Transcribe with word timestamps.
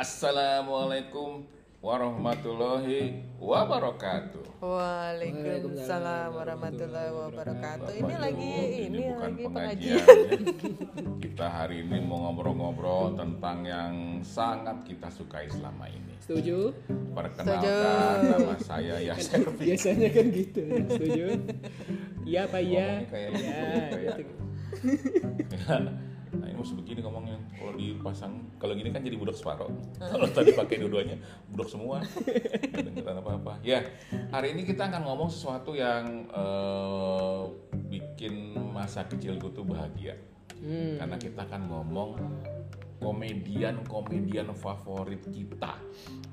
Assalamualaikum 0.00 1.44
warahmatullahi 1.84 3.20
wabarakatuh. 3.36 4.64
Waalaikumsalam 4.64 6.32
warahmatullahi 6.32 7.12
wabarakatuh. 7.12 7.92
Ini 8.00 8.08
Bapak 8.08 8.20
lagi 8.24 8.54
ini 8.80 8.96
bukan 9.12 9.20
lagi 9.20 9.42
pengajian. 9.44 10.00
pengajian. 10.00 10.40
Kita 11.20 11.46
hari 11.52 11.84
ini 11.84 12.00
mau 12.00 12.32
ngobrol-ngobrol 12.32 13.12
tentang 13.12 13.60
yang 13.68 13.92
sangat 14.24 14.88
kita 14.88 15.12
sukai 15.12 15.52
selama 15.52 15.84
ini. 15.92 16.16
Setuju? 16.24 16.72
Perkenalkan 17.12 17.60
Setuju. 17.60 18.32
nama 18.40 18.56
saya 18.56 18.96
Yasir. 19.04 19.44
Biasanya 19.52 20.08
kan 20.16 20.26
gitu. 20.32 20.62
Setuju? 20.96 21.24
Iya 22.24 22.48
apa 22.48 22.56
iya? 22.56 23.04
Ngomongnya 23.04 23.12
kayak 23.12 23.30
Iya. 23.36 24.16
gitu, 24.16 24.32
kayak- 25.60 26.08
ini 26.60 26.68
mesti 26.68 26.76
begini 26.76 27.00
ngomongnya. 27.00 27.38
Kalau 27.56 27.72
dipasang 27.72 28.32
Kalau 28.60 28.76
gini 28.76 28.92
kan 28.92 29.00
jadi 29.00 29.16
budak 29.16 29.32
separuh 29.32 29.72
Kalau 29.96 30.28
tadi 30.28 30.52
pakai 30.52 30.76
dua-duanya 30.84 31.16
Budak 31.48 31.72
semua. 31.72 32.04
Nggak 32.04 32.84
Dengeran 32.92 33.16
apa-apa. 33.24 33.52
Ya 33.64 33.80
hari 34.28 34.52
ini 34.52 34.68
kita 34.68 34.92
akan 34.92 35.08
ngomong 35.08 35.32
sesuatu 35.32 35.72
yang 35.72 36.28
eh, 36.28 37.40
Bikin 37.88 38.60
masa 38.76 39.08
kecil 39.08 39.40
gue 39.40 39.50
tuh 39.56 39.64
bahagia. 39.64 40.20
Hmm. 40.60 41.00
Karena 41.00 41.16
kita 41.16 41.40
akan 41.48 41.62
ngomong 41.72 42.10
Komedian-komedian 43.00 44.52
favorit 44.52 45.24
kita. 45.32 45.80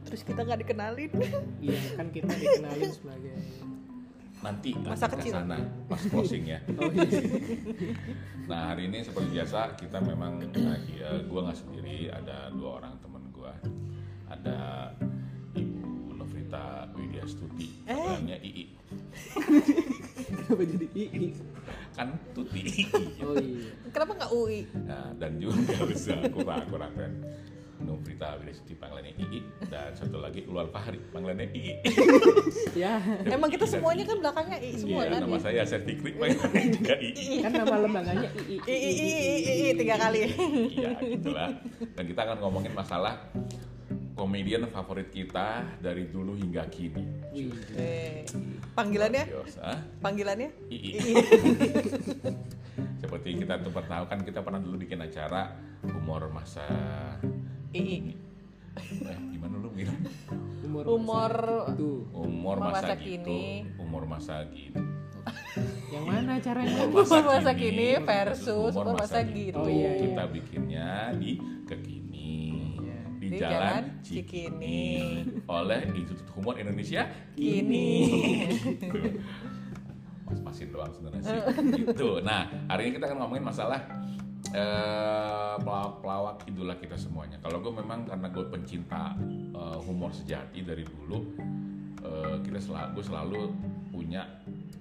Terus 0.04 0.22
kita 0.28 0.44
nggak 0.44 0.68
dikenalin. 0.68 1.12
Iya 1.64 1.80
kan 1.96 2.12
kita 2.12 2.36
dikenalin 2.36 2.92
sebagai 2.92 3.40
Nanti 4.40 4.70
Masa 4.76 5.10
kecil. 5.10 5.34
sana 5.34 5.58
Pas 5.86 6.02
closing 6.12 6.46
ya 6.46 6.60
Oh 6.72 6.88
iya. 6.88 7.10
Nah 8.46 8.72
hari 8.72 8.86
ini 8.86 9.02
seperti 9.02 9.34
biasa 9.34 9.76
kita 9.76 9.98
memang 10.00 10.38
lagi 10.56 10.96
eh, 10.98 11.20
gue 11.22 11.40
nggak 11.40 11.58
sendiri 11.58 11.98
ada 12.08 12.48
dua 12.50 12.80
orang 12.80 12.94
teman 12.98 13.24
gue 13.30 13.52
ada 14.28 14.92
Ibu 15.54 15.82
Novrita 16.14 16.66
Widya 16.94 17.26
Stuti 17.26 17.82
Eh. 17.84 17.98
namanya 17.98 18.38
II 18.38 18.66
Kenapa 20.28 20.64
jadi 20.64 20.88
ii? 20.94 21.30
kan 21.92 22.14
Tuti 22.32 22.62
Oh 23.20 23.34
iya. 23.36 23.72
Kenapa 23.94 24.12
nggak 24.16 24.32
UI? 24.32 24.60
nah, 24.82 25.10
dan 25.16 25.32
juga 25.38 25.58
bisa 25.90 26.14
kurang 26.30 26.62
kurang 26.68 26.94
kan 26.94 27.12
Novrita 27.88 28.36
Widya 28.36 28.52
Stuti 28.52 28.76
panggilannya 28.76 29.16
II 29.16 29.40
dan 29.72 29.96
satu 29.96 30.20
lagi 30.20 30.44
Ulwal 30.44 30.68
Fahri 30.68 31.00
panggilannya 31.16 31.48
II 31.56 31.76
Ya 32.84 33.00
Emang 33.24 33.48
kita 33.48 33.64
semuanya 33.64 34.04
kan 34.04 34.20
belakangnya 34.20 34.60
I 34.60 34.76
semua 34.76 35.08
Iya, 35.08 35.12
kan? 35.16 35.20
nama 35.24 35.38
saya 35.40 35.60
Asep 35.64 35.88
Fikri 35.88 36.12
panggilannya 36.20 36.66
juga 36.76 36.94
II 37.00 37.40
kan 37.48 37.52
nama 37.56 37.76
lembaganya 37.80 38.30
ii. 38.44 38.60
I, 38.68 38.76
I, 38.76 38.92
I, 38.92 39.08
I, 39.08 39.36
I, 39.40 39.54
I, 39.56 39.74
tiga 39.80 39.96
kali. 39.96 40.20
Iya 40.76 40.92
gitulah. 41.00 41.50
Dan 41.96 42.04
kita 42.04 42.22
akan 42.28 42.38
ngomongin 42.44 42.74
masalah 42.76 43.14
komedian 44.18 44.66
favorit 44.74 45.14
kita 45.14 45.62
dari 45.78 46.10
dulu 46.10 46.34
hingga 46.34 46.66
kini. 46.74 47.06
Wih. 47.32 47.54
Panggilannya? 48.74 49.24
Ah? 49.62 49.80
Panggilannya? 50.02 50.50
II. 50.74 50.98
Seperti 53.02 53.30
kita 53.38 53.62
tuh 53.62 53.70
pernah 53.70 54.02
tahu 54.02 54.06
kan 54.10 54.20
kita 54.26 54.42
pernah 54.42 54.58
dulu 54.58 54.82
bikin 54.82 55.00
acara 55.06 55.54
humor 55.86 56.34
masa 56.34 56.66
I, 57.78 58.14
I. 58.78 59.10
eh, 59.10 59.20
gimana 59.32 59.56
lu 59.58 59.70
bilang? 59.72 60.00
Umur. 60.64 60.84
Umur 60.86 61.34
Tuh. 61.74 62.00
Umur 62.14 62.26
Humor 62.26 62.58
masa, 62.60 62.74
masa 62.74 62.94
gitu. 62.98 63.06
kini. 63.06 63.44
Umur 63.78 64.04
masa 64.06 64.36
gitu. 64.50 64.82
Yang 65.92 66.06
mana 66.06 66.34
caranya? 66.40 66.76
Umur 66.86 67.04
Umur 67.04 67.24
masa 67.26 67.52
kini 67.54 67.90
versus 68.00 68.74
umur 68.74 68.94
umur 68.94 69.02
masa 69.02 69.20
gitu. 69.26 69.36
gitu. 69.36 69.60
Oh, 69.60 69.68
iya, 69.68 69.90
iya. 69.90 70.02
Kita 70.04 70.24
bikinnya 70.30 70.88
di 71.16 71.32
Kekini. 71.66 72.36
Iya. 72.80 73.00
Di, 73.18 73.26
Di 73.28 73.38
Jalan 73.38 73.52
Jalan 73.52 73.84
Cikini 74.00 74.80
Cikini. 75.26 75.46
oleh 75.50 75.80
Institut 75.92 76.28
Humor 76.38 76.56
Indonesia 76.58 77.02
Kini. 77.34 77.90
Gitu. 78.78 78.88
Mas-masin 80.28 80.68
doang 80.70 80.92
sebenarnya 80.92 81.24
sih. 81.24 81.40
gitu. 81.82 82.20
Nah, 82.20 82.52
hari 82.68 82.88
ini 82.88 83.00
kita 83.00 83.08
akan 83.08 83.18
ngomongin 83.24 83.46
masalah 83.48 83.80
eh, 84.48 85.56
pelawak, 85.58 85.94
pelawak 86.00 86.38
idola 86.46 86.76
kita 86.76 86.96
semuanya. 86.96 87.38
Kalau 87.40 87.60
gue 87.60 87.74
memang 87.74 88.04
karena 88.04 88.28
gue 88.28 88.46
pencinta 88.48 89.14
eh, 89.54 89.78
humor 89.84 90.12
sejati 90.12 90.62
dari 90.62 90.84
dulu, 90.84 91.20
eh, 92.02 92.36
kita 92.42 92.60
selalu 92.60 92.88
gue 92.94 93.04
selalu 93.04 93.42
punya 93.90 94.24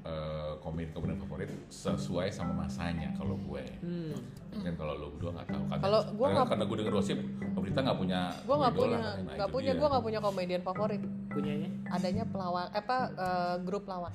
eh, 0.06 0.54
komedi-komedi 0.62 1.18
favorit 1.18 1.50
sesuai 1.66 2.30
sama 2.30 2.62
masanya. 2.62 3.10
Kalau 3.14 3.34
gue, 3.36 3.64
Hmm. 3.82 4.14
kan 4.56 4.72
kalau 4.72 4.94
lo 4.94 5.06
berdua 5.12 5.34
nggak 5.34 5.48
tahu 5.50 5.64
kan? 5.66 5.78
Kalau 5.82 6.00
gua 6.14 6.26
karena, 6.26 6.30
nggak- 6.32 6.48
karena 6.48 6.64
gue 6.64 6.76
denger 6.78 6.94
gosip, 6.94 7.18
pemerintah 7.52 7.80
nggak 7.82 7.98
punya 7.98 8.20
Gue 8.46 8.56
nggak 8.56 8.74
punya, 8.74 8.98
nggak 9.18 9.36
itu 9.42 9.52
punya, 9.52 9.72
gue 9.74 9.88
nggak 9.90 10.04
punya 10.04 10.20
komedian 10.22 10.62
favorit. 10.62 11.02
Punyanya? 11.26 11.68
Adanya 11.90 12.24
pelawak, 12.24 12.70
eh, 12.70 12.78
apa 12.78 12.96
eh, 13.10 13.56
grup 13.66 13.84
lawak. 13.84 14.14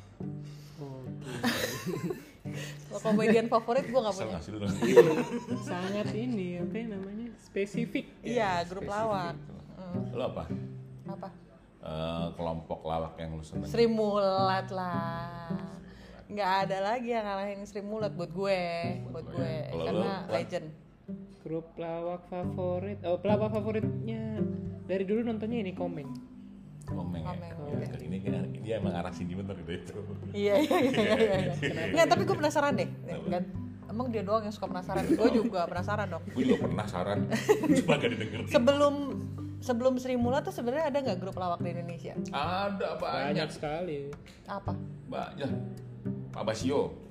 Oke. 0.79 1.27
Kalau 2.41 2.99
komedian 3.05 3.47
favorit 3.47 3.85
gue 3.85 3.99
nggak 4.01 4.15
Kesel 4.17 4.27
punya. 4.27 4.39
Iya. 4.81 5.03
Sangat 5.61 6.07
ini 6.17 6.57
apa 6.57 6.73
ya 6.73 6.85
namanya? 6.89 7.27
Spesifik. 7.37 8.05
Iya, 8.25 8.65
grup 8.65 8.85
Spesifik 8.85 8.97
lawak. 8.97 9.33
gitu. 9.37 9.53
Hmm. 9.77 10.03
Lo 10.17 10.23
apa? 10.25 10.43
Apa? 11.05 11.29
Eh, 11.81 12.27
kelompok 12.37 12.79
lawak 12.85 13.13
yang 13.17 13.37
lu 13.37 13.45
seneng? 13.45 13.69
Sri 13.69 13.85
Mulat 13.85 14.67
lah. 14.73 15.49
Nggak 16.31 16.51
ada 16.65 16.77
lagi 16.93 17.09
yang 17.11 17.25
ngalahin 17.25 17.61
Sri 17.65 17.81
Mulat 17.81 18.13
buat 18.13 18.31
gue, 18.31 18.61
buat 19.09 19.25
gue, 19.25 19.53
Kalau 19.69 19.85
karena 19.85 19.99
lu, 19.99 20.25
Wan? 20.25 20.33
legend. 20.33 20.67
Grup 21.41 21.65
pelawak 21.73 22.21
favorit. 22.29 22.97
Oh, 23.01 23.17
pelawak 23.17 23.49
favoritnya 23.49 24.39
dari 24.85 25.03
dulu 25.05 25.25
nontonnya 25.25 25.59
ini 25.61 25.73
Komeng. 25.73 26.09
Komeng 26.91 27.23
ya. 27.23 27.33
Komeng, 27.33 27.49
Ya, 27.71 27.87
oke. 27.87 28.03
Ini 28.03 28.17
kan 28.19 28.33
dia 28.61 28.73
emang 28.77 28.93
arah 28.93 29.13
sini 29.15 29.33
bener 29.33 29.55
gitu 29.63 29.71
itu. 29.71 29.95
Iya 30.35 30.53
iya 30.59 30.77
iya 30.77 30.91
iya. 30.91 31.35
iya. 31.39 31.53
Nggak, 31.95 32.07
tapi 32.11 32.21
gue 32.27 32.35
penasaran 32.37 32.73
deh. 32.75 32.89
Emang 33.91 34.07
dia 34.07 34.23
doang 34.23 34.43
yang 34.47 34.55
suka 34.55 34.71
penasaran. 34.71 35.03
Gue 35.03 35.29
juga 35.35 35.67
penasaran 35.67 36.07
dong. 36.07 36.23
Gue 36.31 36.43
juga 36.47 36.63
pernah 36.63 36.85
saran, 36.87 37.19
cuma 37.83 37.99
gak 37.99 38.09
didengar. 38.15 38.39
Sebelum 38.47 38.95
sebelum 39.59 39.93
Sri 39.99 40.15
Mulat 40.15 40.47
tuh 40.47 40.55
sebenarnya 40.55 40.89
ada 40.89 40.97
nggak 41.03 41.19
grup 41.19 41.35
lawak 41.35 41.59
di 41.59 41.75
Indonesia? 41.75 42.15
Ada 42.31 42.95
banyak, 42.95 43.35
Banyak 43.35 43.49
sekali. 43.51 43.97
Apa? 44.47 44.73
banyak. 45.11 45.51
Pak 46.31 46.43
Basio, 46.47 47.10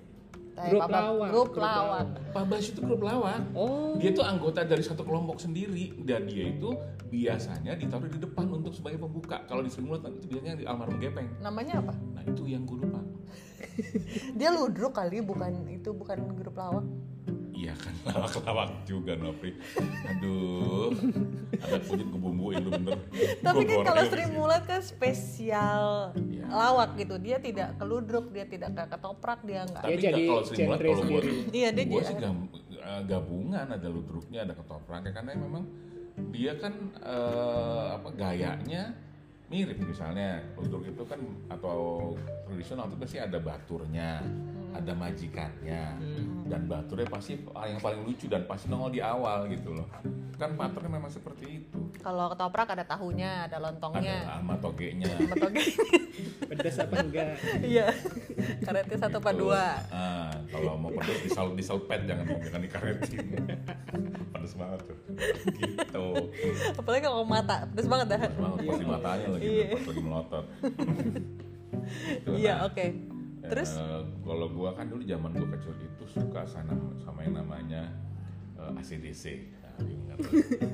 Eh, 0.60 0.76
Grup 0.76 0.82
Papa- 0.84 1.00
lawak, 1.00 1.28
Grup 1.32 1.48
grup 1.56 1.64
lawak. 1.64 2.06
Pak 2.36 2.44
Basio 2.52 2.70
itu 2.76 2.80
grup 2.84 3.00
lawak. 3.00 3.40
Oh. 3.56 3.96
Dia 3.96 4.10
tuh 4.12 4.24
anggota 4.28 4.60
dari 4.60 4.84
satu 4.84 5.02
kelompok 5.08 5.40
sendiri 5.40 5.96
dan 6.04 6.28
dia 6.28 6.52
itu 6.52 6.76
biasanya 7.08 7.72
ditaruh 7.80 8.12
di 8.12 8.20
depan 8.20 8.44
untuk 8.52 8.76
sebagai 8.76 9.00
pembuka. 9.00 9.40
Kalau 9.48 9.64
di 9.64 9.72
Sri 9.72 9.80
itu 9.80 10.26
biasanya 10.28 10.60
di 10.60 10.64
almarhum 10.68 11.00
Gepeng. 11.00 11.40
Namanya 11.40 11.80
apa? 11.80 11.96
Nah 12.12 12.22
itu 12.28 12.44
yang 12.44 12.68
gue 12.68 12.76
lupa. 12.76 13.00
Dia 14.38 14.52
ludruk 14.52 14.92
kali, 14.92 15.24
bukan 15.24 15.64
itu 15.72 15.96
bukan 15.96 16.36
grup 16.36 16.60
lawak. 16.60 16.84
Iya 17.60 17.74
kan 17.76 17.92
lawak-lawak 18.08 18.88
juga 18.88 19.12
Nopri. 19.20 19.52
Aduh, 20.08 20.96
ada 21.52 21.76
kunyit 21.84 22.08
gue 22.08 22.16
bumbuin 22.18 22.56
lu 22.58 22.70
bener. 22.72 22.96
Tapi 23.44 23.62
Gua 23.68 23.84
kan 23.84 23.84
kalau 23.84 24.02
Sri 24.08 24.24
Mulat 24.32 24.62
kan 24.64 24.80
spesial 24.80 26.16
Iya. 26.16 26.48
lawak 26.48 26.96
gitu. 26.96 27.20
Dia 27.20 27.36
tidak 27.36 27.76
keludruk, 27.76 28.32
dia 28.32 28.48
tidak 28.48 28.72
ke 28.72 28.84
ketoprak, 28.88 29.44
dia 29.44 29.68
nggak. 29.68 29.82
Tapi 29.84 30.00
jadi 30.00 30.22
kalau 30.24 30.42
Sri 30.42 30.56
Mulat 30.64 30.78
kalau 30.80 30.94
gue 30.96 31.04
sendiri. 31.04 31.30
Iya, 31.52 31.68
dia 31.70 31.84
gue 31.84 32.00
jadi- 32.00 32.08
sih 32.08 32.16
eh, 32.80 33.02
gabungan 33.04 33.66
ada 33.68 33.88
ludruknya 33.92 34.40
ada 34.42 34.54
ketopraknya 34.56 35.12
karena 35.12 35.36
memang 35.36 35.64
dia 36.32 36.56
kan 36.56 36.72
eh, 36.96 37.86
apa 37.92 38.08
gayanya 38.16 38.96
mirip 39.46 39.76
misalnya 39.78 40.40
ludruk 40.54 40.86
itu 40.86 41.02
kan 41.04 41.18
atau 41.50 42.14
tradisional 42.46 42.86
itu 42.86 42.96
pasti 42.96 43.18
ada 43.18 43.36
baturnya 43.36 44.22
ada 44.70 44.92
majikannya 44.92 45.82
dan 46.46 46.60
baturnya 46.64 47.06
pasti 47.06 47.34
yang 47.40 47.78
paling 47.78 48.00
lucu 48.02 48.26
dan 48.26 48.44
pasti 48.44 48.66
nongol 48.66 48.90
di 48.90 49.00
awal 49.00 49.46
gitu 49.46 49.74
loh 49.74 49.86
kan 50.34 50.56
patternnya 50.56 50.96
memang 50.96 51.12
seperti 51.12 51.60
itu 51.60 51.78
Kalau 52.00 52.32
ketoprak 52.32 52.72
ada 52.72 52.80
tahunya, 52.80 53.44
ada 53.44 53.60
ada 53.60 53.68
lontongnya. 53.68 54.24
sama 54.24 54.56
togenya 54.56 55.04
Sama 55.20 55.36
toge. 55.36 55.62
Pedas 56.48 56.80
apa 56.80 56.96
enggak? 56.96 57.36
Iya. 57.60 57.92
Karetnya 58.64 58.96
satu 58.96 59.20
Gitu. 59.20 59.36
dua. 59.36 59.76
Ah, 59.92 60.32
kalau 60.48 60.80
mau 60.80 60.88
pedes 60.90 61.28
disal 61.28 61.52
diselpet 61.52 62.08
jangan 62.08 62.24
jangan 62.40 62.60
dikaretin. 62.64 63.20
pedes 64.32 64.54
banget 64.56 64.80
tuh. 64.80 64.98
Gitu. 65.60 66.06
Apalagi 66.72 67.02
kalau 67.04 67.20
mata, 67.20 67.68
pedes 67.68 67.84
banget 67.84 68.06
dah. 68.08 68.20
Pedes 68.24 68.40
banget 68.40 68.58
pas 68.64 68.78
di 68.80 68.86
matanya 68.88 69.26
lagi 69.28 69.44
Iya. 69.44 69.68
pas 69.68 69.84
lagi 69.84 70.00
melotot. 70.00 70.44
Iya, 72.32 72.52
nah, 72.54 72.66
oke. 72.72 72.86
Terus 73.50 73.70
eh, 73.74 74.00
kalau 74.20 74.46
gua 74.48 74.70
kan 74.72 74.86
dulu 74.86 75.02
zaman 75.02 75.30
gua 75.32 75.48
kecil 75.52 75.74
itu 75.76 76.04
suka 76.06 76.42
sana 76.44 76.70
sama 76.96 77.20
yang 77.20 77.34
namanya 77.36 77.90
eh, 78.54 78.78
ACDC. 78.78 79.24
Nah, 79.60 79.74
ingat. 79.82 80.18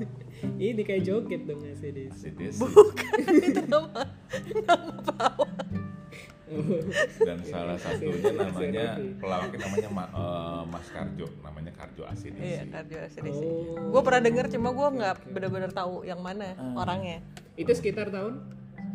Ini 0.61 0.81
kayak 0.81 1.03
joget 1.03 1.41
dong 1.43 1.59
ACDC. 1.59 2.13
ACDC. 2.29 2.57
bukan 2.59 3.17
itu 3.35 3.61
nama 3.65 4.01
nama 4.63 4.93
pelawak. 5.01 5.51
dan 7.19 7.43
salah 7.43 7.75
satunya 7.75 8.31
namanya 8.39 8.85
pelawaknya 9.17 9.59
namanya 9.59 9.89
Ma- 9.89 10.07
eh, 10.09 10.61
Mas 10.65 10.87
Karjo 10.87 11.27
namanya 11.41 11.71
Karjo 11.71 12.03
ACDC 12.05 12.39
Iya, 12.39 12.61
kardio 12.67 12.97
ACDC. 13.01 13.41
Oh. 13.41 13.91
Gue 13.91 14.01
pernah 14.01 14.21
denger 14.23 14.45
cuma 14.49 14.69
gue 14.71 14.87
nggak 14.95 15.15
bener-bener 15.27 15.71
tahu 15.71 16.01
yang 16.03 16.19
mana 16.19 16.55
Ah. 16.55 16.77
orangnya. 16.77 17.19
Itu 17.53 17.69
sekitar 17.69 18.07
tahun? 18.07 18.39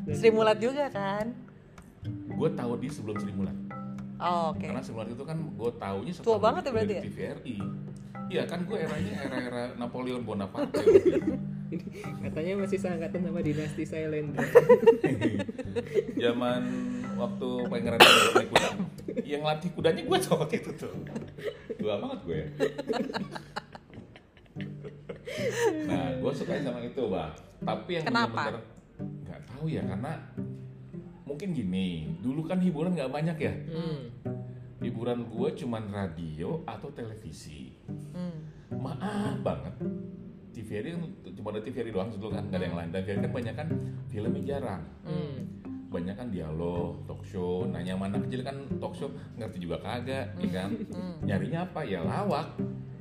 Sri 0.08 0.31
Mulat 0.31 0.58
juga 0.58 0.88
kan? 0.88 1.34
gue 2.32 2.50
tahu 2.50 2.73
di 2.76 2.88
sebelum 2.88 3.14
Sri 3.14 3.31
Mulat 3.31 3.55
Oh, 4.22 4.54
oke. 4.54 4.62
karena 4.62 4.78
Mulat 4.86 5.08
itu 5.10 5.24
kan 5.26 5.38
gue 5.42 5.70
taunya 5.76 6.12
Tua 6.12 6.19
setelah 6.22 6.40
banget 6.40 6.62
ya 6.62 6.70
berarti 6.70 6.86
di 6.86 6.94
ya? 6.94 7.02
TVRI 7.02 7.56
iya 8.30 8.42
kan 8.46 8.58
gue 8.64 8.78
eranya 8.78 9.12
era-era 9.19 9.62
Napoleon 9.76 10.22
Bonaparte 10.22 10.78
Katanya 12.20 12.52
masih 12.60 12.76
seangkatan 12.76 13.24
sama 13.24 13.40
dinasti 13.40 13.88
Silent. 13.88 14.36
zaman 16.20 16.62
waktu 17.16 17.48
pangeran 17.64 17.96
naik 17.96 18.48
kuda 18.52 18.69
yang 19.24 19.40
latih 19.40 19.72
kudanya 19.72 20.02
gue 20.04 20.19
waktu 20.20 20.54
itu 20.60 20.70
tuh 20.76 20.92
tua 21.80 21.96
banget 21.96 22.19
gue 22.28 22.36
ya 22.36 22.46
nah 25.88 26.12
gue 26.12 26.32
suka 26.36 26.60
sama 26.60 26.80
itu 26.84 27.02
bang 27.08 27.32
tapi 27.62 27.90
yang 27.96 28.04
Kenapa? 28.04 28.28
bener-bener 28.36 28.64
nggak 29.24 29.40
tahu 29.48 29.64
ya 29.66 29.82
karena 29.86 30.12
mungkin 31.22 31.48
gini 31.50 32.12
dulu 32.19 32.44
kan 32.44 32.58
hiburan 32.58 32.92
nggak 32.92 33.10
banyak 33.10 33.36
ya 33.38 33.54
Hmm. 33.70 34.00
hiburan 34.78 35.24
gue 35.24 35.48
cuman 35.56 35.84
radio 35.88 36.60
atau 36.64 36.90
televisi 36.90 37.78
Hmm. 38.12 38.42
maaf 38.72 39.38
banget 39.40 39.74
TVRI 40.52 40.88
kan 40.92 41.02
cuma 41.32 41.48
ada 41.48 41.60
TVRI 41.60 41.90
doang 41.90 42.10
dulu 42.12 42.28
kan 42.30 42.44
nggak 42.44 42.60
ada 42.60 42.66
yang 42.66 42.76
lain 42.76 42.88
dan 42.90 43.00
TVRI 43.02 43.20
kan 43.20 43.32
banyak 43.32 43.54
kan 43.54 43.69
filmnya 44.06 44.42
jarang 44.44 44.82
Hmm. 45.02 45.38
banyak 45.88 46.16
kan 46.16 46.32
dialog, 46.32 47.04
talk 47.04 47.20
show, 47.20 47.69
nanya 47.69 47.92
mana 47.92 48.16
kecil 48.16 48.40
kan 48.40 48.56
talk 48.80 48.96
show 48.96 49.12
ngerti 49.36 49.60
juga 49.60 49.76
kagak, 49.76 50.32
ya 50.40 50.48
kan? 50.48 50.72
Nyarinya 51.20 51.69
apa 51.69 51.84
ya 51.84 52.00
lawak 52.00 52.48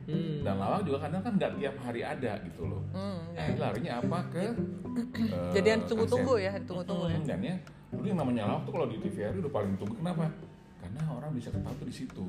Hmm. 0.03 0.43
dan 0.43 0.59
lawak 0.59 0.83
juga 0.83 1.07
kadang 1.07 1.23
kan 1.23 1.39
nggak 1.39 1.55
tiap 1.55 1.75
hari 1.79 2.03
ada 2.03 2.35
gitu 2.43 2.67
loh. 2.67 2.83
Hmm, 2.91 3.31
Nah, 3.31 3.47
larinya 3.55 4.03
apa 4.03 4.19
ke 4.27 4.43
eh, 4.43 5.51
Jadi 5.55 5.67
yang 5.71 5.83
tunggu-tunggu 5.87 6.35
ya, 6.35 6.51
tunggu-tunggu 6.67 7.07
ya. 7.07 7.15
Hmm, 7.15 7.27
Dan 7.31 7.39
ya 7.39 7.55
dulu 7.91 8.05
yang 8.05 8.19
namanya 8.19 8.43
lawak 8.47 8.63
tuh 8.63 8.71
kalau 8.71 8.87
di 8.87 8.97
TVRI 8.97 9.37
udah 9.39 9.51
paling 9.51 9.73
tunggu 9.75 9.95
kenapa? 9.95 10.31
Karena 10.79 11.01
orang 11.11 11.31
bisa 11.31 11.49
ketawa 11.49 11.75
tuh 11.75 11.85
di 11.85 11.95
situ. 11.95 12.23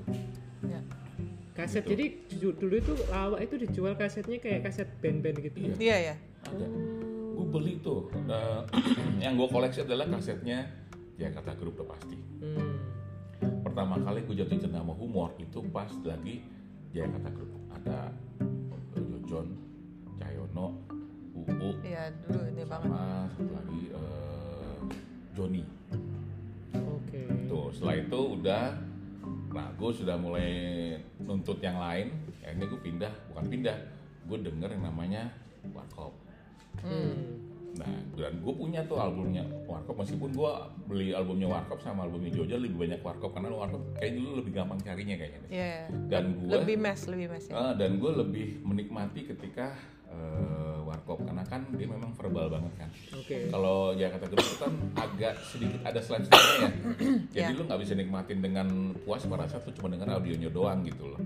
Ya. 0.63 0.81
Kaset 1.53 1.85
Gitu. 1.85 1.91
jadi 1.93 2.05
dulu 2.57 2.75
itu 2.75 2.93
lawak 3.09 3.41
itu 3.41 3.55
dijual 3.59 3.95
kasetnya 3.95 4.39
kayak 4.39 4.65
kaset 4.65 4.89
band-band 4.99 5.39
gitu. 5.41 5.57
Iya. 5.59 5.75
Iya 5.79 5.97
ya. 5.97 6.15
Ada. 6.49 6.67
Gue 7.33 7.47
beli 7.49 7.75
tuh. 7.79 8.09
Nah, 8.25 8.65
yang 9.25 9.37
gue 9.37 9.47
koleksi 9.47 9.83
adalah 9.83 10.09
kasetnya 10.09 10.67
Jakarta 11.15 11.53
Group 11.55 11.79
udah 11.79 11.89
pasti. 11.93 12.17
Hmm. 12.41 12.77
pertama 13.63 13.97
kali 13.99 14.21
gue 14.23 14.37
jatuh 14.37 14.55
cinta 14.55 14.77
sama 14.77 14.93
humor 14.93 15.33
itu 15.41 15.59
pas 15.73 15.89
lagi 16.05 16.45
Jakarta 16.93 17.33
Group 17.33 17.51
ada 17.73 18.13
Jojon, 18.93 19.49
Cahyono, 20.21 20.77
UU, 21.33 21.81
Iya 21.81 22.13
dulu 22.21 22.41
ini 22.47 22.63
banget. 22.63 22.85
sama 22.85 23.03
satu 23.33 23.49
lagi 23.49 23.81
eh, 23.89 24.22
Joni. 25.33 25.65
Oke. 26.77 27.23
Tuh 27.49 27.69
setelah 27.73 27.97
itu 28.01 28.21
udah, 28.41 28.65
nah 29.53 29.69
gue 29.77 29.91
sudah 29.93 30.17
mulai 30.17 30.51
nuntut 31.25 31.59
yang 31.61 31.81
lain. 31.81 32.13
Ya 32.45 32.53
ini 32.53 32.65
gue 32.69 32.81
pindah, 32.81 33.13
bukan 33.33 33.45
pindah, 33.49 33.77
gue 34.29 34.39
denger 34.41 34.69
yang 34.77 34.85
namanya 34.89 35.33
Warkop. 35.73 36.13
Hmm. 36.83 37.39
Nah, 37.73 37.89
dan 38.21 38.37
gue 38.45 38.53
punya 38.53 38.85
tuh 38.85 39.01
albumnya 39.01 39.41
Warkop 39.65 39.97
meskipun 40.05 40.37
gue 40.37 40.53
beli 40.85 41.17
albumnya 41.17 41.49
Warkop 41.49 41.81
sama 41.81 42.05
albumnya 42.05 42.29
Jojo 42.29 42.61
lebih 42.61 42.77
banyak 42.85 43.01
Warkop 43.01 43.33
karena 43.33 43.49
Warkop 43.49 43.81
kayak 43.97 44.13
dulu 44.21 44.45
lebih 44.45 44.53
gampang 44.53 44.77
carinya 44.85 45.17
kayaknya. 45.17 45.41
Iya. 45.49 45.77
Dan 46.13 46.37
gue 46.37 46.53
Lebih 46.53 46.77
mes, 46.77 47.01
lebih 47.09 47.27
mes 47.33 47.45
ya. 47.49 47.53
Ah, 47.57 47.73
dan 47.73 47.97
gue 47.97 48.13
lebih 48.13 48.61
menikmati 48.61 49.25
ketika 49.25 49.73
eh, 50.13 50.79
warkop 50.85 51.25
karena 51.25 51.41
kan 51.49 51.65
dia 51.73 51.89
memang 51.89 52.13
verbal 52.13 52.53
banget 52.53 52.73
kan. 52.77 52.91
Oke. 53.17 53.49
Kalau 53.49 53.97
Jakarta 53.97 54.27
Group 54.29 54.45
itu 54.45 54.59
kan 54.61 54.73
agak 54.95 55.35
sedikit 55.41 55.81
ada 55.83 56.01
slide-slide 56.01 56.49
ya. 56.61 56.71
Jadi 57.35 57.53
Ya. 57.53 57.57
lu 57.57 57.65
nggak 57.65 57.81
bisa 57.81 57.93
nikmatin 57.97 58.39
dengan 58.39 58.69
puas 59.03 59.25
pada 59.25 59.49
saat 59.49 59.65
tuh 59.65 59.73
cuma 59.73 59.89
dengan 59.89 60.15
audionya 60.15 60.53
doang 60.53 60.85
gitu 60.85 61.09
loh. 61.09 61.21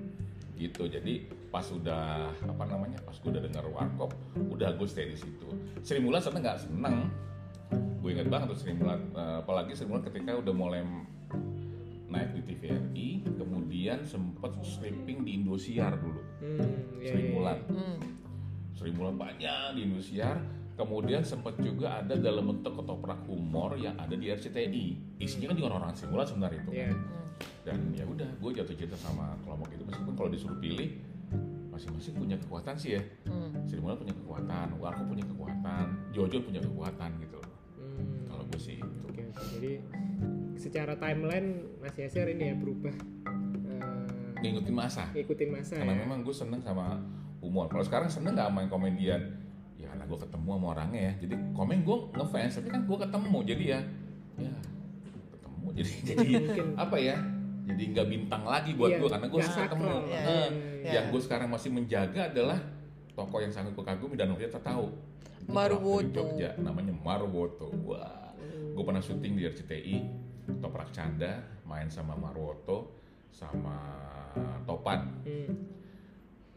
Gitu. 0.57 0.89
Jadi 0.89 1.27
pas 1.51 1.67
udah 1.69 2.33
apa 2.33 2.65
namanya? 2.65 2.97
Pas 3.05 3.13
gue 3.13 3.29
udah 3.29 3.43
denger 3.45 3.65
warkop, 3.69 4.11
udah 4.49 4.71
gue 4.73 4.89
stay 4.89 5.11
di 5.11 5.19
situ. 5.19 5.49
Sri 5.83 6.01
Mulat 6.01 6.25
sebenarnya 6.25 6.57
nggak 6.57 6.61
seneng. 6.65 6.97
Gue 8.01 8.15
inget 8.15 8.31
banget 8.31 8.55
tuh 8.55 8.59
Sri 8.63 8.73
Mulat, 8.73 9.03
eh, 9.03 9.37
apalagi 9.43 9.75
Sri 9.75 9.85
Mulat 9.85 10.07
ketika 10.07 10.33
udah 10.33 10.55
mulai 10.55 10.81
naik 12.07 12.39
di 12.39 12.43
TVRI, 12.47 13.09
kemudian 13.35 14.07
sempet 14.07 14.55
stripping 14.63 15.27
di 15.27 15.37
Indosiar 15.37 15.99
dulu. 15.99 16.23
Hmm. 16.39 17.03
Iya, 17.03 17.11
Sri 17.11 17.21
iya, 17.21 17.31
Mulat. 17.35 17.59
Hmm. 17.67 17.99
Sri 18.77 18.93
Mulat 18.93 19.17
banyak 19.17 19.75
di 19.75 19.81
Indosiar. 19.89 20.37
Kemudian 20.77 21.25
sempat 21.25 21.57
juga 21.57 22.05
ada 22.05 22.13
dalam 22.21 22.53
bentuk 22.53 22.77
ketoprak 22.77 23.25
humor 23.25 23.81
yang 23.81 23.97
ada 23.97 24.13
di 24.13 24.29
RCTI. 24.29 25.17
Isinya 25.17 25.49
kan 25.51 25.57
juga 25.57 25.69
orang-orang 25.73 25.97
Sri 25.97 26.07
Mulat 26.13 26.29
sebenarnya 26.29 26.61
itu. 26.61 26.71
Kan. 26.77 26.97
Dan 27.65 27.79
ya 27.97 28.05
udah, 28.05 28.29
gue 28.37 28.51
jatuh 28.53 28.77
cinta 28.77 28.97
sama 29.01 29.33
kelompok 29.41 29.73
itu. 29.73 29.83
Meskipun 29.89 30.13
kalau 30.13 30.29
disuruh 30.29 30.61
pilih, 30.61 31.01
masing-masing 31.73 32.15
punya 32.15 32.37
kekuatan 32.37 32.77
sih 32.77 33.01
ya. 33.01 33.03
Hmm. 33.25 33.57
Sri 33.65 33.81
Mulat 33.81 33.97
punya 33.97 34.13
kekuatan, 34.13 34.77
Warko 34.77 35.03
punya 35.09 35.25
kekuatan, 35.25 35.87
Jojo 36.13 36.39
punya 36.45 36.61
kekuatan 36.61 37.11
gitu. 37.25 37.41
Hmm. 37.81 38.29
Kalau 38.29 38.45
gue 38.53 38.61
sih 38.61 38.77
itu. 38.77 38.97
Oke, 39.09 39.23
oke. 39.33 39.43
Jadi 39.57 39.73
secara 40.61 40.93
timeline 41.01 41.65
Mas 41.81 41.97
Yasir 41.97 42.29
ini 42.29 42.53
ya 42.53 42.55
berubah 42.57 42.93
eh, 42.93 44.41
Ngikutin 44.45 44.75
masa. 44.77 45.09
ngikutin 45.13 45.49
masa 45.53 45.75
Karena 45.81 45.97
ya. 45.97 46.01
memang 46.05 46.21
gue 46.21 46.33
seneng 46.33 46.61
sama 46.61 47.01
humor. 47.47 47.71
Kalau 47.71 47.85
sekarang 47.87 48.11
seneng 48.11 48.35
nggak 48.35 48.51
main 48.51 48.67
komedian? 48.67 49.23
Ya 49.79 49.87
karena 49.93 50.05
gue 50.09 50.19
ketemu 50.19 50.49
sama 50.59 50.67
orangnya 50.75 51.01
ya. 51.01 51.13
Jadi 51.23 51.35
komen 51.55 51.79
gue 51.87 51.97
ngefans, 52.19 52.53
tapi 52.59 52.69
kan 52.75 52.83
gue 52.83 52.99
ketemu. 52.99 53.39
Jadi 53.47 53.65
ya, 53.71 53.81
ya 54.43 54.55
ketemu. 55.31 55.67
Jadi 55.79 55.91
jadi 56.11 56.29
Mungkin 56.43 56.67
apa 56.75 56.97
ya? 56.99 57.17
Jadi 57.67 57.83
nggak 57.95 58.07
bintang 58.07 58.43
lagi 58.47 58.71
buat 58.79 58.91
Iya, 58.95 58.99
gue 59.03 59.09
karena 59.11 59.27
gue 59.31 59.41
suka 59.43 59.63
ketemu. 59.67 59.87
Iya, 59.87 59.97
Eh, 59.97 60.03
iya, 60.11 60.47
iya. 60.83 60.91
Yang 61.01 61.07
gue 61.15 61.21
sekarang 61.27 61.49
masih 61.51 61.71
menjaga 61.75 62.21
adalah 62.31 62.59
tokoh 63.17 63.39
yang 63.41 63.53
sangat 63.55 63.73
gue 63.75 63.85
kagumi 63.87 64.15
dan 64.19 64.35
ternyata 64.35 64.61
tahu. 64.61 64.87
Marwoto. 65.47 66.11
Jogja, 66.11 66.59
namanya 66.59 66.91
Marwoto. 66.91 67.71
Wah, 67.87 68.35
gue 68.75 68.83
pernah 68.83 68.99
syuting 68.99 69.39
di 69.39 69.47
RCTI, 69.47 69.97
Toprak 70.59 70.91
Canda, 70.91 71.39
main 71.67 71.87
sama 71.87 72.19
Marwoto, 72.19 72.97
sama 73.37 73.77
Topan 74.65 75.01
hmm, 75.29 75.53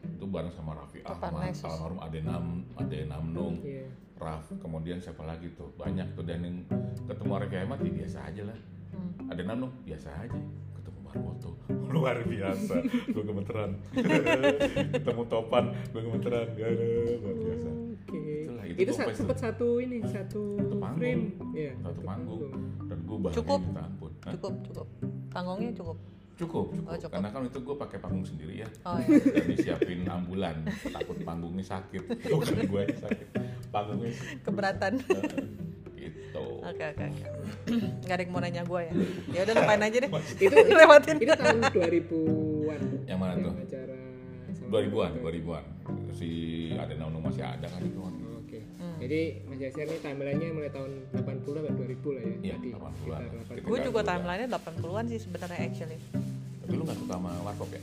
itu 0.02 0.24
bareng 0.24 0.50
sama 0.50 0.72
Raffi 0.74 1.00
Topan 1.00 1.30
Ahmad, 1.32 1.54
almarhum 1.56 1.98
Adenam, 1.98 2.44
Adenamnung, 2.74 3.54
iya. 3.60 3.84
Raf, 4.16 4.52
kemudian 4.54 4.96
siapa 4.96 5.22
lagi 5.22 5.48
tuh 5.50 5.72
banyak 5.74 6.12
tuh 6.12 6.22
dan 6.22 6.40
yang 6.40 6.56
ketemu 7.04 7.32
Raffi 7.38 7.56
Ahmad 7.58 7.78
ya 7.78 7.92
biasa 7.94 8.18
aja 8.24 8.44
lah, 8.44 8.58
Hmm. 8.90 9.30
Adenamnung 9.30 9.70
biasa 9.80 10.10
aja, 10.18 10.34
ketemu 10.74 10.98
Marwoto 11.00 11.54
luar 11.94 12.20
biasa, 12.20 12.74
gue 13.06 13.22
gemeteran, 13.22 13.70
ketemu 14.92 15.22
Topan 15.24 15.64
gue 15.86 16.00
gemeteran, 16.00 16.46
gak 16.50 16.68
ada 16.68 16.84
luar 17.16 17.36
biasa. 17.36 17.68
Oke. 17.70 18.18
Itulah, 18.42 18.64
itu 18.66 18.78
Itu 18.80 18.90
sa- 18.92 19.06
sempet 19.08 19.38
satu 19.38 19.78
ini 19.78 20.02
satu 20.02 20.42
panggung. 20.74 20.98
frame. 20.98 21.22
Iya. 21.52 21.72
Satu 21.80 22.00
panggung 22.02 22.42
dan 22.84 22.98
gue 23.00 23.16
bahagia 23.20 23.36
Cukup. 23.38 23.60
minta 23.62 23.82
ampun. 23.84 24.12
Hah? 24.20 24.32
Cukup, 24.34 24.54
cukup. 24.64 24.86
Panggungnya 25.30 25.70
cukup. 25.72 25.96
Cukup, 26.40 26.72
cukup. 26.72 26.88
Oh, 26.88 26.96
cukup. 26.96 27.12
Karena 27.12 27.28
kan 27.28 27.40
itu 27.44 27.58
gue 27.60 27.76
pakai 27.76 27.98
panggung 28.00 28.24
sendiri 28.24 28.64
ya. 28.64 28.68
Oh 28.88 28.96
iya. 28.96 29.20
dan 29.36 29.44
disiapin 29.44 30.00
ambulan 30.08 30.56
takut 30.88 31.20
panggungnya 31.20 31.64
sakit 31.68 32.02
bukan 32.32 32.56
gue 32.64 32.80
yang 32.88 32.98
sakit 33.04 33.26
panggungnya 33.68 34.12
Keberatan. 34.40 34.92
gitu 36.00 36.44
Oke, 36.64 36.84
oke, 36.96 37.04
oke. 37.12 37.26
Gak 38.08 38.14
ada 38.16 38.22
yang 38.24 38.32
mau 38.32 38.40
nanya 38.40 38.62
gue 38.64 38.80
ya. 38.80 38.92
Ya 39.36 39.40
udah 39.44 39.54
lupain 39.60 39.82
aja 39.84 39.96
deh. 40.00 40.10
Itu 40.40 40.56
Lewatin. 40.56 41.16
itu 41.20 41.32
tahun 41.36 41.58
2000-an. 41.76 42.80
yang 43.04 43.18
mana 43.20 43.34
tuh 43.36 43.52
Acara 43.52 43.94
sama 44.56 44.68
2000-an 44.70 45.10
2000-an 45.20 45.64
si 46.14 46.30
ada 46.78 46.94
Naunung 46.96 47.24
masih 47.26 47.44
ada 47.44 47.66
kan 47.68 47.80
itu. 47.84 48.00
Jadi 49.00 49.20
Mas 49.48 49.58
Yasir 49.58 49.88
ini 49.88 49.98
timelinenya 49.98 50.52
mulai 50.52 50.68
tahun 50.68 50.90
80 51.16 51.40
sampai 51.40 51.72
2000 51.96 52.14
lah 52.14 52.20
ya. 52.20 52.34
Iya, 52.36 52.54
Tadi 52.54 52.68
80-an. 52.70 53.20
sekitar 53.24 53.56
80. 53.56 53.64
Gue 53.64 53.78
juga 53.80 54.00
timelinenya 54.04 54.48
80-an 54.52 55.04
sih 55.08 55.18
sebenarnya 55.18 55.58
actually. 55.58 55.98
tapi 56.60 56.76
lu 56.76 56.84
nggak 56.84 57.00
suka 57.00 57.14
sama 57.16 57.30
warkop 57.42 57.70
ya 57.72 57.82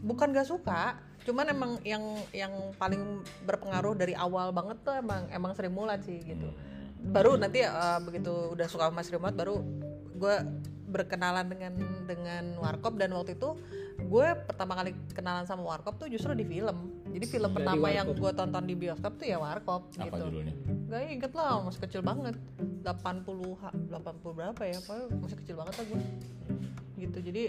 Bukan 0.00 0.28
gak 0.30 0.46
suka, 0.46 0.82
cuman 1.26 1.46
emang 1.50 1.72
yang 1.82 2.00
yang 2.30 2.54
paling 2.78 3.02
berpengaruh 3.42 3.92
dari 3.92 4.14
awal 4.14 4.54
banget 4.54 4.78
tuh 4.80 4.94
emang 4.94 5.26
emang 5.28 5.50
Sri 5.52 5.66
Mulat 5.66 6.00
sih 6.00 6.22
gitu. 6.22 6.46
Baru 7.02 7.34
nanti 7.34 7.60
eh, 7.60 7.98
begitu 8.00 8.30
udah 8.54 8.70
suka 8.70 8.86
sama 8.86 9.02
Sri 9.02 9.18
Mulat 9.18 9.34
baru 9.34 9.58
gue 10.14 10.34
berkenalan 10.86 11.50
dengan 11.50 11.74
dengan 12.06 12.54
Warkop 12.56 12.94
dan 12.94 13.10
waktu 13.12 13.34
itu 13.34 13.58
gue 13.98 14.26
pertama 14.46 14.78
kali 14.78 14.94
kenalan 15.10 15.42
sama 15.42 15.66
Warkop 15.66 15.98
tuh 15.98 16.06
justru 16.06 16.30
di 16.32 16.46
film. 16.46 17.02
Jadi 17.16 17.26
film 17.32 17.48
Dari 17.48 17.56
pertama 17.56 17.88
yang 17.88 18.06
gue 18.12 18.30
tonton 18.36 18.64
di 18.68 18.74
bioskop 18.76 19.16
tuh 19.16 19.24
ya 19.24 19.40
Warkop 19.40 19.88
apa 19.88 20.04
gitu. 20.04 20.16
judulnya? 20.28 20.54
Gak 20.92 21.02
inget 21.08 21.32
lah 21.32 21.64
masih 21.64 21.80
kecil 21.88 22.02
banget. 22.04 22.36
80 22.84 23.56
ha- 23.64 23.72
80 23.72 24.36
berapa 24.36 24.62
ya 24.62 24.78
pokoknya 24.84 25.06
masih 25.18 25.36
kecil 25.42 25.54
banget 25.58 25.74
lah 25.74 25.84
gue 25.90 26.00
gitu 26.96 27.18
jadi 27.20 27.42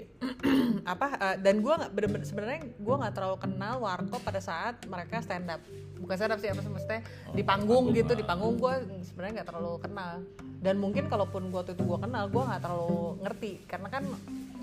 apa 0.92 1.08
eh, 1.16 1.36
dan 1.40 1.64
gue 1.64 1.72
nggak 1.72 1.92
sebenarnya 2.28 2.60
gue 2.68 2.96
nggak 3.00 3.14
terlalu 3.16 3.38
kenal 3.40 3.80
warkop 3.80 4.20
pada 4.20 4.44
saat 4.44 4.84
mereka 4.86 5.24
stand 5.24 5.48
up. 5.48 5.64
Bukan 5.98 6.16
stand 6.20 6.36
up 6.36 6.40
sih 6.44 6.52
apa 6.52 6.60
sih 6.60 6.72
maksudnya 6.72 7.02
di 7.32 7.44
panggung 7.44 7.88
panggung, 7.88 7.96
gitu 7.96 8.12
ah. 8.12 8.18
di 8.20 8.26
panggung 8.28 8.56
gue 8.60 8.74
sebenarnya 9.08 9.34
nggak 9.42 9.48
terlalu 9.48 9.72
kenal. 9.80 10.14
Dan 10.58 10.76
mungkin 10.84 11.08
kalaupun 11.08 11.48
gue 11.48 11.60
waktu 11.60 11.74
itu 11.80 11.84
gue 11.88 12.00
kenal 12.00 12.24
gue 12.28 12.44
nggak 12.44 12.62
terlalu 12.62 13.04
ngerti. 13.24 13.52
Karena 13.66 13.88
kan 13.88 14.04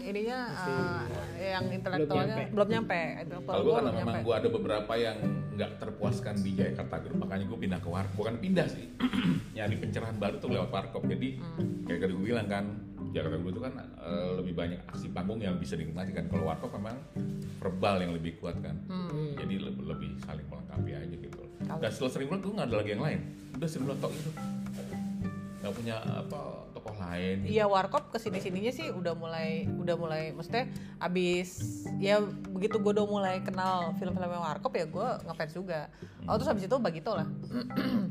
ininya 0.05 0.39
eh, 1.35 1.51
yang 1.51 1.65
intelektualnya 1.67 2.37
nyampe. 2.39 2.53
belum 2.53 2.69
nyampe 2.69 3.01
Kalau 3.43 3.63
gue 3.63 3.75
karena 3.75 3.93
memang 3.95 4.17
gue 4.21 4.35
ada 4.35 4.49
beberapa 4.49 4.93
yang 4.95 5.17
nggak 5.55 5.71
terpuaskan 5.79 6.35
di 6.37 6.51
Jakarta 6.53 6.97
Group, 6.99 7.19
makanya 7.21 7.47
gue 7.47 7.57
pindah 7.57 7.79
ke 7.79 7.87
Warkop. 7.87 8.17
Bukan 8.17 8.35
pindah 8.37 8.67
sih, 8.67 8.91
nyari 9.57 9.77
pencerahan 9.77 10.17
baru 10.17 10.37
tuh 10.37 10.51
lewat 10.51 10.69
Warkop. 10.69 11.07
Jadi 11.07 11.39
Hmm. 11.39 11.87
kayak 11.87 12.01
tadi 12.01 12.13
gue 12.13 12.27
bilang 12.27 12.47
kan, 12.47 12.65
Jakarta 13.11 13.37
Group 13.39 13.53
itu 13.53 13.63
kan 13.63 13.73
eh, 13.79 14.31
lebih 14.37 14.53
banyak 14.53 14.81
aksi 14.85 15.07
panggung 15.11 15.39
yang 15.39 15.55
bisa 15.57 15.75
dinikmati 15.75 16.11
kan. 16.11 16.27
Kalau 16.27 16.45
Warkop 16.45 16.75
memang 16.75 16.99
verbal 17.57 18.03
yang 18.03 18.13
lebih 18.13 18.37
kuat 18.39 18.59
kan. 18.59 18.75
Hmm. 18.85 19.39
Jadi 19.39 19.55
lebih, 19.57 19.85
lebih 19.87 20.11
saling 20.21 20.45
melengkapi 20.45 20.91
aja 20.93 21.15
gitu. 21.15 21.39
Kalau- 21.63 21.79
Dan 21.79 21.91
setelah 21.91 22.11
sering 22.11 22.29
gue 22.29 22.53
nggak 22.53 22.67
ada 22.67 22.77
lagi 22.77 22.91
yang 22.91 23.03
lain. 23.03 23.21
Udah 23.55 23.69
sering 23.71 23.87
tok 23.95 24.11
itu. 24.11 24.31
Nggak 25.65 25.75
punya 25.81 25.97
apa 26.05 26.41
tokoh 26.77 26.95
lain. 27.01 27.37
Iya 27.49 27.65
warkop 27.65 28.13
ke 28.13 28.21
sini 28.21 28.37
sininya 28.45 28.69
sih 28.69 28.93
udah 28.93 29.17
mulai 29.17 29.65
udah 29.65 29.97
mulai 29.97 30.23
maksudnya 30.37 30.69
abis 31.01 31.85
ya 31.97 32.21
begitu 32.53 32.77
gue 32.77 32.93
udah 32.93 33.07
mulai 33.09 33.41
kenal 33.41 33.97
film-filmnya 33.97 34.37
warkop 34.37 34.77
ya 34.77 34.85
gue 34.85 35.09
ngefans 35.25 35.57
juga. 35.57 35.89
Oh 36.29 36.37
terus 36.37 36.53
habis 36.53 36.69
itu 36.69 36.77
Bagito 36.77 37.17
lah. 37.17 37.25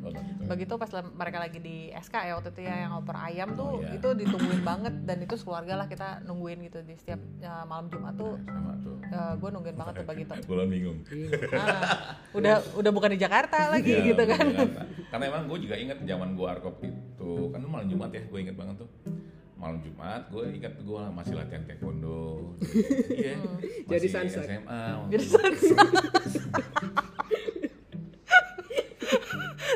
Oh, 0.04 0.10
gitu. 0.10 0.44
Bagito 0.50 0.74
pas 0.76 0.90
mereka 1.14 1.38
lagi 1.40 1.60
di 1.62 1.94
SK 1.94 2.16
ya 2.26 2.34
waktu 2.36 2.50
itu 2.58 2.62
ya 2.66 2.76
yang 2.90 2.98
oper 2.98 3.16
ayam 3.16 3.54
tuh 3.54 3.66
Oh, 3.74 3.80
iya. 3.82 3.96
itu 3.98 4.10
ditungguin 4.14 4.62
banget 4.62 4.94
dan 5.08 5.18
itu 5.24 5.34
sekeluarga 5.40 5.74
lah 5.80 5.88
kita 5.88 6.22
nungguin 6.28 6.62
gitu 6.68 6.84
di 6.84 6.94
setiap 6.94 7.18
ya, 7.40 7.64
malam 7.66 7.88
Jumat 7.90 8.14
tuh 8.20 8.36
tuh. 8.84 8.98
gue 9.14 9.50
nungguin 9.50 9.78
banget 9.78 9.94
tuh 10.02 10.06
Bagito. 10.06 10.34
Gue 10.46 10.66
bingung. 10.68 11.00
Ah, 11.54 12.18
udah 12.34 12.60
udah 12.76 12.92
bukan 12.92 13.14
di 13.14 13.20
Jakarta 13.22 13.70
lagi 13.72 13.94
Iya, 13.94 14.14
gitu 14.14 14.24
kan. 14.26 14.46
Jakarta. 14.46 14.82
Karena 15.14 15.24
emang 15.30 15.44
gue 15.48 15.60
juga 15.64 15.76
inget 15.78 15.98
zaman 16.04 16.34
gue 16.34 16.48
arkop 16.50 16.76
itu 17.24 17.48
kan 17.56 17.64
itu 17.64 17.72
malam 17.72 17.88
Jumat 17.88 18.12
ya, 18.12 18.20
gue 18.28 18.40
inget 18.44 18.60
banget 18.60 18.76
tuh. 18.84 18.90
Malam 19.56 19.80
Jumat, 19.80 20.28
gue 20.28 20.44
inget 20.60 20.76
gue 20.76 21.02
masih 21.16 21.34
latihan 21.40 21.64
taekwondo. 21.64 22.52
Iya. 23.24 23.40
Jadi 23.88 24.08
masih 24.12 24.28
sunset. 24.28 24.44
SMA. 24.44 25.08
Jadi 25.08 25.24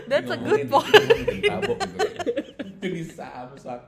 That's 0.08 0.32
a 0.32 0.38
good 0.40 0.72
point. 0.72 0.92
Tabok 1.44 1.80
gitu. 1.84 2.00
Jadi 2.84 3.02
samsak. 3.16 3.82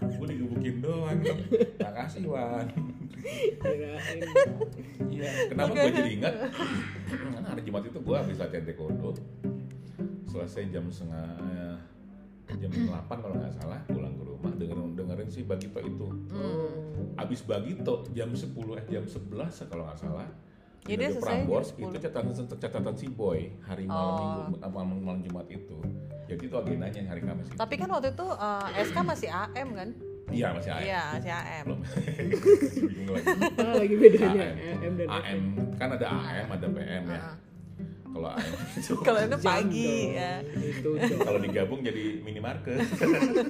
Gue 0.00 0.26
digebukin 0.28 0.80
doang. 0.80 1.20
Makasih 1.80 2.24
Wan. 2.28 2.68
Iya. 5.12 5.28
Kenapa 5.52 5.72
gue 5.72 5.92
jadi 5.92 6.10
ingat? 6.16 6.34
Karena 7.08 7.40
hari 7.44 7.60
Jumat 7.64 7.84
itu 7.88 8.00
gue 8.00 8.16
habis 8.16 8.36
latihan 8.40 8.64
taekwondo. 8.64 9.12
Selesai 10.28 10.72
jam 10.72 10.88
setengah 10.88 11.44
jam 12.46 12.70
8 12.70 13.08
kalau 13.08 13.34
nggak 13.34 13.54
salah 13.56 13.80
pulang 13.88 14.14
ke 14.14 14.24
rumah 14.24 14.52
dengerin 14.54 14.92
dengerin 14.92 15.28
si 15.28 15.40
Bagito 15.42 15.80
itu. 15.80 16.06
Hmm. 16.28 17.16
Abis 17.16 17.40
Bagito 17.42 18.04
jam 18.12 18.30
10 18.30 18.52
eh 18.76 18.84
jam 18.86 19.04
11 19.04 19.70
kalau 19.70 19.84
nggak 19.88 19.98
salah. 19.98 20.28
Ya, 20.84 21.00
dia 21.00 21.08
selesai 21.08 21.48
Prambors 21.48 21.72
10. 21.72 21.80
itu 21.80 21.96
catatan 21.96 22.32
catatan 22.60 22.94
si 22.94 23.06
Boy 23.08 23.56
hari 23.64 23.88
malam 23.88 24.04
Oh. 24.04 24.16
minggu 24.20 24.42
eh, 24.60 24.68
malam, 24.68 24.88
malam 25.00 25.20
Jumat 25.24 25.46
itu. 25.48 25.78
Jadi 26.24 26.42
itu 26.44 26.56
agendanya 26.56 27.00
hari 27.08 27.20
Kamis 27.20 27.48
itu. 27.48 27.56
Tapi 27.56 27.74
kan 27.76 27.88
waktu 27.88 28.12
itu 28.12 28.26
eh, 28.28 28.68
SK 28.84 28.96
masih 29.00 29.28
AM 29.32 29.68
kan? 29.72 29.88
Iya 30.28 30.52
masih 30.52 30.70
AM. 30.72 30.84
Iya, 30.84 31.02
masih 31.16 31.32
AM. 31.32 31.64
Belum. 31.64 31.80
Lagi. 33.14 33.24
Apa 33.56 33.72
lagi 33.76 33.94
bedanya 33.96 34.44
AM. 34.44 34.56
AM 34.56 34.92
dan 34.96 35.06
AM 35.08 35.20
FM? 35.24 35.40
kan 35.76 35.88
ada 35.92 36.06
AM 36.08 36.46
ada 36.50 36.66
PM 36.68 37.04
ya. 37.08 37.20
Ah. 37.20 37.34
Kalau 38.14 38.30
AM 38.38 38.78
itu 38.78 38.92
Kalau 39.02 39.20
itu 39.26 39.36
pagi 39.42 40.14
ya. 40.14 40.38
Itu 40.54 40.88
dong. 40.94 41.18
kalau 41.18 41.38
digabung 41.42 41.80
jadi 41.82 42.22
minimarket. 42.22 42.78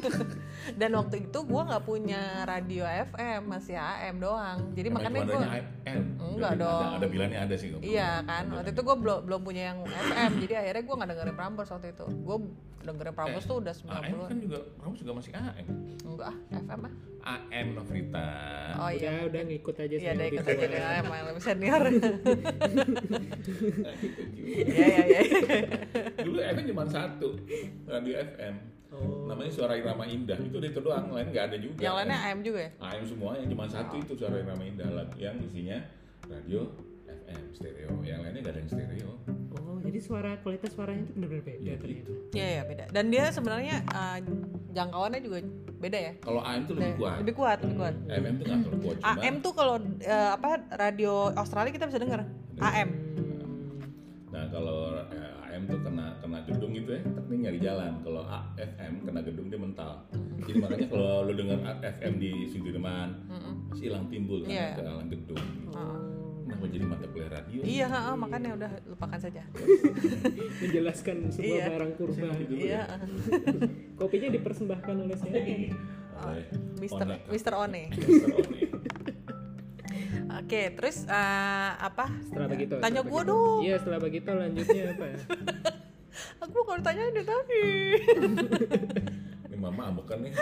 Dan 0.80 0.90
waktu 0.96 1.28
itu 1.28 1.38
gua 1.44 1.68
nggak 1.68 1.84
punya 1.84 2.48
radio 2.48 2.88
FM, 2.88 3.44
masih 3.44 3.76
AM 3.76 4.24
doang. 4.24 4.72
Jadi 4.72 4.88
Emang 4.88 5.04
makanya 5.04 5.20
AM. 5.84 6.02
Enggak 6.16 6.52
Jadi 6.56 6.62
dong. 6.64 6.80
Ada, 6.80 6.96
ada 6.96 7.06
bilangnya 7.12 7.38
ada 7.44 7.54
sih. 7.60 7.68
Iya 7.84 8.24
kan, 8.24 8.44
waktu 8.48 8.72
itu 8.72 8.80
gue 8.80 8.96
belum 8.96 9.18
belum 9.28 9.40
punya 9.44 9.62
yang 9.74 9.78
FM, 9.84 10.30
jadi 10.40 10.54
akhirnya 10.64 10.82
gue 10.88 10.94
nggak 10.96 11.08
dengerin 11.12 11.36
Prambors 11.36 11.70
waktu 11.70 11.92
itu. 11.92 12.06
Gue 12.24 12.38
dengerin 12.84 13.14
Prambors 13.16 13.44
tuh 13.48 13.56
udah 13.64 13.72
AM 13.72 14.14
90 14.20 14.30
kan 14.30 14.36
juga 14.38 14.58
kamu 14.80 14.94
juga 15.00 15.12
masih 15.16 15.32
AM. 15.32 15.66
Enggak 16.04 16.28
ah, 16.28 16.36
FM 16.52 16.80
ah. 16.84 16.92
AM 17.24 17.66
Novrita. 17.72 18.28
Oh 18.76 18.90
iya. 18.92 19.24
Udah, 19.24 19.32
udah 19.32 19.40
ngikut 19.48 19.76
aja 19.80 19.96
Iya, 19.96 20.12
lebih 20.12 20.36
ikut 20.36 20.46
aja 20.46 20.66
deh, 20.68 20.80
emang 21.00 21.20
lebih 21.32 21.42
senior. 21.42 21.82
Iya 24.44 24.86
iya 24.86 25.20
iya. 25.24 25.40
Dulu 26.20 26.38
FM 26.38 26.64
cuma 26.68 26.84
satu 26.84 27.28
radio 27.88 28.14
FM. 28.20 28.54
Oh. 28.94 29.26
Namanya 29.26 29.50
Suara 29.50 29.74
Irama 29.74 30.04
Indah. 30.06 30.38
Itu 30.38 30.60
itu 30.60 30.80
doang, 30.84 31.10
lain 31.10 31.32
nggak 31.32 31.44
ada 31.50 31.56
juga. 31.58 31.80
Yang 31.80 31.94
lainnya 31.98 32.18
AM 32.28 32.38
juga 32.44 32.58
ya? 32.60 32.70
AM 32.78 33.04
semuanya 33.08 33.44
cuma 33.48 33.64
satu 33.66 33.94
itu 33.98 34.12
Suara 34.14 34.36
Irama 34.38 34.64
Indah 34.68 34.88
yang 35.16 35.40
isinya 35.40 35.80
radio 36.28 36.68
FM 37.08 37.42
stereo. 37.56 37.92
Yang 38.04 38.20
lainnya 38.20 38.40
nggak 38.44 38.54
ada 38.54 38.60
yang 38.60 38.70
stereo. 38.70 39.10
Oh, 39.56 39.63
jadi 39.94 40.02
suara 40.02 40.34
kualitas 40.42 40.74
suaranya 40.74 41.06
itu 41.06 41.12
benar-benar 41.14 41.44
beda 41.46 41.62
Ya 41.62 41.74
ternyata. 41.78 41.86
gitu. 42.02 42.12
Iya 42.34 42.46
iya 42.50 42.62
beda. 42.66 42.84
Dan 42.90 43.04
dia 43.14 43.24
sebenarnya 43.30 43.76
eh, 43.86 44.18
jangkauannya 44.74 45.20
juga 45.22 45.38
beda 45.78 45.98
ya. 46.02 46.12
Kalau 46.18 46.42
AM 46.42 46.62
tuh 46.66 46.74
lebih 46.74 46.94
kuat. 46.98 47.16
Lebih 47.22 47.34
kuat, 47.36 47.58
lebih 47.62 47.76
kuat. 47.78 47.94
FM 48.10 48.34
tuh 48.34 48.44
nggak 48.44 48.58
terlalu 48.58 48.78
kuat. 48.82 48.96
Cuma 48.98 49.14
AM 49.14 49.34
tuh 49.38 49.52
kalau 49.54 49.74
eh, 50.02 50.30
apa 50.34 50.50
radio 50.74 51.12
Australia 51.32 51.70
kita 51.70 51.86
bisa 51.86 52.02
denger. 52.02 52.26
AM. 52.58 52.88
Nah 54.28 54.44
kalau 54.50 54.80
eh, 55.06 55.46
AM 55.46 55.62
tuh 55.64 55.78
kena 55.78 56.06
kena 56.18 56.38
gedung 56.42 56.74
gitu 56.74 56.90
ya, 56.90 57.02
tapi 57.06 57.32
nyari 57.38 57.58
jalan. 57.62 57.92
Kalau 58.02 58.22
FM 58.58 58.92
kena 59.06 59.20
gedung 59.22 59.46
dia 59.46 59.60
mental. 59.62 59.92
Jadi 60.42 60.52
makanya 60.58 60.86
kalau 60.90 61.12
lu 61.22 61.32
dengar 61.32 61.58
FM 61.80 62.12
di 62.18 62.50
Sudirman 62.50 63.30
masih 63.70 63.86
hilang 63.86 64.10
timbul 64.10 64.42
Iya. 64.42 64.74
karena 64.74 64.98
kena 64.98 65.06
gedung. 65.08 65.44
Kenapa 66.64 66.80
jadi 66.80 66.88
mata 66.88 67.04
kuliah 67.12 67.28
radio? 67.28 67.60
Iya, 67.60 67.86
heeh, 67.92 68.14
makanya 68.16 68.50
udah 68.56 68.70
lupakan 68.88 69.18
saja. 69.20 69.42
Menjelaskan 70.64 71.16
sebuah 71.28 71.58
Iya. 71.60 71.64
barang 71.68 71.92
purba. 71.92 72.28
Dulu 72.32 72.56
Iya, 72.56 72.72
ya. 72.72 72.82
Kopinya 74.00 74.28
dipersembahkan 74.32 74.94
oleh 74.96 75.12
siapa? 75.12 75.36
Oleh 76.24 76.46
Mister 76.80 77.04
One. 77.04 77.20
Mister 77.28 77.52
One. 77.52 77.82
Mister 77.92 78.32
One. 78.32 78.48
Oke, 80.40 80.62
terus 80.72 81.04
eh, 81.04 81.70
apa? 81.76 82.08
Setelah 82.24 82.48
begitu. 82.48 82.74
Tanya 82.80 83.00
begitu. 83.04 83.28
dong. 83.28 83.60
Iya, 83.60 83.76
setelah 83.76 84.00
begitu 84.00 84.30
lanjutnya 84.32 84.82
apa 84.96 85.04
ya? 85.04 85.18
Aku 86.48 86.56
mau 86.64 86.80
ditanyain 86.80 87.12
deh 87.12 87.26
tadi. 87.28 87.64
Ini 89.52 89.56
mama 89.60 89.92
ambekan 89.92 90.16
nih. 90.24 90.32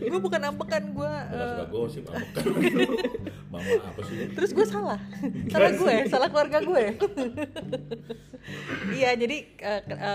Gue 0.00 0.20
bukan 0.20 0.40
ambekan 0.40 0.84
gue. 0.94 1.12
Gak 1.32 1.46
suka 1.50 1.66
gosip 1.70 2.04
ambekan. 2.10 2.44
mama 3.52 3.72
apa 3.78 4.00
sih? 4.02 4.16
terus 4.34 4.50
gue 4.50 4.66
salah, 4.66 4.98
salah 5.48 5.70
gue, 5.70 5.94
salah 6.10 6.28
keluarga 6.28 6.58
gue. 6.60 6.84
iya, 8.98 9.14
jadi 9.14 9.46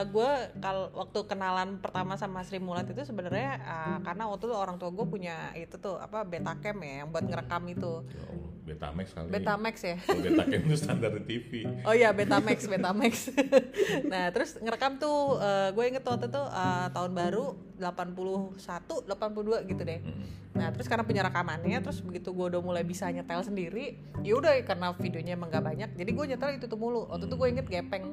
gue 0.07 0.31
kalau 0.59 0.91
waktu 0.95 1.19
kenalan 1.25 1.79
pertama 1.79 2.19
sama 2.19 2.43
Sri 2.43 2.59
Mulat 2.59 2.91
itu 2.91 3.01
sebenarnya 3.07 3.59
eh, 3.59 3.97
karena 4.03 4.27
waktu 4.27 4.51
itu 4.51 4.55
orang 4.55 4.75
tua 4.75 4.91
gue 4.91 5.05
punya 5.07 5.55
itu 5.55 5.75
tuh 5.79 5.95
apa 5.97 6.27
Betacam 6.27 6.77
ya 6.83 6.93
yang 7.03 7.09
buat 7.09 7.23
ngerekam 7.23 7.63
itu. 7.71 8.03
Ya 8.07 8.51
Betamax 8.61 9.07
kali. 9.11 9.27
Betamax 9.33 9.75
ya. 9.83 9.97
Kalau 9.99 10.21
Betacam 10.21 10.59
itu 10.63 10.77
standar 10.77 11.11
TV. 11.25 11.51
Oh 11.83 11.93
iya 11.97 12.13
Betamax, 12.13 12.69
Betamax. 12.69 13.13
nah 14.11 14.29
terus 14.31 14.55
ngerekam 14.61 15.01
tuh, 15.01 15.41
gue 15.75 15.85
inget 15.87 16.05
waktu 16.05 16.29
itu 16.29 16.43
eh, 16.45 16.87
tahun 16.93 17.11
baru 17.11 17.57
81, 17.81 19.09
82 19.43 19.69
gitu 19.71 19.81
deh. 19.81 19.99
Nah 20.55 20.67
terus 20.71 20.87
karena 20.87 21.03
punya 21.03 21.21
rekamannya, 21.25 21.79
terus 21.81 21.99
begitu 21.99 22.31
gue 22.31 22.45
udah 22.55 22.61
mulai 22.61 22.83
bisa 22.85 23.09
nyetel 23.09 23.41
sendiri, 23.41 23.97
ya 24.21 24.37
udah 24.37 24.53
karena 24.63 24.93
videonya 24.95 25.33
emang 25.35 25.49
gak 25.49 25.65
banyak, 25.65 25.89
jadi 25.95 26.11
gue 26.11 26.25
nyetel 26.35 26.51
itu 26.59 26.65
tuh 26.69 26.79
mulu. 26.79 27.07
Waktu 27.09 27.25
itu 27.27 27.35
gue 27.35 27.47
inget 27.49 27.67
gepeng. 27.67 28.05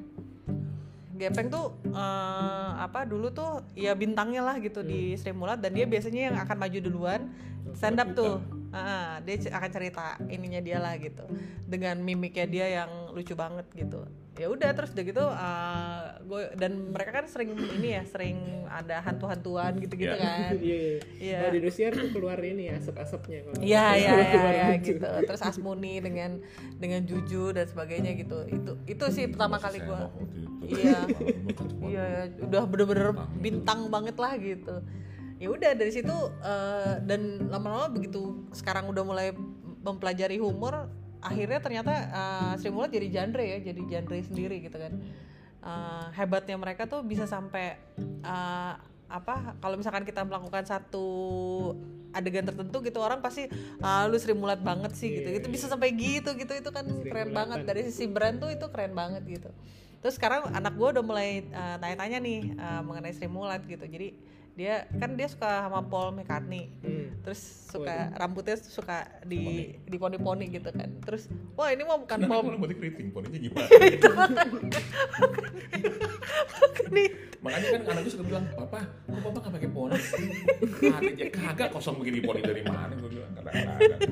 Gepeng 1.18 1.48
tuh 1.50 1.74
eh, 1.90 2.70
apa 2.78 3.02
dulu 3.04 3.34
tuh 3.34 3.66
ya 3.74 3.92
bintangnya 3.98 4.42
lah 4.42 4.56
gitu 4.62 4.86
di 4.86 5.18
Sri 5.18 5.34
Mulat 5.34 5.58
dan 5.58 5.74
dia 5.74 5.84
biasanya 5.84 6.30
yang 6.30 6.36
akan 6.38 6.56
maju 6.56 6.78
duluan 6.78 7.20
stand 7.74 7.98
up 7.98 8.14
tuh. 8.14 8.38
Ah, 8.68 9.16
dia 9.24 9.40
akan 9.48 9.70
cerita 9.72 10.20
ininya 10.28 10.60
dia 10.60 10.76
lah 10.76 10.92
gitu 11.00 11.24
dengan 11.64 11.96
mimiknya 12.04 12.44
dia 12.44 12.66
yang 12.68 13.16
lucu 13.16 13.32
banget 13.32 13.64
gitu 13.72 14.04
ya 14.38 14.46
udah 14.46 14.70
terus 14.70 14.94
udah 14.94 15.04
gitu 15.04 15.24
uh, 15.24 16.00
gue 16.22 16.42
dan 16.54 16.94
mereka 16.94 17.10
kan 17.12 17.26
sering 17.26 17.50
ini 17.58 17.98
ya 17.98 18.02
sering 18.06 18.38
ada 18.70 19.02
hantu-hantuan 19.02 19.74
gitu-gitu 19.76 20.14
Iya. 20.14 20.22
kan 20.22 20.52
Iya, 20.54 20.76
iya. 20.78 20.98
Iya. 21.18 21.38
Kalau 21.40 21.50
di 21.50 21.58
Indosiar 21.58 21.92
tuh 21.92 22.08
keluar 22.14 22.38
ini 22.38 22.64
asap-asapnya 22.70 23.38
kalau. 23.42 23.58
Iya 23.58 23.84
iya 23.96 24.10
iya 24.14 24.26
keluar 24.30 24.54
ya, 24.54 24.66
lucu. 24.70 24.86
gitu. 24.94 25.08
Terus 25.26 25.40
Asmuni 25.42 25.94
dengan 25.98 26.30
dengan 26.76 27.00
Juju 27.02 27.50
dan 27.50 27.66
sebagainya 27.66 28.14
gitu. 28.14 28.38
Itu 28.46 28.72
itu 28.86 29.04
sih 29.10 29.24
pertama 29.26 29.58
kali 29.58 29.82
itu. 29.82 29.94
Iya. 30.64 30.98
Iya, 31.82 32.02
ya, 32.14 32.22
udah 32.44 32.62
bener-bener 32.64 33.10
Bintang. 33.10 33.30
bintang 33.42 33.80
banget 33.90 34.16
lah 34.16 34.32
gitu. 34.36 34.74
Ya 35.38 35.48
udah 35.48 35.70
dari 35.72 35.90
situ 35.90 36.14
eh, 36.40 36.94
dan 37.02 37.48
lama-lama 37.48 37.90
begitu 37.90 38.42
sekarang 38.52 38.86
udah 38.86 39.02
mulai 39.02 39.28
mempelajari 39.80 40.36
humor, 40.36 40.90
akhirnya 41.20 41.58
ternyata 41.62 41.94
eh, 41.94 42.52
Sri 42.58 42.70
Mulat 42.70 42.90
jadi 42.90 43.08
genre 43.10 43.44
ya, 43.44 43.58
jadi 43.60 43.80
genre 43.82 44.16
sendiri 44.22 44.56
gitu 44.62 44.76
kan. 44.78 44.92
Eh, 45.58 46.06
hebatnya 46.14 46.56
mereka 46.56 46.86
tuh 46.86 47.02
bisa 47.02 47.26
sampai 47.26 47.78
eh, 48.22 48.72
apa? 49.08 49.56
Kalau 49.58 49.76
misalkan 49.80 50.04
kita 50.04 50.20
melakukan 50.22 50.68
satu 50.68 51.06
adegan 52.12 52.44
tertentu 52.44 52.80
gitu 52.80 53.00
orang 53.04 53.20
pasti 53.20 53.48
ah 53.80 54.04
lu 54.08 54.16
Sri 54.20 54.36
Mulat 54.36 54.60
banget 54.60 54.92
sih 54.94 55.08
gitu. 55.20 55.28
Itu 55.32 55.48
bisa 55.48 55.68
sampai 55.68 55.92
gitu 55.96 56.36
gitu 56.36 56.52
itu 56.52 56.70
kan 56.70 56.84
Sri 56.84 57.08
keren 57.08 57.32
banget 57.32 57.64
dari 57.64 57.88
sisi 57.88 58.04
brand 58.04 58.36
tuh 58.36 58.52
itu 58.52 58.68
keren 58.68 58.92
banget 58.92 59.24
gitu. 59.24 59.50
Terus 59.98 60.14
sekarang 60.14 60.54
anak 60.54 60.78
gue 60.78 60.88
udah 60.94 61.02
mulai 61.02 61.42
uh, 61.50 61.74
tanya-tanya 61.82 62.18
nih 62.22 62.54
uh, 62.54 62.82
mengenai 62.86 63.12
Sri 63.16 63.26
Mulat 63.26 63.64
gitu. 63.66 63.82
Jadi 63.82 64.14
dia 64.58 64.90
kan 64.98 65.14
dia 65.14 65.30
suka 65.30 65.70
sama 65.70 65.86
Paul 65.86 66.18
McCartney. 66.18 66.74
Hmm. 66.82 67.14
Terus 67.22 67.70
suka 67.70 68.10
rambutnya 68.18 68.58
suka 68.58 69.06
di 69.22 69.70
di 69.86 69.94
poni-poni 69.94 70.50
gitu 70.50 70.74
kan. 70.74 70.90
Terus 71.06 71.30
wah 71.54 71.70
ini 71.70 71.86
mah 71.86 72.02
bukan 72.02 72.18
Kenapa 72.18 72.34
Paul 72.34 72.42
malah 72.50 72.58
buat 72.58 72.74
keriting? 72.74 73.14
Poninya 73.14 73.38
gimana? 73.38 73.70
nih. 76.90 77.08
Makanya 77.38 77.68
kan 77.70 77.82
anak 77.94 78.02
gue 78.02 78.12
suka 78.18 78.26
bilang, 78.26 78.50
Papa, 78.50 78.82
kok 78.82 79.22
Papa 79.22 79.38
gak 79.46 79.54
pakai 79.54 79.70
poni? 79.70 79.94
Kagak, 80.82 81.14
ya 81.14 81.30
kagak 81.30 81.70
kosong 81.70 82.02
begini 82.02 82.18
poni 82.18 82.42
dari 82.42 82.66
mana? 82.66 82.98
Gue 82.98 83.14
bilang, 83.14 83.30
kadang-kadang. 83.38 84.10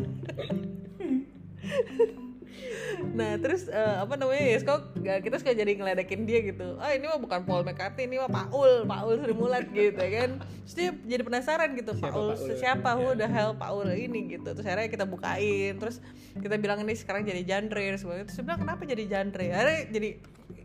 Nah 3.17 3.41
terus 3.41 3.73
eh, 3.73 3.97
apa 3.97 4.15
namanya 4.21 4.45
ya 4.45 4.59
kok 4.61 4.93
kita 5.01 5.37
suka 5.41 5.57
jadi 5.57 5.73
ngeledekin 5.73 6.29
dia 6.29 6.45
gitu. 6.45 6.77
Ah 6.77 6.93
ini 6.93 7.09
mah 7.09 7.17
bukan 7.17 7.49
Paul 7.49 7.65
McCartney, 7.65 8.05
ini 8.05 8.21
mah 8.21 8.29
Paul, 8.29 8.85
Paul 8.85 9.17
Sri 9.25 9.33
Mulat 9.33 9.67
gitu 9.75 9.97
ya 9.97 10.11
kan. 10.23 10.31
Terus 10.69 10.75
dia 10.77 10.89
jadi 11.17 11.23
penasaran 11.25 11.73
gitu, 11.81 11.97
Siapa 11.97 12.13
Paul 12.13 12.37
Paul? 12.37 12.57
siapa 12.61 12.91
who 13.01 13.09
the 13.17 13.25
hell 13.25 13.57
Paul 13.57 13.89
ini 13.89 14.37
gitu. 14.37 14.53
Terus 14.53 14.67
akhirnya 14.69 14.93
kita 14.93 15.05
bukain, 15.09 15.81
terus 15.81 16.05
kita 16.37 16.61
bilang 16.61 16.85
ini 16.85 16.93
sekarang 16.93 17.25
jadi 17.25 17.43
genre 17.43 17.97
sebagainya. 17.97 18.25
Terus 18.29 18.37
dia 18.37 18.45
bilang 18.45 18.61
kenapa 18.61 18.83
jadi 18.85 19.05
genre? 19.09 19.47
Akhirnya 19.49 19.81
jadi 19.89 20.09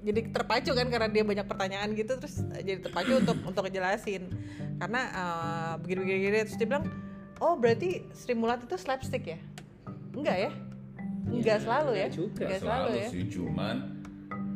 jadi 0.01 0.19
terpacu 0.33 0.71
kan 0.73 0.87
karena 0.89 1.07
dia 1.09 1.23
banyak 1.25 1.45
pertanyaan 1.45 1.89
gitu 1.93 2.17
terus 2.17 2.41
eh, 2.57 2.61
jadi 2.65 2.79
terpacu 2.85 3.21
untuk 3.21 3.37
untuk 3.45 3.61
ngejelasin 3.65 4.29
karena 4.81 5.01
eh, 5.09 5.73
begini-begini 5.81 6.37
terus 6.45 6.57
dia 6.57 6.67
bilang 6.69 6.85
oh 7.41 7.57
berarti 7.57 8.05
Sri 8.13 8.33
Mulat 8.33 8.65
itu 8.65 8.77
slapstick 8.77 9.25
ya 9.25 9.39
enggak 10.13 10.37
ya 10.49 10.51
enggak 11.23 11.57
Ya, 11.57 11.57
selalu 11.59 11.91
ya 11.91 11.97
enggak 12.01 12.11
juga. 12.11 12.33
Gak 12.33 12.47
enggak 12.47 12.61
selalu, 12.61 12.89
ya 12.91 13.05
sih, 13.07 13.23
cuman 13.27 13.75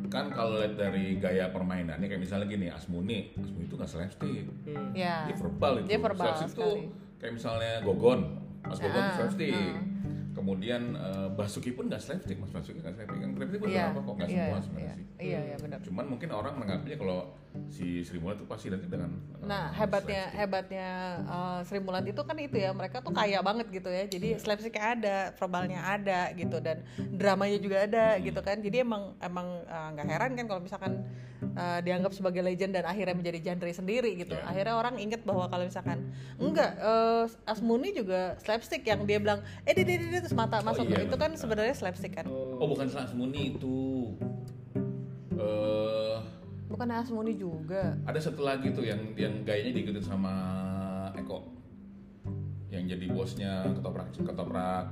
kan 0.06 0.24
kalau 0.30 0.52
lihat 0.56 0.74
dari 0.74 1.18
gaya 1.18 1.50
permainannya 1.50 2.06
kayak 2.06 2.22
misalnya 2.22 2.46
gini, 2.46 2.66
Asmuni, 2.68 3.34
Asmuni 3.34 3.64
itu 3.64 3.74
gak 3.74 3.86
slapstick, 3.86 4.46
Hmm. 4.64 4.94
ya 4.94 5.26
dia 5.26 5.36
verbal 5.36 5.72
itu. 5.78 5.86
Dia 5.86 5.98
verbal 5.98 6.26
Slapstick 6.32 6.54
itu 6.54 6.70
kayak 7.16 7.32
misalnya 7.34 7.72
Gogon, 7.82 8.20
Mas 8.62 8.78
Gogon 8.78 8.96
Ah, 8.96 9.04
itu 9.04 9.14
slapstick. 9.16 9.52
ah. 9.52 9.74
Kemudian 10.36 10.92
eh, 10.92 11.28
Basuki 11.32 11.72
pun 11.72 11.88
gak 11.88 12.04
slapstick, 12.04 12.36
Mas. 12.36 12.52
Basuki 12.52 12.84
gak 12.84 12.92
slapstick. 12.92 13.16
Kan 13.24 13.32
slapstick 13.32 13.60
iya. 13.64 13.88
beberapa 13.88 14.00
kok, 14.04 14.14
gak 14.20 14.28
iya 14.28 14.44
semua 14.44 14.60
sebenarnya 14.60 14.94
sih. 14.94 15.04
iya 15.16 15.40
iya 15.48 15.56
benar. 15.56 15.78
Cuman 15.80 16.04
mungkin 16.12 16.28
orang 16.28 16.54
menganggapnya 16.60 16.96
kalau 17.00 17.18
si 17.72 18.04
Sri 18.04 18.20
Mulat 18.20 18.36
itu 18.36 18.44
pasti 18.44 18.68
nanti 18.68 18.84
dengan 18.84 19.16
eh, 19.16 19.48
Nah 19.48 19.72
hebatnya 19.72 20.28
slapstick. 20.28 20.40
hebatnya 20.44 20.90
uh, 21.24 21.58
Sri 21.64 21.80
Mulat 21.80 22.04
itu 22.04 22.20
kan 22.20 22.36
itu 22.36 22.56
ya 22.60 22.70
mereka 22.76 23.00
tuh 23.00 23.16
kaya 23.16 23.40
banget 23.40 23.66
gitu 23.72 23.88
ya. 23.88 24.04
Jadi 24.04 24.28
slapsticknya 24.36 24.84
ada 24.92 25.16
verbalnya 25.40 25.80
ada 25.80 26.20
gitu 26.36 26.60
dan 26.60 26.84
dramanya 27.16 27.56
juga 27.56 27.88
ada 27.88 28.20
gitu 28.20 28.40
kan. 28.44 28.60
Jadi 28.60 28.84
emang 28.84 29.16
emang 29.24 29.64
uh, 29.64 29.88
nggak 29.96 30.06
heran 30.06 30.30
kan 30.36 30.44
kalau 30.44 30.60
misalkan 30.60 30.92
uh, 31.56 31.80
dianggap 31.80 32.12
sebagai 32.12 32.44
legend 32.44 32.76
dan 32.76 32.84
akhirnya 32.84 33.16
menjadi 33.16 33.38
genre 33.52 33.70
sendiri 33.72 34.10
gitu. 34.20 34.36
Iya. 34.36 34.44
akhirnya 34.46 34.74
orang 34.76 34.96
inget 35.00 35.22
bahwa 35.24 35.48
kalau 35.48 35.64
misalkan 35.64 36.12
enggak 36.36 36.76
uh, 36.80 37.24
Asmuni 37.48 37.96
juga 37.96 38.36
slapstick 38.42 38.84
yang 38.84 39.04
dia 39.08 39.18
bilang 39.20 39.40
eh 39.64 39.72
dia, 39.72 39.84
dia, 39.84 40.20
terus 40.26 40.34
mata 40.34 40.58
masuk 40.58 40.90
iya, 40.90 41.06
itu 41.06 41.14
kan 41.14 41.30
benar. 41.30 41.38
sebenarnya 41.38 41.70
slapstick 41.72 42.12
kan 42.12 42.26
Oh, 42.26 42.58
Oh 42.58 42.66
bukan 42.66 42.90
Asmuni 42.90 43.54
itu. 43.54 43.78
eh 45.32 46.16
bukan 46.66 46.88
Asmuni 46.90 47.32
juga 47.32 47.94
ada 48.02 48.18
satu 48.18 48.42
lagi 48.42 48.74
tuh 48.74 48.82
yang 48.82 48.98
yang 49.14 49.46
gayanya 49.46 49.70
diikutin 49.72 50.02
sama 50.02 50.34
Eko 51.14 51.46
yang 52.68 52.82
jadi 52.84 53.06
bosnya 53.06 53.70
ketoprak 53.70 54.10
ketoprak 54.12 54.86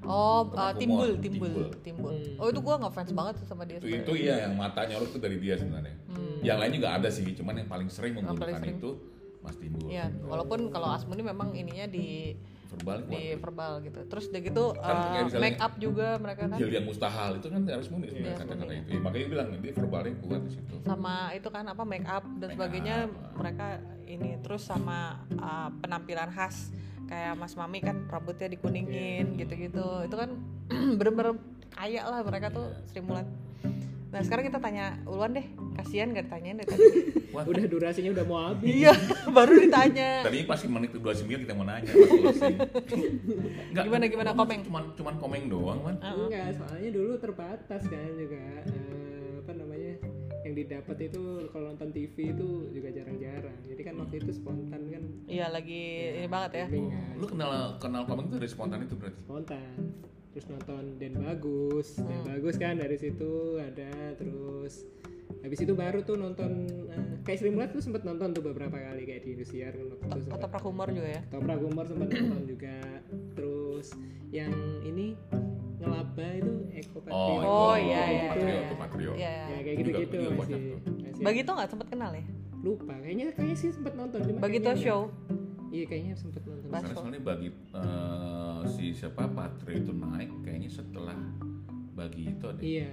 Oh, 0.00 0.48
Ketoprak 0.48 0.56
uh, 0.56 0.72
timbul, 0.72 1.10
Timbul. 1.18 1.50
timbul, 1.50 1.66
timbul. 1.84 2.14
Hmm. 2.14 2.40
Oh 2.40 2.48
itu 2.48 2.60
gua 2.62 2.80
ngefans 2.80 3.12
banget 3.12 3.34
tuh 3.36 3.44
sama 3.44 3.68
dia. 3.68 3.76
itu 3.76 3.84
sebenarnya. 3.84 4.00
itu 4.00 4.12
iya 4.16 4.34
yang 4.48 4.56
mata 4.56 4.80
nyolok 4.86 5.12
tuh 5.12 5.20
dari 5.20 5.36
dia 5.36 5.60
sebenarnya 5.60 5.92
yang 6.40 6.56
lain 6.56 6.72
juga 6.72 6.88
ada 6.96 7.08
sih 7.10 7.26
cuman 7.34 7.54
yang 7.58 7.68
paling 7.68 7.88
sering 7.90 8.14
Hmm. 8.14 8.22
paling 8.22 8.32
menggunakan 8.32 8.62
sering. 8.62 8.78
itu 8.78 8.90
Mas 9.40 9.56
Timbul 9.58 9.88
Iya, 9.88 10.06
walaupun 10.22 10.70
kalau 10.70 10.88
Asmuni 10.88 11.20
memang 11.20 11.52
ininya 11.52 11.84
di 11.84 12.32
verbal 12.70 12.96
di 13.00 13.08
kuat 13.08 13.40
verbal 13.40 13.72
gitu. 13.82 13.98
Terus 14.06 14.24
udah 14.26 14.40
gitu 14.40 14.64
Kan 14.72 14.94
uh, 14.94 15.24
misalnya- 15.24 15.42
make 15.42 15.58
up 15.58 15.72
juga 15.76 16.08
mereka 16.16 16.42
kan 16.46 16.56
Hil 16.56 16.70
yang 16.70 16.84
mustahil 16.84 17.32
itu 17.36 17.48
kan 17.48 17.60
harus 17.64 17.88
muni 17.88 18.06
sebenarnya 18.06 18.30
Iya, 18.30 18.40
kata-kata 18.40 18.72
itu 18.72 18.88
ya, 18.88 19.00
makanya 19.00 19.26
bilang 19.28 19.46
dia 19.56 19.72
verbalnya 19.72 20.12
kuat 20.20 20.40
di 20.42 20.50
situ 20.52 20.74
sama 20.80 21.14
itu 21.32 21.48
kan 21.48 21.64
apa 21.66 21.82
make 21.82 22.06
up 22.06 22.24
dan 22.36 22.48
Make 22.48 22.54
sebagainya 22.54 22.96
up. 23.04 23.10
mereka 23.36 23.66
ini 24.04 24.30
terus 24.40 24.62
sama 24.62 24.98
uh, 25.34 25.68
penampilan 25.78 26.30
khas 26.30 26.70
kayak 27.04 27.34
Mas 27.34 27.54
Mami 27.54 27.78
kan 27.78 28.06
rambutnya 28.06 28.46
dikuningin 28.46 29.34
gitu-gitu. 29.34 30.06
Itu 30.06 30.14
kan 30.14 30.30
bener-bener 30.98 31.34
kaya 31.70 32.02
lah 32.04 32.22
mereka 32.22 32.48
tuh 32.48 32.66
Iya. 32.66 32.86
Sri 32.86 33.00
Mulat. 33.00 33.26
Nah 34.10 34.20
sekarang 34.20 34.44
kita 34.44 34.58
tanya 34.58 34.98
Ulwan 35.04 35.30
deh, 35.30 35.46
kasihan 35.72 36.10
gak 36.10 36.26
ditanyain 36.26 36.58
dari 36.58 36.66
tadi. 36.66 36.86
Wah, 37.34 37.46
udah 37.46 37.62
durasinya 37.64 38.10
udah 38.10 38.24
mau 38.26 38.42
habis. 38.44 38.74
iya, 38.74 38.90
baru 39.36 39.54
ditanya. 39.60 40.26
tadinya 40.26 40.46
pasti 40.48 40.66
menit 40.66 40.90
29 40.92 41.30
kita 41.40 41.54
mau 41.54 41.62
nanya. 41.62 41.94
Enggak, 43.70 43.84
Gimana, 43.86 44.04
gimana, 44.06 44.30
cuma- 44.30 44.40
komeng? 44.40 44.60
Cuman 44.66 44.84
cuman 44.94 45.14
komeng 45.16 45.44
doang, 45.46 45.78
man. 45.80 45.96
Uh-uh. 45.96 46.26
Enggak, 46.26 46.58
soalnya 46.58 46.90
dulu 46.90 47.12
terbatas 47.16 47.82
kan 47.84 48.10
juga 48.12 48.42
eh, 48.66 49.38
apa 49.40 49.52
namanya 49.54 49.92
yang 50.40 50.54
didapat 50.56 50.96
itu 51.02 51.22
kalau 51.48 51.70
nonton 51.70 51.90
TV 51.92 52.16
itu 52.28 52.48
juga 52.72 52.88
jarang-jarang. 52.90 53.58
Jadi 53.64 53.80
kan 53.80 53.94
waktu 53.96 54.14
itu 54.18 54.30
spontan 54.32 54.82
kan 54.88 55.02
Iya 55.26 55.46
lagi 55.48 55.82
ini 56.16 56.26
banget 56.26 56.50
ya. 56.52 56.66
kan. 56.66 57.14
Lu 57.14 57.26
kenal 57.26 57.50
kenal 57.78 58.02
komeng 58.04 58.26
itu 58.26 58.36
dari 58.36 58.50
spontan 58.50 58.82
itu 58.82 58.94
berarti? 58.96 59.20
spontan 59.22 59.78
terus 60.40 60.56
nonton 60.56 60.96
Den 60.96 61.14
Bagus 61.14 62.00
Den 62.00 62.24
Bagus 62.24 62.56
kan 62.56 62.74
dari 62.74 62.96
situ 62.96 63.32
ada 63.56 63.92
terus 64.16 64.88
habis 65.38 65.60
itu 65.60 65.72
baru 65.72 66.00
tuh 66.00 66.16
nonton 66.16 66.50
eh, 66.88 67.20
kayak 67.22 67.38
Sri 67.38 67.52
Mulat 67.52 67.70
tuh 67.70 67.78
sempet 67.78 68.02
nonton 68.02 68.32
tuh 68.32 68.40
beberapa 68.40 68.72
kali 68.72 69.04
kayak 69.04 69.20
di 69.22 69.36
Indosiar 69.36 69.72
kan 69.72 69.84
waktu 69.86 70.00
itu 70.00 70.08
Atau 70.10 70.24
sempet 70.26 70.48
prak 70.48 70.64
humor 70.64 70.88
juga 70.88 71.08
ya. 71.10 71.20
Toprak 71.28 71.58
Humor 71.60 71.84
sempat 71.86 72.08
nonton 72.10 72.42
juga 72.48 72.76
terus 73.30 73.86
yang 74.30 74.52
ini 74.82 75.12
ngelaba 75.76 76.26
itu 76.34 76.52
Eko 76.74 76.98
Patrio 76.98 77.20
Oh, 77.38 77.44
Oh, 77.46 77.76
iya, 77.76 78.00
iya, 78.02 78.22
Patrio, 78.26 78.48
iya. 78.48 78.60
itu 78.62 78.74
Patrio. 78.76 79.10
Iya. 79.14 79.32
ya 79.46 79.58
kayak 79.58 79.76
Juga- 79.76 79.76
gitu-gitu 79.92 80.14
juga 80.16 80.32
masih, 80.34 80.56
tuh. 80.56 80.78
masih 80.98 81.22
Bagito 81.22 81.50
nggak 81.52 81.68
sempet 81.68 81.86
kenal 81.90 82.10
ya? 82.10 82.24
lupa 82.60 82.92
kayaknya 82.96 83.26
kayaknya 83.30 83.56
sih 83.58 83.70
sempet 83.70 83.92
nonton 83.94 84.18
cuma 84.22 84.38
Bagito 84.38 84.70
show. 84.74 85.00
iya 85.68 85.84
kayaknya 85.86 86.14
sempet 86.14 86.42
nonton 86.42 86.59
Karena 86.72 86.88
soalnya 86.92 87.20
bagi 87.20 87.48
eh, 87.50 88.60
si 88.68 88.84
siapa 88.92 89.26
Patrio 89.26 89.76
itu 89.76 89.92
naik 89.92 90.30
kayaknya 90.40 90.70
setelah 90.70 91.18
bagi 91.92 92.22
itu 92.28 92.44
ada. 92.44 92.60
iya 92.60 92.90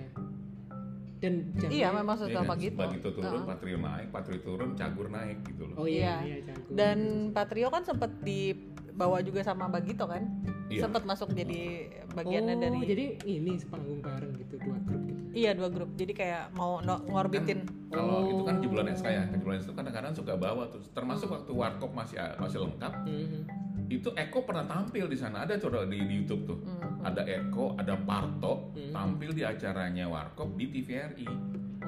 dan 1.17 1.33
jamnya- 1.51 1.73
Iya, 1.73 1.87
memang 1.91 2.13
Iya 2.13 2.21
setelah 2.23 2.43
kan? 2.43 2.51
Bagito. 2.53 2.77
Bagito 2.77 3.09
turun, 3.11 3.31
Heeh. 3.33 3.47
Patrio 3.47 3.77
naik, 3.79 4.07
Patrio 4.11 4.39
turun, 4.39 4.69
Cagur 4.71 5.07
naik 5.07 5.37
gitu 5.43 5.63
loh. 5.65 5.75
oh 5.75 5.87
iya 5.87 6.21
Iya. 6.21 6.35
iya 6.39 6.53
Dan 6.69 6.97
Patrio 7.31 7.67
kan 7.67 7.81
sempet 7.81 8.13
dibawa 8.21 9.17
juga 9.19 9.41
sama 9.41 9.65
Bagito 9.67 10.05
kan? 10.05 10.29
Iya. 10.67 10.85
Sempet 10.85 11.03
masuk 11.03 11.31
jadi 11.31 11.89
bagiannya 12.11 12.53
oh, 12.53 12.59
dari 12.59 12.79
jadi 12.85 13.05
ini 13.23 13.55
sepanggung 13.55 13.97
bareng 13.97 14.35
gitu 14.35 14.59
dua 14.59 14.77
grup 14.79 15.01
gitu 15.01 15.21
Iya 15.33 15.51
dua 15.53 15.69
grup. 15.69 15.89
Jadi 15.95 16.13
kayak 16.13 16.43
mau 16.51 16.81
no- 16.81 17.01
ngorbitin. 17.03 17.65
Kalau 17.87 18.25
itu 18.27 18.41
kan 18.43 18.55
Oh. 18.55 18.61
jebolan 18.61 18.87
SK 18.91 19.07
ya, 19.07 19.23
jebolan 19.27 19.57
SK 19.57 19.63
itu 19.63 19.73
kadang-kadang 19.75 20.11
suka 20.11 20.33
bawa 20.33 20.65
tuh. 20.67 20.81
Termasuk 20.91 21.29
waktu 21.31 21.49
Warkop 21.51 21.93
masih 21.93 22.17
masih 22.35 22.57
lengkap, 22.59 22.93
Mhm. 23.03 23.41
Itu 23.89 24.10
Eko 24.12 24.43
pernah 24.43 24.63
tampil 24.63 25.08
di 25.08 25.15
sana 25.15 25.47
ada 25.47 25.56
coba 25.56 25.88
di, 25.88 25.95
di 25.95 26.15
YouTube 26.19 26.43
tuh. 26.43 26.60
Hmm. 26.60 27.08
Ada 27.08 27.23
Eko, 27.23 27.76
ada 27.80 27.95
Parto 27.95 28.76
Hmm. 28.76 28.91
tampil 28.91 29.32
di 29.32 29.41
acaranya 29.41 30.06
Warkop 30.06 30.56
di 30.56 30.67
TVRI. 30.67 31.28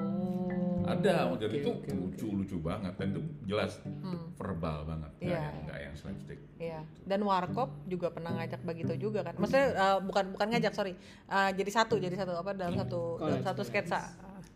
Oh. 0.00 0.82
Ada, 0.88 1.28
jadi 1.36 1.60
oke, 1.60 1.62
itu 1.62 1.70
oke, 1.70 1.86
oke. 1.86 1.92
lucu-lucu 1.92 2.56
banget 2.58 2.92
dan 2.96 3.06
itu 3.12 3.20
jelas 3.46 3.78
Hmm. 3.84 4.32
verbal 4.34 4.88
banget, 4.88 5.10
nggak 5.20 5.28
Iya. 5.28 5.38
yang, 5.38 5.54
nggak 5.68 5.78
yang 5.78 5.94
slapstick. 5.94 6.40
Iya. 6.56 6.80
Dan 7.04 7.20
Warkop 7.22 7.70
juga 7.86 8.08
pernah 8.10 8.32
ngajak 8.34 8.60
Bagito 8.64 8.94
juga 8.96 9.20
kan. 9.22 9.36
Maksudnya 9.36 9.66
uh, 9.76 9.98
bukan 10.00 10.32
bukan 10.34 10.46
ngajak 10.50 10.72
sorry. 10.72 10.96
Uh, 11.28 11.52
jadi 11.52 11.70
satu 11.70 12.00
jadi 12.00 12.16
satu 12.16 12.32
apa 12.34 12.56
dalam 12.56 12.74
satu 12.74 13.20
dalam 13.20 13.44
satu 13.44 13.60
collab. 13.60 13.68
sketsa 13.68 14.00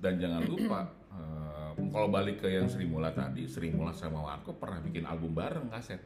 Dan 0.00 0.20
jangan 0.20 0.44
lupa 0.44 0.80
eh, 1.16 1.70
kalau 1.88 2.08
balik 2.10 2.42
ke 2.42 2.48
yang 2.50 2.68
Sri 2.68 2.84
Mula 2.84 3.08
tadi, 3.14 3.48
Sri 3.48 3.72
Mula 3.72 3.94
sama 3.94 4.20
Warkop 4.20 4.58
pernah 4.58 4.80
bikin 4.80 5.08
album 5.08 5.32
bareng 5.32 5.70
kaset. 5.70 6.00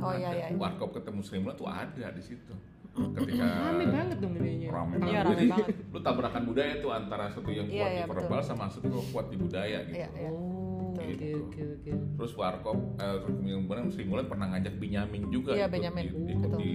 Oh 0.00 0.12
iya 0.12 0.30
iya. 0.30 0.46
iya. 0.48 0.56
Warkop 0.56 0.90
ketemu 0.92 1.20
Sri 1.20 1.38
Mula 1.38 1.54
tuh 1.54 1.66
ada 1.66 2.08
di 2.08 2.20
situ. 2.20 2.54
Ketika 2.90 3.46
Rame 3.46 3.84
banget 3.86 4.18
dong 4.18 4.34
ininya. 4.34 4.68
rame 4.72 4.94
Iya, 4.96 4.98
banget. 4.98 5.22
rame 5.22 5.32
Jadi 5.32 5.46
banget. 5.48 5.66
lu 5.94 5.98
tabrakan 6.00 6.42
budaya 6.44 6.74
tuh 6.78 6.90
antara 6.90 7.24
satu 7.28 7.46
yang 7.48 7.66
Iya, 7.66 7.78
kuat 7.78 7.90
iya, 7.90 8.02
di 8.02 8.10
verbal 8.10 8.40
sama 8.42 8.64
satu 8.66 8.86
yang 8.88 9.06
kuat 9.08 9.26
di 9.28 9.36
budaya 9.36 9.78
gitu. 9.84 9.96
Iya 9.96 10.08
iya. 10.12 10.30
Oh, 10.30 10.66
Gitu. 10.98 11.40
oke 11.40 11.62
oke. 11.78 11.90
Terus 12.18 12.32
Warkop, 12.34 12.78
eh, 12.98 13.16
terus 13.22 13.34
kemudian 13.38 13.86
Sri 13.88 14.02
Mulat 14.02 14.26
pernah 14.26 14.50
ngajak 14.50 14.74
Benyamin 14.76 15.30
juga 15.30 15.54
Iya, 15.54 15.64
ikut 15.64 15.72
Benyamin. 15.72 16.04
di, 16.04 16.18
ikut 16.28 16.50
Betul. 16.50 16.58
di 16.58 16.72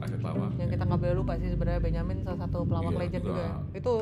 eh, 0.00 0.02
kaset 0.02 0.20
lawak. 0.20 0.50
Yang 0.56 0.70
kita 0.72 0.82
nggak 0.82 1.00
boleh 1.00 1.14
lupa 1.14 1.32
sih 1.36 1.48
sebenarnya 1.48 1.80
Benjamin 1.80 2.16
salah 2.24 2.40
satu 2.40 2.58
pelawak 2.64 2.90
Iya, 2.90 2.98
legend 2.98 3.22
juga. 3.22 3.36
juga. 3.36 3.76
Itu 3.76 3.92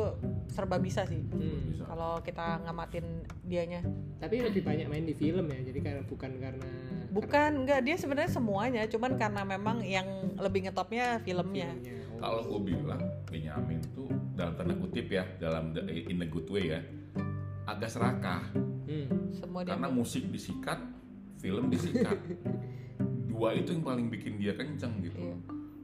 serba 0.47 0.77
bisa 0.79 1.03
sih. 1.05 1.19
Hmm. 1.27 1.83
Kalau 1.83 2.13
kita 2.23 2.47
ngamatin 2.63 3.07
dianya. 3.43 3.81
Tapi 4.17 4.35
lebih 4.41 4.63
banyak 4.63 4.87
main 4.87 5.03
di 5.03 5.13
film 5.13 5.47
ya, 5.49 5.61
jadi 5.65 5.79
karena 5.83 6.03
bukan 6.05 6.31
karena 6.39 6.69
Bukan, 7.09 7.65
enggak 7.65 7.81
dia 7.83 7.97
sebenarnya 7.97 8.29
semuanya, 8.31 8.83
cuman 8.85 9.17
karena 9.17 9.41
memang 9.43 9.81
yang 9.81 10.05
lebih 10.37 10.69
ngetopnya 10.69 11.19
filmnya. 11.19 11.73
filmnya. 11.73 11.97
Oh. 12.13 12.19
Kalau 12.21 12.41
gue 12.45 12.61
bilang 12.69 13.01
Benyamin 13.25 13.81
tuh 13.91 14.07
dalam 14.37 14.53
tanda 14.55 14.77
kutip 14.77 15.09
ya, 15.09 15.25
dalam 15.39 15.73
the- 15.73 15.89
in 15.89 16.21
a 16.21 16.29
good 16.29 16.45
way 16.47 16.69
ya, 16.69 16.81
agak 17.65 17.89
serakah. 17.89 18.45
Hmm. 18.85 19.09
Semua 19.33 19.65
dia. 19.65 19.73
Karena 19.73 19.89
musik 19.89 20.29
disikat, 20.29 20.79
film 21.41 21.73
disikat. 21.73 22.21
Dua 23.31 23.55
itu 23.55 23.71
yang 23.71 23.87
paling 23.87 24.07
bikin 24.09 24.37
dia 24.37 24.53
kenceng 24.53 25.01
gitu. 25.01 25.17
Iya. 25.17 25.37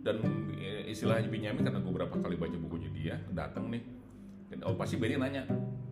Dan 0.04 0.20
eh, 0.54 0.92
istilahnya 0.92 1.32
Benyamin 1.32 1.64
karena 1.64 1.80
gue 1.80 1.92
berapa 1.96 2.12
kali 2.12 2.36
baca 2.36 2.56
bukunya 2.60 2.90
dia, 2.92 3.16
datang 3.32 3.72
nih. 3.72 3.80
Oh 4.62 4.76
pasti 4.76 5.00
Benny 5.00 5.16
nanya, 5.16 5.48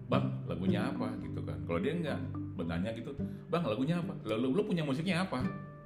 bang 0.07 0.25
lagunya 0.47 0.87
apa 0.87 1.17
gitu 1.19 1.41
kan? 1.43 1.57
Kalau 1.65 1.81
dia 1.81 1.93
enggak, 1.97 2.21
bertanya 2.55 2.93
gitu, 2.95 3.11
bang 3.49 3.65
lagunya 3.65 3.99
apa? 3.99 4.13
Lalu 4.29 4.47
lu 4.53 4.63
punya 4.63 4.85
musiknya 4.85 5.25
apa? 5.25 5.43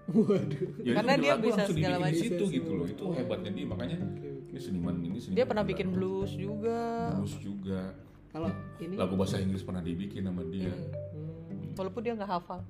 Waduh. 0.07 0.87
Ya, 0.87 1.03
Karena 1.03 1.15
dia 1.19 1.35
bisa 1.35 1.63
segala 1.67 1.97
dibikin 1.99 1.99
di 1.99 2.03
macam. 2.03 2.23
situ 2.23 2.45
gitu 2.53 2.71
loh. 2.75 2.87
Itu 2.87 3.05
hebatnya 3.11 3.51
dia 3.55 3.67
makanya 3.67 3.99
ini 4.47 4.61
seniman 4.61 4.97
ini 5.03 5.19
seniman 5.19 5.37
Dia 5.39 5.47
pernah 5.47 5.65
gila. 5.65 5.71
bikin 5.75 5.89
blues 5.95 6.31
juga. 6.35 6.81
blues 7.17 7.35
juga. 7.43 7.81
Kalau 8.31 8.51
ini 8.79 8.95
Lagu 9.01 9.15
bahasa 9.17 9.41
Inggris 9.41 9.63
pernah 9.65 9.83
dibikin 9.83 10.23
sama 10.29 10.43
dia. 10.47 10.71
Hmm. 10.71 11.26
Walaupun 11.77 12.01
dia 12.01 12.13
nggak 12.17 12.31
hafal. 12.33 12.61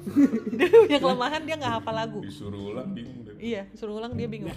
dia 0.58 0.66
punya 0.72 0.98
kelemahan 0.98 1.42
dia 1.44 1.56
nggak 1.60 1.74
hafal 1.76 1.94
lagu. 1.94 2.18
Disuruh 2.24 2.72
ulang 2.72 2.88
bingung 2.96 3.20
deh. 3.28 3.36
Iya, 3.36 3.68
suruh 3.76 4.00
ulang 4.00 4.16
dia 4.16 4.26
bingung. 4.26 4.56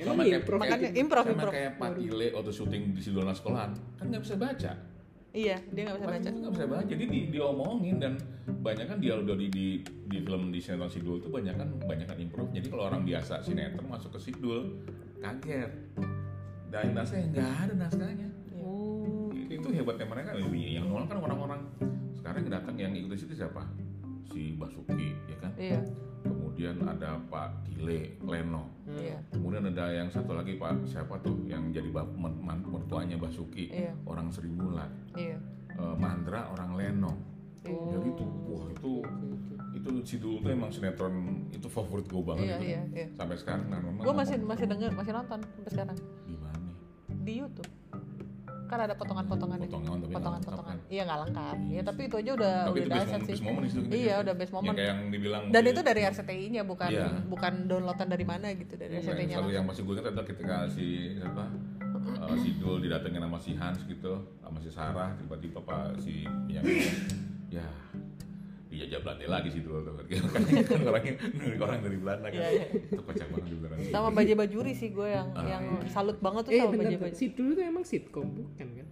Emang 0.00 0.16
Sama 0.18 0.22
kayak, 0.24 0.42
prof 0.48 0.58
Makanya 0.64 0.90
improv, 0.96 1.24
sama 1.28 1.32
improv. 1.36 1.52
kayak 1.52 1.72
Pak 1.76 1.90
Ile 2.00 2.26
waktu 2.32 2.52
syuting 2.56 2.82
di 2.96 3.00
Sidona 3.04 3.32
sekolahan 3.36 3.70
kan 4.00 4.04
nggak 4.08 4.22
bisa 4.24 4.34
baca. 4.40 4.72
Iya, 5.34 5.56
dia 5.74 5.82
nggak 5.82 5.98
bisa 5.98 6.08
baca. 6.08 6.28
nggak 6.30 6.52
bisa 6.54 6.66
baca. 6.70 6.84
Jadi 6.86 7.04
di, 7.10 7.20
diomongin 7.34 7.96
dan 7.98 8.12
banyak 8.46 8.86
kan 8.86 8.98
dia 9.02 9.18
udah 9.18 9.34
di, 9.34 9.46
di 9.50 9.66
di 10.06 10.18
film 10.22 10.54
di 10.54 10.62
sinetron 10.62 10.88
Sidul 10.88 11.18
tuh 11.18 11.28
banyak 11.28 11.54
kan 11.58 11.68
banyak 11.84 12.06
kan 12.06 12.16
improv. 12.16 12.48
Jadi 12.54 12.66
kalau 12.70 12.86
orang 12.86 13.02
biasa 13.02 13.42
sinetron 13.42 13.86
masuk 13.90 14.14
ke 14.14 14.30
Sidul 14.30 14.78
kaget. 15.20 15.70
Dan 16.70 16.94
naskahnya 16.94 17.28
nggak 17.34 17.50
ada 17.66 17.74
naskahnya. 17.86 18.28
Oh, 18.58 19.30
itu 19.34 19.68
hebatnya 19.74 20.06
mereka 20.06 20.30
yang 20.38 20.86
nolak 20.90 21.06
kan 21.10 21.18
orang-orang 21.22 21.60
sekarang 22.24 22.40
yang 22.48 22.54
datang 22.56 22.74
yang 22.80 22.92
ikut 22.96 23.12
di 23.12 23.20
situ 23.20 23.36
siapa 23.36 23.60
si 24.32 24.56
Basuki 24.56 25.12
ya 25.28 25.36
kan 25.44 25.52
Iya, 25.60 25.84
kemudian 26.24 26.80
ada 26.80 27.20
Pak 27.28 27.68
Kile 27.68 28.16
Leno 28.24 28.72
iya. 28.96 29.20
kemudian 29.28 29.68
ada 29.68 29.92
yang 29.92 30.08
satu 30.08 30.32
lagi 30.32 30.56
Pak 30.56 30.88
siapa 30.88 31.20
tuh 31.20 31.44
yang 31.44 31.68
jadi 31.68 31.92
mertuanya 32.64 33.20
Basuki 33.20 33.68
Iya. 33.68 33.92
orang 34.08 34.32
Sri 34.32 34.48
Mulat 34.48 34.88
Iya. 35.12 35.36
Eh, 35.76 35.94
Mandra 36.00 36.48
orang 36.48 36.80
Leno 36.80 37.12
Iya. 37.60 37.76
jadi 37.92 38.08
itu 38.16 38.24
wah 38.48 38.72
itu 38.72 38.92
itu 39.76 39.88
si 40.08 40.16
dulu 40.16 40.40
tuh 40.40 40.48
emang 40.48 40.72
sinetron 40.72 41.44
itu 41.52 41.68
favorit 41.68 42.08
gue 42.08 42.24
banget 42.24 42.44
Iya, 42.48 42.56
itu. 42.56 42.64
iya, 42.72 42.82
iya. 43.04 43.06
sampai 43.20 43.36
sekarang 43.36 43.68
nah 43.68 43.84
memang 43.84 44.00
Gue 44.00 44.16
masih 44.16 44.40
masih 44.40 44.64
denger, 44.64 44.96
masih 44.96 45.12
nonton 45.12 45.44
sampai 45.44 45.70
sekarang 45.76 45.96
di 46.24 46.36
mana 46.40 46.72
di 47.20 47.32
YouTube. 47.36 47.68
Kan 48.74 48.80
ada 48.82 48.94
potongan-potongan 48.96 49.58
itu. 49.60 49.76
Tapi 49.76 50.10
Potongan-potongan. 50.10 50.74
lengkap 50.74 50.90
Iya 50.90 51.02
nggak 51.04 51.18
lengkap. 51.22 51.56
Iya 51.56 51.70
Iya, 51.70 51.82
tapi 51.84 52.00
itu 52.02 52.16
aja 52.16 52.30
udah 52.34 52.54
tapi 52.56 52.70
udah 52.72 52.74
itu 52.74 52.88
best 52.88 52.90
dahsyat 52.90 53.06
moment, 53.14 53.22
sih. 53.22 53.32
best 53.32 53.44
moment 53.44 53.62
di 53.62 53.70
situ 53.70 53.86
Iya, 53.94 54.14
udah 54.20 54.34
best 54.34 54.52
moment. 54.52 54.66
yang 54.66 54.76
kayak 54.76 54.90
yang 54.90 55.00
dibilang 55.08 55.42
Dan 55.48 55.62
itu 55.64 55.80
dari 55.80 56.00
RCTI-nya 56.04 56.62
bukan 56.64 56.90
Iya. 56.90 57.06
bukan 57.24 57.52
downloadan 57.64 58.08
dari 58.08 58.24
mana 58.24 58.46
gitu 58.52 58.74
dari 58.74 58.92
Yang 58.92 59.04
RCTI-nya. 59.06 59.36
selalu 59.36 59.50
yang 59.52 59.64
masih 59.64 59.80
gue 59.80 59.94
ingat 59.94 60.06
adalah 60.08 60.26
ketika 60.26 60.56
si 60.68 60.86
siapa 61.14 61.44
uh, 62.20 62.36
si 62.36 62.50
Dul 62.56 62.78
didatengin 62.80 63.22
sama 63.22 63.38
si 63.38 63.52
Hans 63.54 63.78
gitu 63.84 64.12
sama 64.36 64.58
si 64.58 64.68
Sarah 64.68 65.14
tiba-tiba 65.14 65.58
pak 65.60 65.94
si 65.98 66.14
yang 66.48 66.66
ya 67.48 67.62
dijajah 68.74 68.98
Belanda 69.00 69.24
lagi 69.30 69.48
si 69.48 69.60
Dul 69.60 69.80
tuh 69.80 69.94
kan, 69.94 70.04
orangnya 70.84 71.14
orang 71.56 71.78
dari 71.80 71.96
Belanda 71.96 72.26
kan 72.26 72.36
Iya, 72.36 72.48
iya. 72.50 72.66
itu 72.74 73.00
kocak 73.00 73.26
banget 73.28 73.44
beneran 73.54 73.76
Sama 73.86 74.08
Baja 74.10 74.34
Bajuri 74.34 74.72
sih 74.72 74.88
gue 74.90 75.08
yang 75.08 75.28
Ah, 75.32 75.46
yang 75.48 75.64
iya. 75.78 75.88
salut 75.88 76.18
banget 76.18 76.42
tuh 76.44 76.52
Eh 76.52 76.58
sama 76.58 76.68
bentar, 76.68 76.82
Baja 76.82 76.90
bentar. 76.92 77.06
Bajuri. 77.06 77.16
si 77.16 77.26
dulu 77.30 77.50
tuh 77.52 77.64
emang 77.64 77.84
sitkom 77.84 78.26
bukan 78.32 78.68
kan? 78.74 78.88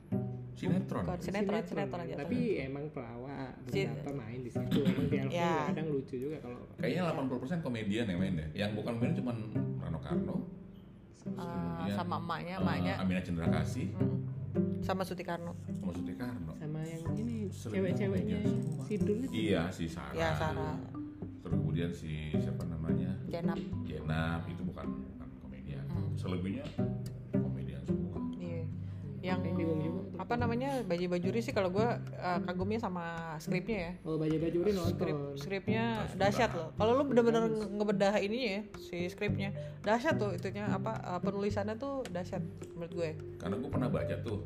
sinetron 0.52 1.02
Bukan, 1.02 1.18
sinetron, 1.18 1.62
sinetron 1.64 2.00
aja. 2.02 2.14
Tapi 2.14 2.38
emang 2.60 2.84
pelawak 2.88 3.50
beberapa 3.64 4.10
main 4.14 4.38
di 4.38 4.50
situ. 4.52 4.78
Emang 4.84 5.06
di 5.08 5.16
Alfa 5.18 5.32
Ya. 5.32 5.54
kadang 5.66 5.86
lucu 5.90 6.14
juga 6.20 6.36
kalau 6.38 6.60
kayaknya 6.76 7.02
80% 7.08 7.58
komedian 7.60 8.06
yang 8.06 8.18
main 8.18 8.34
deh 8.36 8.48
yang 8.54 8.70
bukan 8.72 8.94
main 8.94 9.12
cuma 9.12 9.32
Rano 9.80 9.98
Karno 9.98 10.36
kemudian, 11.24 11.96
sama 11.96 12.16
emaknya, 12.16 12.54
uh, 12.56 12.62
emaknya 12.62 12.94
Amina 12.98 13.20
Cendra 13.20 13.46
Kasih 13.48 13.90
Mm. 13.92 14.18
Sama 14.82 15.02
Suti 15.02 15.22
Karno. 15.22 15.54
sama 15.72 15.92
Suti 15.92 16.12
Karno 16.12 16.52
sama 16.54 16.78
yang 16.82 17.02
ini 17.14 17.36
cewek-ceweknya 17.48 18.38
si 18.84 18.94
dulu 18.96 19.22
itu. 19.24 19.32
iya 19.32 19.66
si 19.68 19.86
Sarah 19.86 20.12
Ya, 20.12 20.34
Sarah. 20.34 20.76
terus 21.40 21.54
kemudian 21.56 21.90
si 21.90 22.34
siapa 22.34 22.62
namanya 22.64 23.14
Jenap. 23.24 23.56
Jenap 23.82 24.44
itu 24.44 24.60
bukan, 24.62 24.86
bukan 24.92 25.28
komedian. 25.40 25.84
Hmm. 25.88 26.12
Selebihnya 26.14 26.64
komedian 27.32 27.80
semua. 27.82 28.18
Iya. 28.34 28.64
Yang 29.22 29.40
juga. 29.56 29.70
apa 30.18 30.38
namanya 30.38 30.82
Baja 30.82 31.06
Bajuri 31.08 31.40
sih 31.40 31.50
kalau 31.50 31.66
gue 31.68 31.82
uh, 32.14 32.38
kagumnya 32.42 32.78
sama 32.78 33.02
skripnya 33.38 33.78
ya. 33.80 33.92
Oh 34.04 34.14
baju 34.14 34.36
bajuri 34.36 34.70
nonton. 34.70 34.94
Skrip 34.94 35.16
skripnya 35.36 36.06
dahsyat 36.14 36.52
loh. 36.52 36.70
Kalau 36.72 36.94
lu 36.94 37.04
bener-bener 37.04 37.48
nge- 37.48 37.70
ngebedah 37.72 38.14
ininya 38.18 38.50
ya 38.52 38.62
si 38.78 39.06
skripnya 39.06 39.50
dahsyat 39.80 40.14
tuh 40.16 40.30
itunya 40.32 40.62
apa 40.64 40.94
uh, 41.00 41.18
penulisannya 41.18 41.74
tuh 41.74 42.06
dahsyat 42.06 42.42
menurut 42.72 42.92
gue. 42.92 43.10
Karena 43.36 43.54
gue 43.56 43.70
pernah 43.70 43.88
baca 43.88 44.14
tuh 44.20 44.38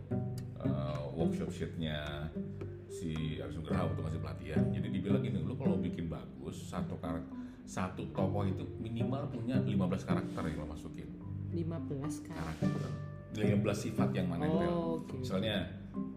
uh, 0.68 1.07
workshop 1.12 1.48
sheetnya 1.48 2.29
si 2.87 3.38
Arjun 3.38 3.62
Gerah 3.62 3.87
waktu 3.87 4.00
masih 4.00 4.20
pelatihan. 4.20 4.62
Jadi 4.70 4.88
dibilang 4.88 5.20
gini, 5.20 5.38
lu 5.40 5.55
kalau 5.55 5.76
bikin 5.76 6.07
bagus 6.07 6.66
satu 6.66 6.96
karakter 6.96 7.35
satu 7.66 8.07
tokoh 8.14 8.46
itu 8.46 8.62
minimal 8.79 9.26
punya 9.26 9.59
15 9.59 9.74
karakter 10.07 10.42
yang 10.46 10.62
lo 10.62 10.70
masukin 10.70 11.11
15 11.50 12.31
kan. 12.31 12.38
karakter 12.38 12.70
15 13.35 13.59
sifat 13.74 14.14
yang 14.14 14.31
mana 14.31 14.46
Oh, 14.46 15.02
oke. 15.02 15.18
misalnya 15.18 15.66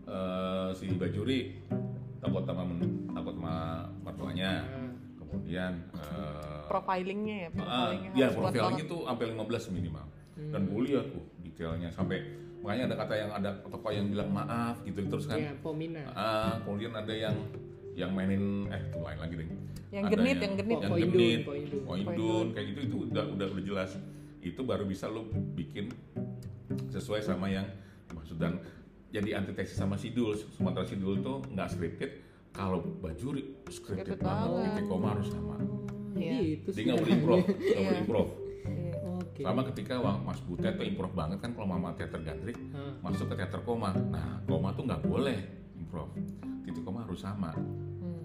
eh, 0.05 0.69
si 0.77 0.93
Bajuri 0.93 1.57
takut 2.21 2.45
sama 2.45 2.69
takut 3.09 3.33
sama 3.33 3.55
mertuanya 4.05 4.61
Ah. 4.61 4.93
kemudian 5.17 5.73
eh, 5.97 6.61
Profilingnya 6.69 7.35
ya, 7.35 7.49
Ah, 7.49 7.89
profilingnya 7.89 8.11
ya 8.13 8.27
kuat 8.29 8.53
profilnya 8.53 8.69
banget. 8.69 8.85
itu 8.85 8.97
sampai 9.01 9.25
15 9.33 9.73
minimal. 9.73 10.05
Hmm. 10.37 10.51
Dan 10.53 10.61
lihat 10.85 11.05
tuh 11.09 11.23
detailnya 11.41 11.89
sampai 11.89 12.17
makanya 12.59 12.83
ada 12.85 12.95
kata 12.97 13.13
yang 13.15 13.31
ada 13.31 13.49
tokoh 13.63 13.87
yang 13.89 14.07
bilang 14.07 14.29
maaf 14.29 14.75
gitu 14.83 14.99
terus 15.07 15.25
kan. 15.25 15.39
Ya, 15.39 15.51
Pomina. 15.57 16.03
Ah, 16.11 16.59
kemudian 16.59 16.91
ada 16.91 17.11
yang 17.11 17.35
yang 17.93 18.11
mainin 18.11 18.67
eh 18.67 18.81
itu 18.85 18.99
lain 18.99 19.19
lagi 19.19 19.33
deh. 19.35 19.47
Yang 19.89 20.03
Ada 20.05 20.13
genit, 20.13 20.37
yang 20.37 20.53
genit. 20.55 20.75
Yang 20.75 20.81
Po- 20.81 20.93
Poindun, 20.93 21.09
genit, 21.17 21.39
Poindun. 21.41 21.81
Poindun, 21.83 22.45
kayak 22.53 22.65
gitu 22.67 22.79
itu 22.81 22.95
udah 23.07 23.23
udah 23.27 23.47
udah 23.49 23.63
jelas. 23.63 23.91
Itu 24.39 24.61
baru 24.63 24.83
bisa 24.83 25.07
lo 25.07 25.25
bikin 25.53 25.91
sesuai 26.87 27.19
sama 27.19 27.47
yang 27.47 27.65
maksud 28.09 28.37
dan 28.37 28.61
jadi 29.09 29.39
antitesis 29.39 29.75
sama 29.75 29.95
Sidul. 29.95 30.37
Sementara 30.53 30.85
Sidul 30.85 31.19
tuh 31.19 31.41
nggak 31.49 31.67
scripted, 31.69 32.11
kalau 32.51 32.83
Bajuri 32.99 33.55
scripted 33.65 34.15
Scripted 34.15 34.19
banget, 34.21 34.85
koma 34.85 35.17
harus 35.17 35.27
sama. 35.27 35.57
Iya. 36.13 36.59
Gitu 36.59 36.67
Dia 36.71 36.83
nggak 36.85 36.97
boleh 36.99 37.13
improv, 37.13 37.39
nggak 37.39 37.57
boleh 37.57 37.81
Iya. 37.89 37.99
improv. 37.99 38.27
Oke. 39.39 39.47
Sama 39.47 39.63
ketika 39.71 40.03
Mas 40.03 40.43
Butet 40.43 40.75
tuh 40.75 40.83
improv 40.83 41.15
banget 41.15 41.39
kan 41.39 41.55
kalau 41.55 41.71
mama 41.71 41.95
teater 41.95 42.19
gandrik 42.27 42.59
Ah. 42.75 42.91
masuk 43.07 43.31
ke 43.31 43.39
teater 43.39 43.63
koma. 43.63 43.95
Nah, 43.95 44.43
koma 44.43 44.75
tuh 44.75 44.83
nggak 44.83 44.99
boleh 45.07 45.39
improv. 45.79 46.11
Titik 46.67 46.83
koma 46.83 47.07
harus 47.07 47.23
sama. 47.23 47.55
Hmm. 47.55 48.19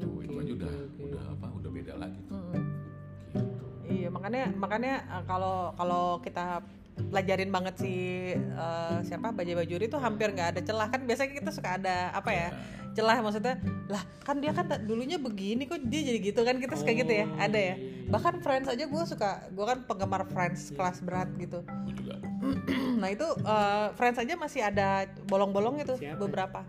Oh. 0.00 0.24
Itu 0.24 0.32
aja 0.40 0.52
udah 0.56 0.72
oke. 0.72 1.02
udah 1.12 1.22
apa? 1.36 1.46
Udah 1.60 1.70
beda 1.76 1.92
lagi 2.00 2.20
tuh. 2.24 2.40
Gitu. 2.40 3.64
Iya 3.92 4.08
makanya 4.08 4.48
makanya 4.56 4.94
uh, 5.12 5.24
kalau 5.28 5.76
kalau 5.76 6.16
kita 6.24 6.64
pelajarin 7.10 7.50
banget 7.50 7.74
si 7.80 7.94
eh, 8.36 8.98
siapa 9.06 9.34
Bajai 9.34 9.56
Bajuri 9.56 9.86
itu 9.88 9.98
hampir 9.98 10.30
nggak 10.32 10.56
ada 10.56 10.60
celah. 10.62 10.88
Kan 10.88 11.04
biasanya 11.08 11.30
kita 11.34 11.50
suka 11.50 11.80
ada 11.80 12.12
apa 12.14 12.30
ya 12.30 12.48
celah 12.92 13.24
maksudnya 13.24 13.56
lah 13.88 14.04
kan 14.20 14.36
dia 14.44 14.52
kan 14.52 14.68
dulunya 14.84 15.16
begini 15.16 15.64
kok 15.64 15.80
dia 15.88 16.00
jadi 16.04 16.18
gitu? 16.20 16.40
Kan 16.44 16.60
kita 16.60 16.76
suka 16.76 16.92
gitu 16.92 17.12
ya 17.12 17.26
ada 17.40 17.58
ya. 17.58 17.76
bahkan 18.12 18.44
Friends 18.44 18.68
aja 18.68 18.84
gue 18.84 19.02
suka 19.08 19.48
gue 19.48 19.64
kan 19.64 19.78
penggemar 19.88 20.28
Friends 20.28 20.70
kelas 20.76 21.00
berat 21.00 21.28
gitu. 21.40 21.64
Juga. 21.88 22.20
nah 23.00 23.08
itu 23.08 23.26
eh, 23.40 23.86
Friends 23.96 24.18
aja 24.20 24.34
masih 24.36 24.60
ada 24.62 25.08
bolong-bolong 25.26 25.80
itu 25.80 25.96
Siapa? 25.96 26.20
beberapa. 26.20 26.62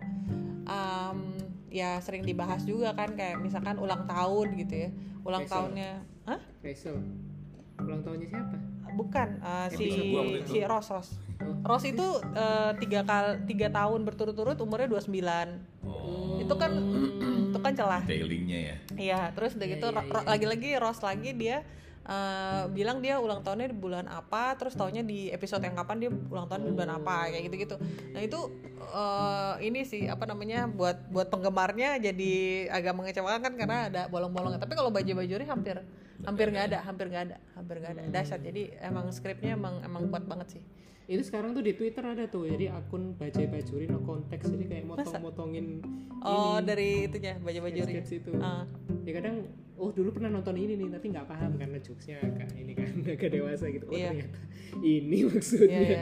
Em, 0.64 1.18
ya 1.68 2.00
sering 2.00 2.24
dibahas 2.24 2.64
juga 2.64 2.96
kan 2.96 3.12
kayak 3.12 3.42
misalkan 3.44 3.76
ulang 3.76 4.08
tahun 4.08 4.56
gitu 4.64 4.74
ya. 4.74 4.90
Ulang 5.24 5.44
Rachel. 5.44 5.52
tahunnya 5.52 5.90
Hah? 6.24 6.40
Rachel. 6.64 6.96
Ulang 7.84 8.00
tahunnya 8.00 8.28
siapa 8.32 8.73
bukan 8.94 9.28
eh, 9.38 9.68
si 9.70 9.86
si 10.44 10.58
Ross 10.62 10.88
Ross 10.88 11.10
Oh. 11.34 11.50
Ross 11.66 11.82
itu 11.82 12.06
eh, 12.32 12.72
tiga 12.78 13.02
kal 13.02 13.42
tiga 13.44 13.68
tahun 13.68 14.06
berturut-turut 14.06 14.54
umurnya 14.56 14.86
29 14.88 15.10
Oh, 15.82 16.38
itu 16.38 16.54
kan 16.54 16.70
itu 17.50 17.58
kan 17.58 17.72
celah 17.74 18.00
tailingnya 18.00 18.58
ya. 18.64 18.76
Iya, 18.94 19.20
terus 19.34 19.52
udah 19.52 19.66
Iya, 19.66 19.74
gitu 19.76 19.86
iya, 19.88 19.96
ro- 19.98 20.08
ro- 20.08 20.24
lagi-lagi 20.24 20.70
Ross 20.78 21.02
lagi 21.02 21.34
dia 21.34 21.66
eh, 22.04 22.62
bilang 22.70 23.00
dia 23.00 23.18
ulang 23.18 23.42
tahunnya 23.42 23.66
di 23.66 23.76
bulan 23.76 24.06
apa, 24.06 24.54
terus 24.54 24.72
taunya 24.72 25.02
di 25.02 25.28
episode 25.28 25.60
yang 25.60 25.74
kapan 25.74 25.96
dia 25.98 26.10
ulang 26.24 26.46
tahun 26.46 26.64
di 26.64 26.72
bulan 26.72 26.90
apa, 26.96 27.28
kayak 27.28 27.44
gitu-gitu. 27.44 27.76
Nah 28.14 28.20
itu 28.20 28.40
eh, 28.86 29.54
ini 29.64 29.80
sih 29.82 30.06
apa 30.06 30.24
namanya 30.24 30.64
buat 30.64 30.96
buat 31.10 31.28
penggemarnya 31.28 31.98
jadi 31.98 32.32
agak 32.70 32.94
mengecewakan 32.94 33.40
kan 33.42 33.52
karena 33.54 33.78
ada 33.90 34.02
bolong-bolongnya. 34.06 34.62
Tapi 34.62 34.72
kalau 34.72 34.88
baju 34.88 35.12
bajuri 35.14 35.44
hampir 35.44 35.82
hampir 36.22 36.46
nggak 36.48 36.66
ada, 36.70 36.78
hampir 36.82 37.06
nggak 37.08 37.24
ada, 37.26 37.36
hampir 37.52 37.76
nggak 37.78 37.92
ada. 37.92 38.02
Dahsyat. 38.08 38.40
Jadi 38.40 38.62
emang 38.78 39.10
skripnya 39.10 39.52
emang 39.52 39.82
emang 39.82 40.06
kuat 40.08 40.24
banget 40.24 40.58
sih. 40.58 40.62
itu 41.04 41.20
sekarang 41.20 41.52
tuh 41.52 41.60
di 41.60 41.76
Twitter 41.76 42.00
ada 42.00 42.24
tuh 42.24 42.48
jadi 42.48 42.72
akun 42.72 43.12
Bajai 43.12 43.44
Bajuri 43.44 43.84
no 43.84 44.00
konteks 44.00 44.48
jadi 44.48 44.64
kayak 44.64 44.84
motong-motongin 44.88 45.84
Oh 46.24 46.56
dari 46.64 47.04
itunya 47.04 47.36
baju 47.36 47.60
bajuri. 47.60 47.92
sketch 48.00 48.24
itu 48.24 48.32
Ah. 48.40 48.64
ya 49.04 49.12
kadang 49.12 49.44
oh 49.74 49.90
dulu 49.90 50.14
pernah 50.14 50.30
nonton 50.30 50.54
ini 50.54 50.74
nih 50.76 50.88
tapi 50.88 51.06
nggak 51.10 51.26
paham 51.26 51.52
karena 51.54 51.78
jokesnya 51.78 52.16
agak 52.18 52.50
ini 52.54 52.72
kan 52.72 52.90
agak 53.14 53.30
dewasa 53.30 53.64
gitu 53.68 53.84
oh 53.84 53.92
Iya. 53.92 54.10
ternyata 54.10 54.38
ini 54.76 55.16
Iya, 55.16 55.26
maksudnya 55.28 55.78
iya. 55.78 56.00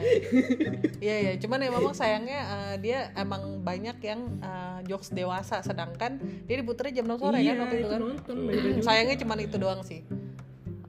Iya, 0.97 1.15
iya. 1.19 1.31
Cuman 1.37 1.61
ya 1.61 1.69
memang 1.69 1.93
sayangnya 1.93 2.39
eh, 2.41 2.75
dia 2.79 2.99
emang 3.13 3.61
banyak 3.61 3.97
yang 4.01 4.21
eh, 4.39 4.79
jokes 4.85 5.09
dewasa 5.09 5.61
sedangkan 5.61 6.17
dia 6.45 6.55
diputernya 6.57 7.01
jam 7.01 7.05
6 7.07 7.21
sore 7.21 7.37
iya 7.37 7.53
kan 7.53 7.61
waktu 7.63 7.77
itu 7.79 7.89
kan. 7.89 7.99
nonton 8.01 8.37
Bajuri. 8.45 8.81
Sayangnya 8.81 9.17
cuman 9.21 9.37
itu 9.39 9.55
doang 9.57 9.81
sih. 9.81 10.01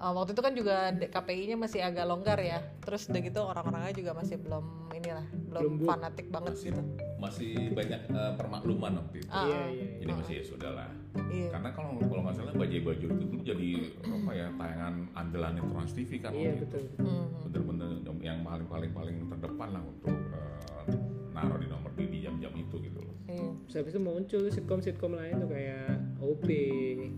Eh, 0.05 0.13
waktu 0.13 0.37
itu 0.37 0.43
kan 0.45 0.53
juga 0.53 0.93
KPI-nya 0.93 1.57
masih 1.57 1.81
agak 1.81 2.05
longgar 2.05 2.37
ya. 2.37 2.61
Terus 2.85 3.09
udah 3.09 3.21
gitu 3.25 3.41
orang-orangnya 3.41 3.95
juga 3.97 4.13
masih 4.13 4.37
belum 4.37 4.65
inilah, 4.93 5.25
belum 5.49 5.63
Belum 5.81 5.89
fanatik 5.89 6.29
banget 6.29 6.53
Masih, 6.53 6.69
gitu. 6.69 6.83
masih 7.17 7.53
banyak 7.73 8.01
eh, 8.13 8.33
permakluman 8.37 8.93
waktu 9.01 9.25
itu. 9.25 9.33
Ah, 9.33 9.49
iya 9.49 9.61
iya 9.73 9.87
Jadi 10.05 10.13
masih 10.13 10.35
ya 10.37 10.45
sudah 10.45 10.71
lah. 10.77 10.91
Iya. 11.33 11.49
Karena 11.57 11.69
kalau 11.73 11.97
kalau 12.05 12.21
nggak 12.21 12.37
salah 12.37 12.53
Bajai 12.53 12.81
Bajur 12.85 13.11
itu 13.17 13.25
dulu 13.25 13.41
jadi 13.41 13.71
apa 14.05 14.31
ya 14.37 14.47
tayangan 14.61 14.95
andalan 15.17 15.55
Trans 15.73 15.93
TV 15.97 16.11
kan 16.21 16.31
iya 16.37 16.53
waktu 16.53 16.61
itu. 16.61 16.65
betul 16.69 16.83
Hmm. 17.01 17.27
Bener-bener 17.49 17.91
yang 18.21 18.39
paling 18.45 18.69
paling 18.69 18.93
paling 18.93 19.17
terdepan 19.33 19.69
lah 19.73 19.83
untuk 19.89 20.13
eh, 20.13 20.97
naruh 21.33 21.57
di 21.57 21.69
nomor 21.73 21.91
di 21.97 22.05
di 22.13 22.19
jam-jam 22.21 22.53
itu 22.53 22.77
gitu. 22.77 23.01
Iya. 23.35 23.51
Terus 23.65 23.75
habis 23.77 23.91
itu 23.91 24.01
muncul 24.01 24.43
sitkom-sitkom 24.49 25.13
lain 25.13 25.35
tuh 25.37 25.49
kayak 25.49 25.87
OB, 26.17 26.49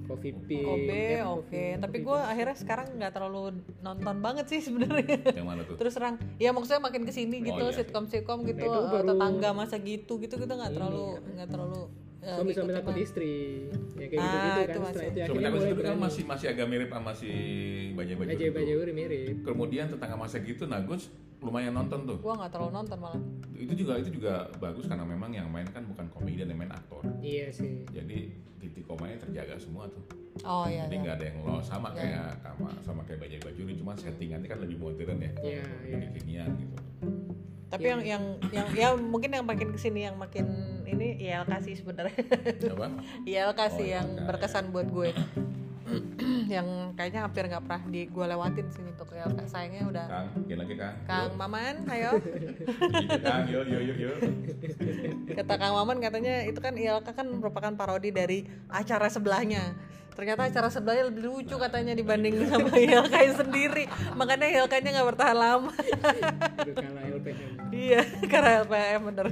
Coffee 0.05 0.35
Pig, 0.43 0.65
OB 0.65 0.91
oke, 1.23 1.23
Coffee- 1.23 1.77
tapi 1.79 1.97
gue 2.01 2.19
akhirnya 2.19 2.57
sekarang 2.57 2.87
nggak 2.95 3.13
terlalu 3.13 3.43
nonton 3.81 4.17
banget 4.19 4.47
sih 4.49 4.61
sebenarnya. 4.61 5.21
Yang 5.31 5.47
mana 5.47 5.61
tuh? 5.63 5.77
Terus 5.81 5.93
terang, 5.93 6.17
ya 6.37 6.51
maksudnya 6.51 6.81
makin 6.81 7.03
ke 7.03 7.13
sini 7.13 7.39
Oh, 7.39 7.47
gitu, 7.47 7.65
iya. 7.65 7.77
sitkom-sitkom 7.77 8.39
gitu, 8.45 8.63
Nah, 8.63 8.73
eh, 8.75 8.89
baru- 8.91 9.09
tetangga 9.09 9.51
masa 9.53 9.77
gitu 9.79 10.17
gitu 10.17 10.35
kita 10.35 10.53
nggak 10.53 10.73
terlalu 10.73 11.05
nggak 11.31 11.49
terlalu 11.49 11.81
eh, 12.19 12.35
suami-suami 12.35 12.51
ngikutin 12.67 12.79
takut 12.83 12.97
istri 12.99 13.35
ya 13.95 14.07
kayak 14.09 14.19
Ah, 14.19 14.27
gitu-gitu 14.27 14.59
itu 14.59 14.67
kan 14.67 14.81
masih. 14.81 14.91
setelah 14.91 15.07
itu 15.07 15.21
akhirnya 15.23 15.47
takut 15.47 15.63
itu 15.69 15.83
kan 15.85 15.97
masih 15.97 16.23
masih 16.27 16.47
agak 16.49 16.67
mirip 16.67 16.91
sama 16.91 17.13
si 17.13 17.31
Bajai 17.93 18.15
Bajur. 18.15 18.27
Bajai 18.27 18.35
itu. 18.43 18.57
Bajuri 18.57 18.93
mirip 18.93 19.35
Kemudian 19.43 19.87
tetangga 19.87 20.17
masa 20.17 20.37
gitu 20.41 20.65
Nagus 20.65 21.03
lumayan 21.47 21.73
nonton 21.73 22.03
tuh. 22.05 22.19
Gua 22.19 22.35
nggak 22.35 22.51
terlalu 22.51 22.73
nonton 22.75 22.99
malah. 22.99 23.23
Itu 23.55 23.73
juga 23.73 23.93
itu 23.97 24.11
juga 24.13 24.51
bagus 24.59 24.85
karena 24.85 25.07
memang 25.07 25.31
yang 25.31 25.47
main 25.47 25.65
kan 25.71 25.87
bukan 25.87 26.11
komedian 26.11 26.51
yang 26.51 26.59
main 26.59 26.71
aktor. 26.71 27.01
iya 27.23 27.47
sih 27.49 27.87
Jadi 27.89 28.35
titik 28.59 28.85
komanya 28.85 29.23
terjaga 29.23 29.55
semua 29.57 29.87
tuh. 29.87 30.03
Oh 30.43 30.67
iya. 30.67 30.85
Jadi 30.85 30.95
iya. 30.99 31.03
nggak 31.07 31.15
ada 31.17 31.27
yang 31.31 31.39
lost 31.43 31.69
sama 31.71 31.89
Iya. 31.95 31.99
kayak 32.03 32.29
sama 32.43 32.69
sama 32.83 33.01
kayak 33.07 33.21
Bajai 33.23 33.41
Bajuri 33.41 33.73
cuma 33.79 33.93
settingannya 33.95 34.49
kan 34.51 34.59
lebih 34.61 34.77
modern 34.77 35.19
ya. 35.23 35.31
iya 35.41 35.65
iya 35.87 35.95
Lebih 35.97 36.09
kekinian 36.13 36.51
gitu. 36.59 36.77
Tapi 37.67 37.83
yang 37.83 38.03
yang 38.03 38.23
yang 38.55 38.67
ya 38.73 38.89
mungkin 38.95 39.31
yang 39.33 39.43
makin 39.43 39.75
ke 39.75 39.79
sini 39.79 40.07
yang 40.07 40.15
makin 40.15 40.47
ini 40.87 41.19
ILK 41.19 41.51
sih 41.63 41.75
sebenarnya. 41.75 42.15
Apa? 42.71 42.87
ILK 43.31 43.61
sih 43.75 43.89
Oh, 43.91 43.95
yang 43.99 44.07
berkesan 44.23 44.71
buat 44.71 44.87
gue. 44.87 45.11
yang 46.55 46.67
kayaknya 46.99 47.21
hampir 47.27 47.47
nggak 47.47 47.63
pernah 47.63 47.83
di 47.87 48.01
gue 48.11 48.27
lewatin 48.27 48.67
sih 48.71 48.83
untuk 48.83 49.09
ILK. 49.15 49.39
Sayangnya 49.47 49.83
udah. 49.87 50.07
Kang, 50.11 50.27
gini 50.47 50.59
lagi 50.59 50.75
Kang. 50.75 50.95
Kang 51.07 51.31
Maman, 51.39 51.75
ayo. 51.95 52.11
Kang, 53.23 53.45
yo 53.47 53.61
yo 53.63 53.79
yo 53.79 53.95
yo. 53.95 54.13
Kata 55.35 55.55
Kang 55.59 55.75
Maman 55.79 55.99
katanya 56.03 56.43
itu 56.45 56.59
kan 56.59 56.75
ILK 56.75 57.09
kan 57.15 57.27
merupakan 57.27 57.73
parodi 57.79 58.11
dari 58.11 58.43
acara 58.71 59.07
sebelahnya. 59.07 59.75
Ternyata 60.17 60.49
acara 60.49 60.73
sebelahnya 60.73 61.13
lebih 61.13 61.29
lucu 61.29 61.57
katanya 61.61 61.93
dibanding 61.93 62.49
sama 62.49 62.73
ILK 62.73 63.15
sendiri. 63.37 63.85
Makanya 64.17 64.49
ILK-nya 64.49 64.91
nggak 64.97 65.09
bertahan 65.13 65.37
lama. 65.37 65.73
kalah 66.65 67.05
LPM 67.05 67.51
iya, 67.73 68.03
karena 68.25 68.65
LPM 68.65 69.01
bener. 69.13 69.27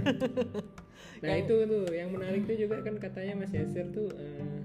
nah 1.24 1.34
itu 1.40 1.54
tuh 1.64 1.88
yang 1.88 2.12
menarik 2.12 2.44
tuh 2.44 2.52
juga 2.52 2.84
kan 2.84 3.00
katanya 3.00 3.32
Mas 3.40 3.48
Yasir 3.48 3.88
tuh 3.96 4.12
eh, 4.12 4.60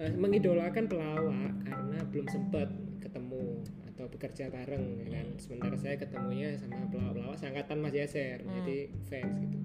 eh, 0.00 0.12
mengidolakan 0.16 0.88
pelawak 0.88 1.52
karena 1.68 1.98
belum 2.08 2.26
sempat 2.32 2.68
ketemu 3.04 3.60
atau 3.92 4.04
bekerja 4.08 4.48
bareng 4.48 4.84
ya 5.04 5.08
kan? 5.20 5.26
Sementara 5.36 5.76
saya 5.76 6.00
ketemunya 6.00 6.56
sama 6.56 6.88
pelawak-pelawak 6.88 7.36
seangkatan 7.36 7.78
Mas 7.84 7.92
Yasir 7.92 8.40
jadi 8.40 8.88
fans 9.12 9.36
gitu. 9.44 9.58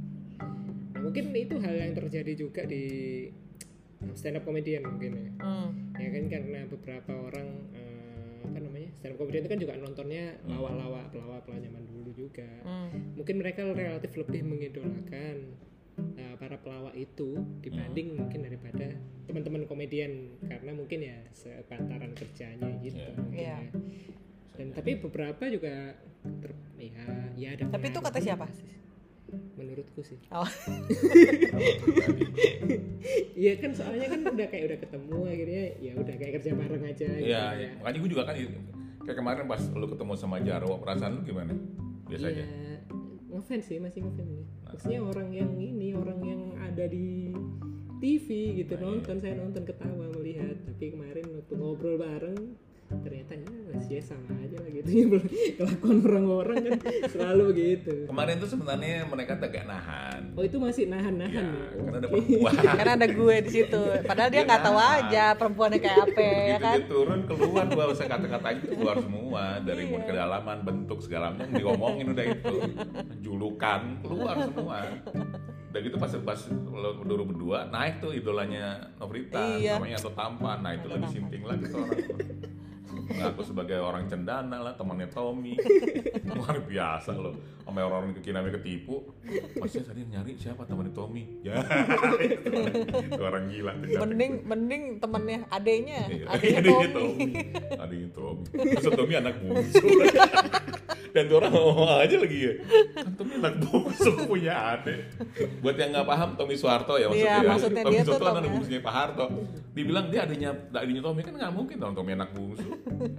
Nah 0.92 1.00
mungkin 1.02 1.32
itu 1.32 1.56
hal 1.64 1.76
yang 1.76 1.94
terjadi 1.96 2.34
juga 2.36 2.68
di 2.68 2.86
stand 4.14 4.38
up 4.38 4.44
comedian 4.44 4.84
mungkin 4.86 5.12
ya. 5.16 5.30
Hmm. 5.42 5.70
ya 5.96 6.10
kan 6.12 6.24
karena 6.28 6.60
beberapa 6.68 7.12
orang 7.16 7.48
eh, 7.74 8.44
apa 8.46 8.58
namanya 8.60 8.90
stand 9.00 9.16
up 9.16 9.18
comedian 9.24 9.48
itu 9.48 9.52
kan 9.56 9.60
juga 9.64 9.74
nontonnya 9.80 10.36
lawak-lawak 10.46 11.10
pelawak-pelawak 11.16 11.64
zaman 11.64 11.84
dulu 11.90 12.12
juga. 12.14 12.50
Hmm. 12.68 13.16
mungkin 13.16 13.36
mereka 13.40 13.66
relatif 13.72 14.12
lebih 14.20 14.42
mengidolakan 14.44 15.56
uh, 16.36 16.38
para 16.38 16.56
pelawak 16.60 16.94
itu 16.94 17.36
dibanding 17.60 18.14
mungkin 18.14 18.40
daripada 18.42 18.88
teman-teman 19.26 19.64
komedian 19.66 20.36
karena 20.42 20.72
mungkin 20.72 21.00
ya 21.02 21.18
sepantaran 21.32 22.12
kerjanya 22.12 22.68
gitu 22.80 23.00
Iya. 23.00 23.12
mungkin 23.16 23.40
Iya. 23.40 23.58
ya. 23.58 23.70
dan 24.56 24.68
tapi 24.72 24.90
beberapa 24.98 25.44
juga 25.48 25.94
ter- 26.40 26.64
ya 26.78 27.04
ya 27.34 27.48
ada 27.54 27.64
Tapi 27.70 27.86
itu 27.88 28.00
kata 28.00 28.20
siapa? 28.20 28.46
sih. 28.52 28.68
menurutku 29.58 30.00
sih 30.00 30.16
Oh. 30.30 30.46
iya 33.36 33.54
kan 33.58 33.72
soalnya 33.74 34.08
kan 34.08 34.20
udah 34.22 34.48
kayak 34.48 34.64
udah 34.70 34.78
ketemu 34.80 35.18
akhirnya 35.26 35.64
ya 35.78 35.92
udah 35.96 36.16
kayak 36.16 36.34
kerja 36.40 36.52
bareng 36.54 36.84
aja 36.86 37.08
gitu 37.10 37.26
Iya, 37.26 37.44
ya. 37.58 37.70
makanya 37.80 37.98
gue 38.00 38.10
juga 38.12 38.24
kan 38.24 38.36
kayak 39.06 39.18
kemarin 39.18 39.46
pas 39.46 39.62
lu 39.70 39.86
ketemu 39.86 40.14
sama 40.16 40.38
Jarwo, 40.42 40.82
perasaan 40.82 41.12
lu 41.18 41.22
gimana? 41.22 41.54
Biasa 42.06 42.26
aja. 42.28 42.44
Iya, 43.36 43.44
ngefans 43.44 43.68
sih 43.68 43.80
masih 43.84 44.00
ngefans 44.08 44.32
sih. 44.32 44.48
Maksudnya 44.64 45.00
orang 45.04 45.30
yang 45.36 45.52
ini 45.60 45.92
orang 45.92 46.24
yang 46.24 46.42
ada 46.56 46.88
di 46.88 47.36
TV 48.00 48.56
gitu 48.64 48.80
nonton 48.80 49.20
saya 49.20 49.36
nonton 49.36 49.68
ketawa 49.68 50.08
melihat. 50.16 50.56
Tapi 50.64 50.96
kemarin 50.96 51.28
waktu 51.36 51.54
ngobrol 51.60 52.00
bareng 52.00 52.56
ternyata 52.86 53.34
ya 53.34 53.50
masih 53.72 53.94
ya 53.98 54.04
sama 54.04 54.30
aja 54.38 54.58
lah 54.58 54.70
gitu 54.72 54.88
ya 54.96 55.06
kelakuan 55.58 55.98
orang-orang 56.02 56.58
kan 56.78 56.78
selalu 57.10 57.44
begitu 57.52 57.94
Kemarin 58.06 58.36
tuh 58.38 58.48
sebenarnya 58.48 58.96
mereka 59.04 59.36
agak 59.36 59.66
nahan. 59.66 60.22
oh 60.32 60.44
itu 60.44 60.58
masih 60.58 60.84
nahan-nahan 60.88 61.34
Ya, 61.36 61.44
ya, 61.44 61.82
karena 61.82 61.98
ada 61.98 62.08
perempuan. 62.08 62.54
Karena 62.56 62.94
ada 62.96 63.08
gue 63.08 63.36
di 63.42 63.52
situ. 63.52 63.82
Padahal 64.04 64.30
dia 64.30 64.42
nggak 64.44 64.62
tahu 64.64 64.78
nahan. 64.78 64.98
aja 65.02 65.24
perempuannya 65.34 65.80
kayak 65.80 66.00
apa 66.06 66.22
ya 66.22 66.58
kan. 66.58 66.76
dia 66.76 66.88
turun 66.88 67.20
keluar 67.26 67.66
gua 67.68 67.86
usah 67.90 68.06
kata-kata 68.06 68.48
itu 68.54 68.66
keluar 68.72 68.96
semua 68.98 69.44
dari 69.60 69.82
Iya. 69.82 69.90
mulut 69.92 70.06
kedalaman 70.06 70.58
bentuk 70.62 71.00
segala 71.00 71.26
macam 71.30 71.52
diomongin 71.52 72.06
udah 72.10 72.26
itu 72.28 72.56
julukan 73.20 73.82
keluar 74.00 74.36
semua 74.42 74.78
udah 75.68 75.80
gitu 75.82 75.98
pas 75.98 76.12
pas 76.16 76.40
lo 76.66 77.04
dulu 77.04 77.24
berdua 77.28 77.68
naik 77.68 78.00
tuh 78.00 78.12
idolanya 78.12 78.96
Novrita 78.96 79.42
Iya. 79.58 79.76
namanya 79.76 80.00
Anto 80.00 80.12
Tampan 80.12 80.58
nah 80.62 80.72
itu 80.72 80.88
lebih 80.88 81.10
sinting 81.10 81.44
lagi 81.44 81.66
tuh 81.66 81.82
orang 81.82 82.00
ngaku 83.16 83.42
sebagai 83.44 83.78
orang 83.80 84.06
cendana 84.06 84.58
lah 84.60 84.74
temannya 84.76 85.08
Tommy 85.08 85.56
luar 86.36 86.60
biasa 86.62 87.16
loh 87.16 87.36
sama 87.66 87.82
orang-orang 87.82 88.14
kekinian 88.22 88.46
namanya 88.46 88.62
ketipu 88.62 89.10
masnya 89.58 89.82
tadi 89.90 90.02
nyari 90.06 90.32
siapa 90.38 90.68
temannya 90.68 90.94
Tommy 90.94 91.24
ya 91.42 91.58
itu 93.06 93.22
orang 93.22 93.50
gila. 93.50 93.72
Mending 93.76 94.32
mending 94.46 94.84
temennya 95.02 95.40
adenya, 95.50 96.06
Iya, 96.08 96.26
adenya 96.30 96.60
adiknya 96.62 96.90
Tommy. 96.94 97.26
Tommy. 97.26 97.32
Adiknya 97.82 98.10
Tommy. 98.14 98.44
Terus 98.54 98.94
Tommy 98.94 99.14
anak 99.18 99.34
bungsu. 99.42 99.86
dan 101.16 101.32
tuh 101.32 101.40
orang 101.40 101.52
ngomong 101.56 101.88
aja 101.96 102.16
lagi 102.20 102.38
ya. 102.44 102.54
Tommy 103.16 103.34
anak 103.40 103.56
bungsu 103.64 104.12
punya 104.28 104.76
adik. 104.76 105.00
Buat 105.64 105.80
yang 105.80 105.96
nggak 105.96 106.04
paham 106.06 106.30
Tommy 106.36 106.60
Soeharto 106.60 107.00
ya 107.00 107.08
maksudnya 107.08 107.32
Iya, 107.32 107.40
ya. 107.40 107.48
maksudnya 107.48 107.84
Tommy 107.88 107.96
dia 107.96 108.04
Soeharto 108.04 108.26
kan 108.28 108.36
anak 108.36 108.52
bungsunya 108.52 108.82
Pak 108.84 108.94
Harto. 108.94 109.26
Dibilang 109.72 110.06
dia 110.08 110.20
adiknya 110.28 110.52
adiknya 110.70 111.02
Tommy 111.02 111.22
kan 111.24 111.34
nggak 111.34 111.54
mungkin 111.56 111.76
dong 111.80 111.94
Tommy 111.96 112.12
anak 112.12 112.30
bungsu. 112.36 112.68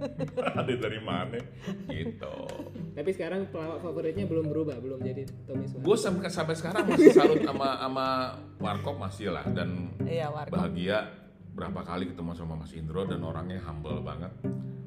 Adik 0.61 0.77
dari 0.77 0.99
mana? 1.01 1.41
Gitu. 1.89 2.35
Tapi 2.93 3.09
sekarang 3.11 3.49
pelawak 3.49 3.81
favoritnya 3.81 4.25
belum 4.25 4.45
berubah, 4.45 4.77
belum 4.77 4.99
jadi 5.01 5.25
Tommy 5.49 5.65
Soeharto. 5.65 5.85
gue 5.89 5.97
sampai 5.97 6.29
sampai 6.29 6.53
sekarang 6.53 6.83
masih 6.85 7.09
salut 7.11 7.41
sama 7.41 7.67
sama 7.77 8.05
Warkop 8.57 8.95
masih 8.95 9.33
lah. 9.33 9.45
Dan 9.49 9.89
Iya, 10.01 10.29
Warkop. 10.29 10.53
bahagia 10.53 11.09
berapa 11.57 11.81
kali 11.81 12.13
ketemu 12.13 12.31
sama 12.33 12.53
Mas 12.53 12.69
Indro 12.71 13.09
dan 13.09 13.25
orangnya 13.25 13.57
humble 13.65 14.05
banget. 14.05 14.29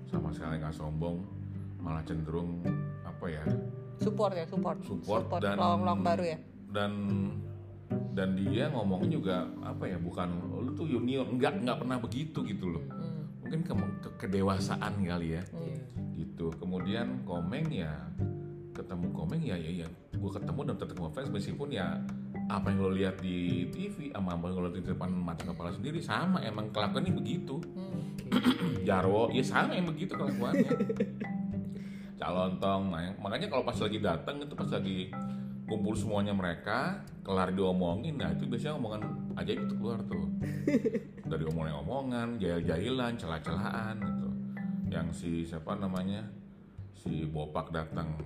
Sama 0.06 0.30
sekali 0.30 0.58
nggak 0.58 0.70
sombong 0.72 1.22
malah 1.80 2.04
cenderung 2.04 2.60
apa 3.20 3.28
ya? 3.28 3.44
Support 4.00 4.32
ya 4.32 4.44
support. 4.48 4.80
Support, 4.80 5.44
dan 5.44 5.60
pelawak-pelawak 5.60 6.00
baru 6.00 6.24
ya? 6.24 6.38
dan 6.70 6.92
dan 8.14 8.38
dia 8.38 8.70
ngomongnya 8.70 9.10
juga 9.10 9.36
apa 9.66 9.84
ya 9.86 9.98
bukan 9.98 10.28
lu 10.62 10.70
tuh 10.78 10.86
junior 10.86 11.26
nggak 11.26 11.66
nggak 11.66 11.78
pernah 11.84 11.98
begitu 12.00 12.40
gitu 12.48 12.72
loh. 12.72 12.84
Hmm. 12.88 13.28
mungkin 13.44 13.60
ke, 13.66 13.74
ke- 13.74 14.16
kedewasaan 14.26 15.02
kali 15.04 15.36
ya. 15.36 15.42
Iya. 15.52 15.82
gitu. 16.16 16.54
Kemudian 16.56 17.26
komeng 17.28 17.68
ya 17.68 17.92
ketemu 18.72 19.12
komeng 19.12 19.42
ya 19.44 19.58
ya 19.58 19.84
ya 19.84 19.88
gue 20.14 20.30
ketemu 20.30 20.60
dan 20.72 20.76
tetap 20.78 20.96
ngefans 20.96 21.28
meskipun 21.28 21.68
ya 21.74 22.00
apa 22.48 22.70
yang 22.70 22.78
lo 22.80 22.90
lihat 22.94 23.18
di 23.20 23.66
TV 23.68 24.14
sama 24.14 24.38
apa 24.38 24.48
yang 24.48 24.62
lo 24.62 24.70
lihat 24.70 24.76
di 24.80 24.84
depan 24.94 25.10
mata 25.12 25.42
kepala 25.44 25.74
sendiri 25.74 26.00
sama 26.00 26.40
emang 26.40 26.72
kelakuannya 26.72 27.12
begitu. 27.12 27.60
Hmm. 27.76 28.00
Jarwo 28.88 29.28
ya 29.34 29.42
sama 29.42 29.74
yang 29.76 29.90
begitu 29.90 30.14
kelakuannya 30.14 30.70
calon 32.20 32.60
tong 32.60 32.92
nah, 32.92 33.16
makanya 33.16 33.48
kalau 33.48 33.64
pas 33.64 33.78
lagi 33.80 33.98
datang 33.98 34.44
itu 34.44 34.52
pas 34.52 34.68
lagi 34.68 35.08
kumpul 35.64 35.96
semuanya 35.96 36.36
mereka 36.36 37.00
kelar 37.24 37.48
diomongin 37.56 38.20
nah 38.20 38.28
itu 38.28 38.44
biasanya 38.44 38.76
omongan 38.76 39.02
ajaib 39.40 39.60
itu 39.64 39.74
keluar 39.78 40.00
tuh. 40.04 40.26
Dari 41.30 41.44
omongan-omongan 41.46 42.42
jahil-jahilan 42.42 43.14
celah-celahan 43.14 43.96
gitu. 44.02 44.28
Yang 44.90 45.06
si 45.14 45.30
siapa 45.46 45.78
namanya? 45.78 46.26
Si 46.98 47.24
bopak 47.24 47.70
datang 47.70 48.18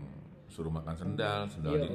suruh 0.49 0.71
makan 0.71 0.95
sendal 0.95 1.51
sendal 1.51 1.83
di- 1.83 1.91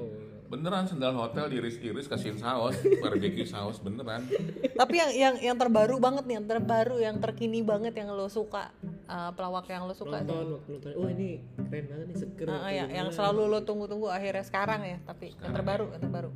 beneran 0.49 0.83
sendal 0.83 1.13
hotel 1.13 1.45
diiris-iris 1.47 2.09
kasihin 2.09 2.35
saus 2.35 2.77
barbecue 3.01 3.45
saus 3.45 3.81
beneran. 3.81 4.25
Tapi 4.73 4.95
yang 4.97 5.11
yang 5.13 5.35
yang 5.53 5.57
terbaru 5.57 5.97
banget 6.01 6.25
nih 6.25 6.35
yang 6.41 6.47
terbaru 6.49 6.97
yang 7.01 7.17
terkini 7.21 7.61
banget 7.65 7.93
yang 7.97 8.13
lo 8.13 8.29
suka 8.29 8.73
uh, 9.09 9.31
pelawak 9.33 9.65
yang 9.67 9.89
lo 9.89 9.93
suka 9.97 10.21
Nonton 10.21 10.61
waktu 10.61 10.69
nonton, 10.77 10.91
oh 10.93 11.07
ini 11.09 11.41
keren 11.57 11.85
banget 11.89 12.05
nih 12.13 12.17
seger. 12.21 12.47
Ah, 12.47 12.69
ah, 12.69 12.71
yang, 12.71 12.89
yang 12.93 13.07
selalu 13.09 13.41
lo 13.49 13.59
tunggu-tunggu 13.65 14.07
akhirnya 14.07 14.45
sekarang 14.45 14.81
ya 14.85 14.97
tapi 15.03 15.33
yang 15.33 15.35
Sekarang. 15.41 15.55
terbaru 15.57 15.85
yang 15.89 16.01
terbaru. 16.05 16.31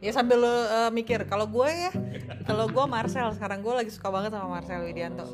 Ya 0.00 0.10
sambil 0.16 0.38
lo 0.40 0.48
uh, 0.48 0.90
mikir 0.94 1.28
kalau 1.28 1.44
gue 1.44 1.68
ya 1.68 1.92
kalau 2.48 2.70
gue 2.70 2.84
Marcel 2.88 3.28
sekarang 3.36 3.60
gue 3.60 3.74
lagi 3.74 3.90
suka 3.92 4.08
banget 4.08 4.32
sama 4.32 4.48
Marcel 4.48 4.86
Widianto. 4.86 5.26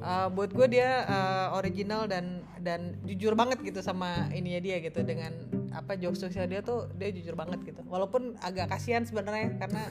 Uh, 0.00 0.30
buat 0.30 0.54
gue 0.54 0.66
dia 0.78 1.02
uh, 1.04 1.58
original 1.58 2.06
dan 2.06 2.46
dan 2.62 2.98
jujur 3.06 3.38
banget 3.38 3.62
gitu 3.62 3.78
sama 3.82 4.26
ininya 4.34 4.58
dia 4.58 4.76
gitu 4.82 5.02
dengan 5.06 5.30
apa 5.70 5.94
jokes 5.94 6.18
jokesnya 6.18 6.48
dia 6.48 6.60
tuh 6.64 6.88
dia 6.96 7.12
jujur 7.12 7.36
banget 7.36 7.60
gitu. 7.62 7.84
Walaupun 7.84 8.40
agak 8.40 8.72
kasihan 8.72 9.04
sebenarnya 9.04 9.60
karena 9.60 9.82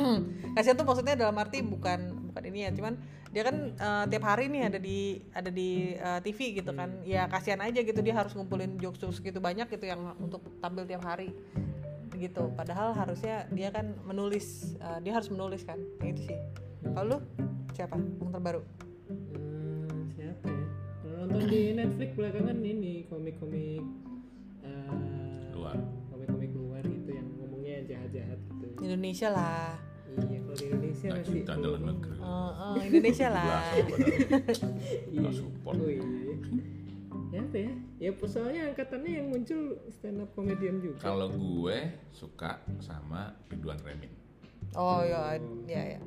kasihan 0.58 0.76
tuh 0.76 0.84
maksudnya 0.84 1.16
dalam 1.16 1.34
arti 1.40 1.64
bukan 1.64 2.19
bukan 2.30 2.42
ini 2.46 2.64
ya 2.64 2.70
cuman 2.70 2.94
dia 3.34 3.42
kan 3.42 3.56
uh, 3.78 4.04
tiap 4.06 4.24
hari 4.26 4.46
nih 4.46 4.62
ada 4.70 4.78
di 4.78 5.18
ada 5.34 5.50
di 5.50 5.98
uh, 5.98 6.22
TV 6.22 6.62
gitu 6.62 6.70
kan. 6.70 7.02
Ya 7.02 7.26
kasihan 7.26 7.58
aja 7.62 7.82
gitu 7.82 7.98
dia 8.02 8.14
harus 8.14 8.34
ngumpulin 8.38 8.78
jokes 8.78 9.02
jokes 9.02 9.18
gitu 9.18 9.42
banyak 9.42 9.66
gitu 9.66 9.86
yang 9.90 10.14
untuk 10.22 10.46
tampil 10.62 10.86
tiap 10.86 11.02
hari 11.02 11.34
gitu. 12.14 12.50
Padahal 12.54 12.94
harusnya 12.94 13.50
dia 13.50 13.74
kan 13.74 13.94
menulis 14.06 14.78
uh, 14.78 15.02
dia 15.02 15.14
harus 15.14 15.30
menulis 15.30 15.62
kan 15.66 15.78
Kayak 15.98 16.14
gitu 16.14 16.20
sih. 16.30 16.38
Kalau 16.80 17.06
lu 17.06 17.18
siapa 17.76 17.94
yang 17.96 18.30
terbaru? 18.32 18.62
Hmm, 19.08 20.10
siapa 20.14 20.46
ya? 20.48 20.66
Kalau 21.00 21.16
nonton 21.26 21.42
di 21.48 21.60
Netflix 21.76 22.08
belakangan 22.16 22.56
ini 22.60 22.94
komik-komik 23.06 23.84
eh, 24.64 25.54
luar. 25.54 25.76
komik-komik 26.08 26.50
luar 26.56 26.82
gitu 26.84 27.10
yang 27.14 27.28
ngomongnya 27.36 27.84
jahat-jahat 27.88 28.38
gitu. 28.42 28.66
Indonesia 28.80 29.28
lah 29.32 29.89
Iya, 30.50 30.66
Indonesia 30.70 31.06
nggak 31.08 31.22
masih 31.22 31.34
cinta 31.34 31.52
dalam 31.56 31.82
negeri 31.86 32.16
Eh, 32.20 32.50
eh, 32.50 32.74
Indonesia 32.90 33.26
lah. 33.30 33.44
Iya. 33.46 33.58
nggak 35.20 35.34
support. 35.34 35.74
Oh 35.80 35.88
iya. 35.88 36.04
Ya 37.30 37.40
apa 37.46 37.56
ya? 37.62 37.72
Ya 38.02 38.10
soalnya 38.26 38.62
angkatannya 38.74 39.12
yang 39.22 39.26
muncul 39.30 39.78
stand 39.94 40.18
up 40.18 40.30
comedian 40.34 40.82
juga. 40.82 40.98
Kalau 40.98 41.30
gue 41.30 41.78
suka 42.10 42.58
sama 42.82 43.38
Ridwan 43.46 43.78
Remin. 43.86 44.10
oh 44.78 45.02
ya 45.02 45.34
ya 45.66 45.98
ya 45.98 46.00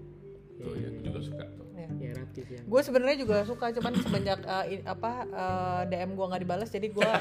Tuh 0.56 0.74
ya, 0.74 0.88
gue 0.88 1.02
juga 1.04 1.20
suka 1.20 1.44
tuh. 1.50 1.66
Ya. 1.74 1.88
Ya 2.00 2.12
rapis 2.16 2.48
ya. 2.48 2.62
gue 2.64 2.82
sebenarnya 2.82 3.18
juga 3.18 3.36
suka 3.44 3.66
cuman 3.72 3.92
semenjak 3.96 4.40
eh, 4.42 4.66
i- 4.74 4.86
apa 4.86 5.12
eh, 5.26 5.82
DM 5.90 6.14
gue 6.14 6.26
nggak 6.26 6.42
dibalas 6.42 6.70
jadi 6.70 6.88
gue 6.88 7.12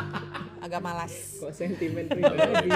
agak 0.64 0.80
malas 0.80 1.12
Kok 1.38 1.48
sentimen 1.50 2.04
pribadi? 2.10 2.68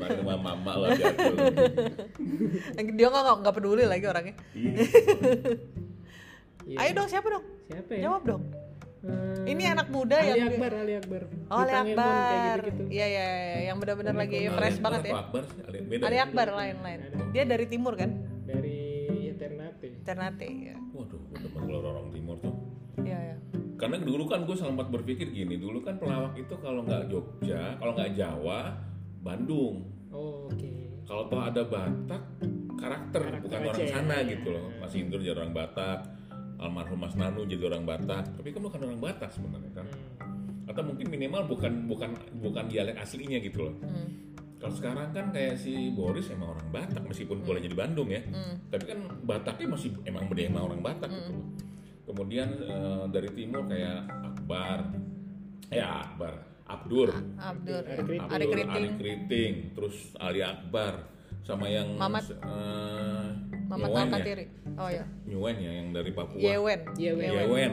Mama 0.00 0.34
mama 0.36 0.72
lah 0.78 0.88
dia 0.94 1.12
nggak 3.04 3.22
nggak- 3.22 3.38
nggak 3.40 3.54
peduli 3.54 3.84
lagi 3.84 4.04
orangnya 4.04 4.34
Iya. 6.64 6.78
ayo 6.80 6.90
dong 6.94 7.08
siapa 7.10 7.28
dong 7.28 7.44
Siapa 7.66 7.90
ya? 7.92 8.00
jawab 8.02 8.22
dong 8.24 8.42
Hmm, 9.04 9.44
ini 9.44 9.62
anak 9.64 9.88
muda 9.88 10.16
Ali 10.16 10.32
yang 10.32 10.48
Akbar, 10.50 10.72
Ali 10.74 10.94
Akbar. 10.96 11.22
Oh 11.46 11.58
Ali 11.60 11.72
Akbar 11.72 12.08
kayak 12.08 12.40
gitu-gitu. 12.56 12.82
iya 12.90 13.06
iya 13.06 13.26
iya, 13.28 13.60
yang 13.68 13.76
benar-benar 13.76 14.16
lagi 14.16 14.32
Komik-komik. 14.40 14.56
fresh 14.56 14.72
Ali 14.72 14.80
banget 14.80 15.00
Akbar 15.02 15.12
ya 15.12 15.20
Akbar? 15.20 15.44
Ali, 15.62 15.78
beda. 15.82 16.02
Ali 16.02 16.16
ya? 16.16 16.22
Akbar 16.24 16.46
lain-lain 16.50 16.98
dia 17.30 17.44
dari 17.44 17.66
timur 17.66 17.92
kan 17.94 18.10
Dari 18.42 18.76
ya, 19.20 19.32
Ternate. 19.34 19.88
Ternate 20.02 20.46
ya 20.48 20.76
Waduh, 20.90 21.20
gue 21.22 21.38
demen 21.38 21.62
kalau 21.62 21.80
orang 21.82 22.08
timur 22.10 22.36
tuh. 22.38 22.54
iya 22.98 23.18
ya 23.20 23.36
Karena 23.74 23.96
dulu 23.98 24.24
kan 24.24 24.40
gue 24.42 24.54
sempat 24.54 24.86
berpikir 24.86 25.28
gini, 25.28 25.58
dulu 25.58 25.82
kan 25.82 25.98
pelawak 25.98 26.38
itu 26.38 26.54
kalau 26.56 26.80
nggak 26.80 27.10
Jogja, 27.10 27.74
kalau 27.76 27.92
nggak 27.92 28.14
Jawa, 28.14 28.70
Bandung. 29.18 29.90
Oh, 30.08 30.46
oke. 30.46 30.72
Kalau 31.04 31.26
toh 31.26 31.42
ada 31.42 31.66
Batak, 31.66 32.22
karakter, 32.78 33.20
Karakter 33.20 33.42
bukan 33.42 33.58
aja 33.58 33.68
orang 33.68 33.82
ya. 33.82 33.92
sana 33.92 34.16
gitu 34.24 34.48
loh. 34.48 34.70
Mas 34.78 34.94
Indro 34.94 35.18
jadi 35.18 35.34
orang 35.34 35.50
Batak, 35.50 36.06
almarhum 36.64 36.96
Mas 36.96 37.14
Nanu 37.14 37.44
jadi 37.44 37.68
orang 37.68 37.84
Batak, 37.84 38.40
tapi 38.40 38.48
kan 38.50 38.60
bukan 38.64 38.80
orang 38.88 39.00
Batak 39.00 39.30
sebenarnya 39.36 39.70
kan. 39.76 39.86
Hmm. 39.86 40.70
Atau 40.72 40.82
mungkin 40.82 41.06
minimal 41.12 41.44
bukan 41.44 41.84
bukan 41.84 42.16
bukan 42.40 42.64
dialek 42.72 42.96
aslinya 42.96 43.38
gitu 43.44 43.68
loh. 43.68 43.74
Hmm. 43.84 44.08
Kalau 44.56 44.74
sekarang 44.80 45.12
kan 45.12 45.28
kayak 45.28 45.60
si 45.60 45.92
Boris 45.92 46.32
emang 46.32 46.56
orang 46.56 46.68
Batak 46.72 47.04
meskipun 47.04 47.44
kuliahnya 47.44 47.68
di 47.68 47.78
Bandung 47.78 48.08
ya. 48.08 48.24
Hmm. 48.24 48.64
Tapi 48.72 48.84
kan 48.88 48.98
Bataknya 49.28 49.76
masih 49.76 49.92
emang 50.08 50.24
beda 50.24 50.42
emang 50.48 50.64
orang 50.72 50.80
Batak 50.80 51.12
gitu 51.12 51.32
loh. 51.36 51.46
Kemudian 52.04 52.48
eh, 52.64 53.04
dari 53.12 53.28
timur 53.36 53.64
kayak 53.68 54.08
Akbar, 54.08 54.92
ya 55.68 56.04
Akbar, 56.04 56.32
Abdur, 56.64 57.12
Abdur 57.36 57.82
ya. 57.84 57.96
Ari 57.96 58.04
Kriting. 58.08 58.20
Ari 58.24 58.44
Abdur, 58.44 58.52
Kriting 58.52 58.72
Ali 58.72 58.88
Kriting, 58.96 59.54
terus 59.76 59.96
Ali 60.16 60.40
Akbar, 60.40 61.13
sama 61.44 61.68
yang 61.68 61.88
Mamat. 61.94 62.24
eh, 62.32 63.26
Mamat 63.68 63.88
Nyewen 63.88 63.94
ya? 63.94 64.04
Alkatiri 64.08 64.44
oh 64.74 64.88
ya 64.90 65.04
Nyuen 65.28 65.56
ya 65.60 65.70
yang 65.70 65.88
dari 65.92 66.10
Papua. 66.10 66.40
Yewen 66.40 66.80
Yewen. 66.96 67.30
Yewen. 67.30 67.72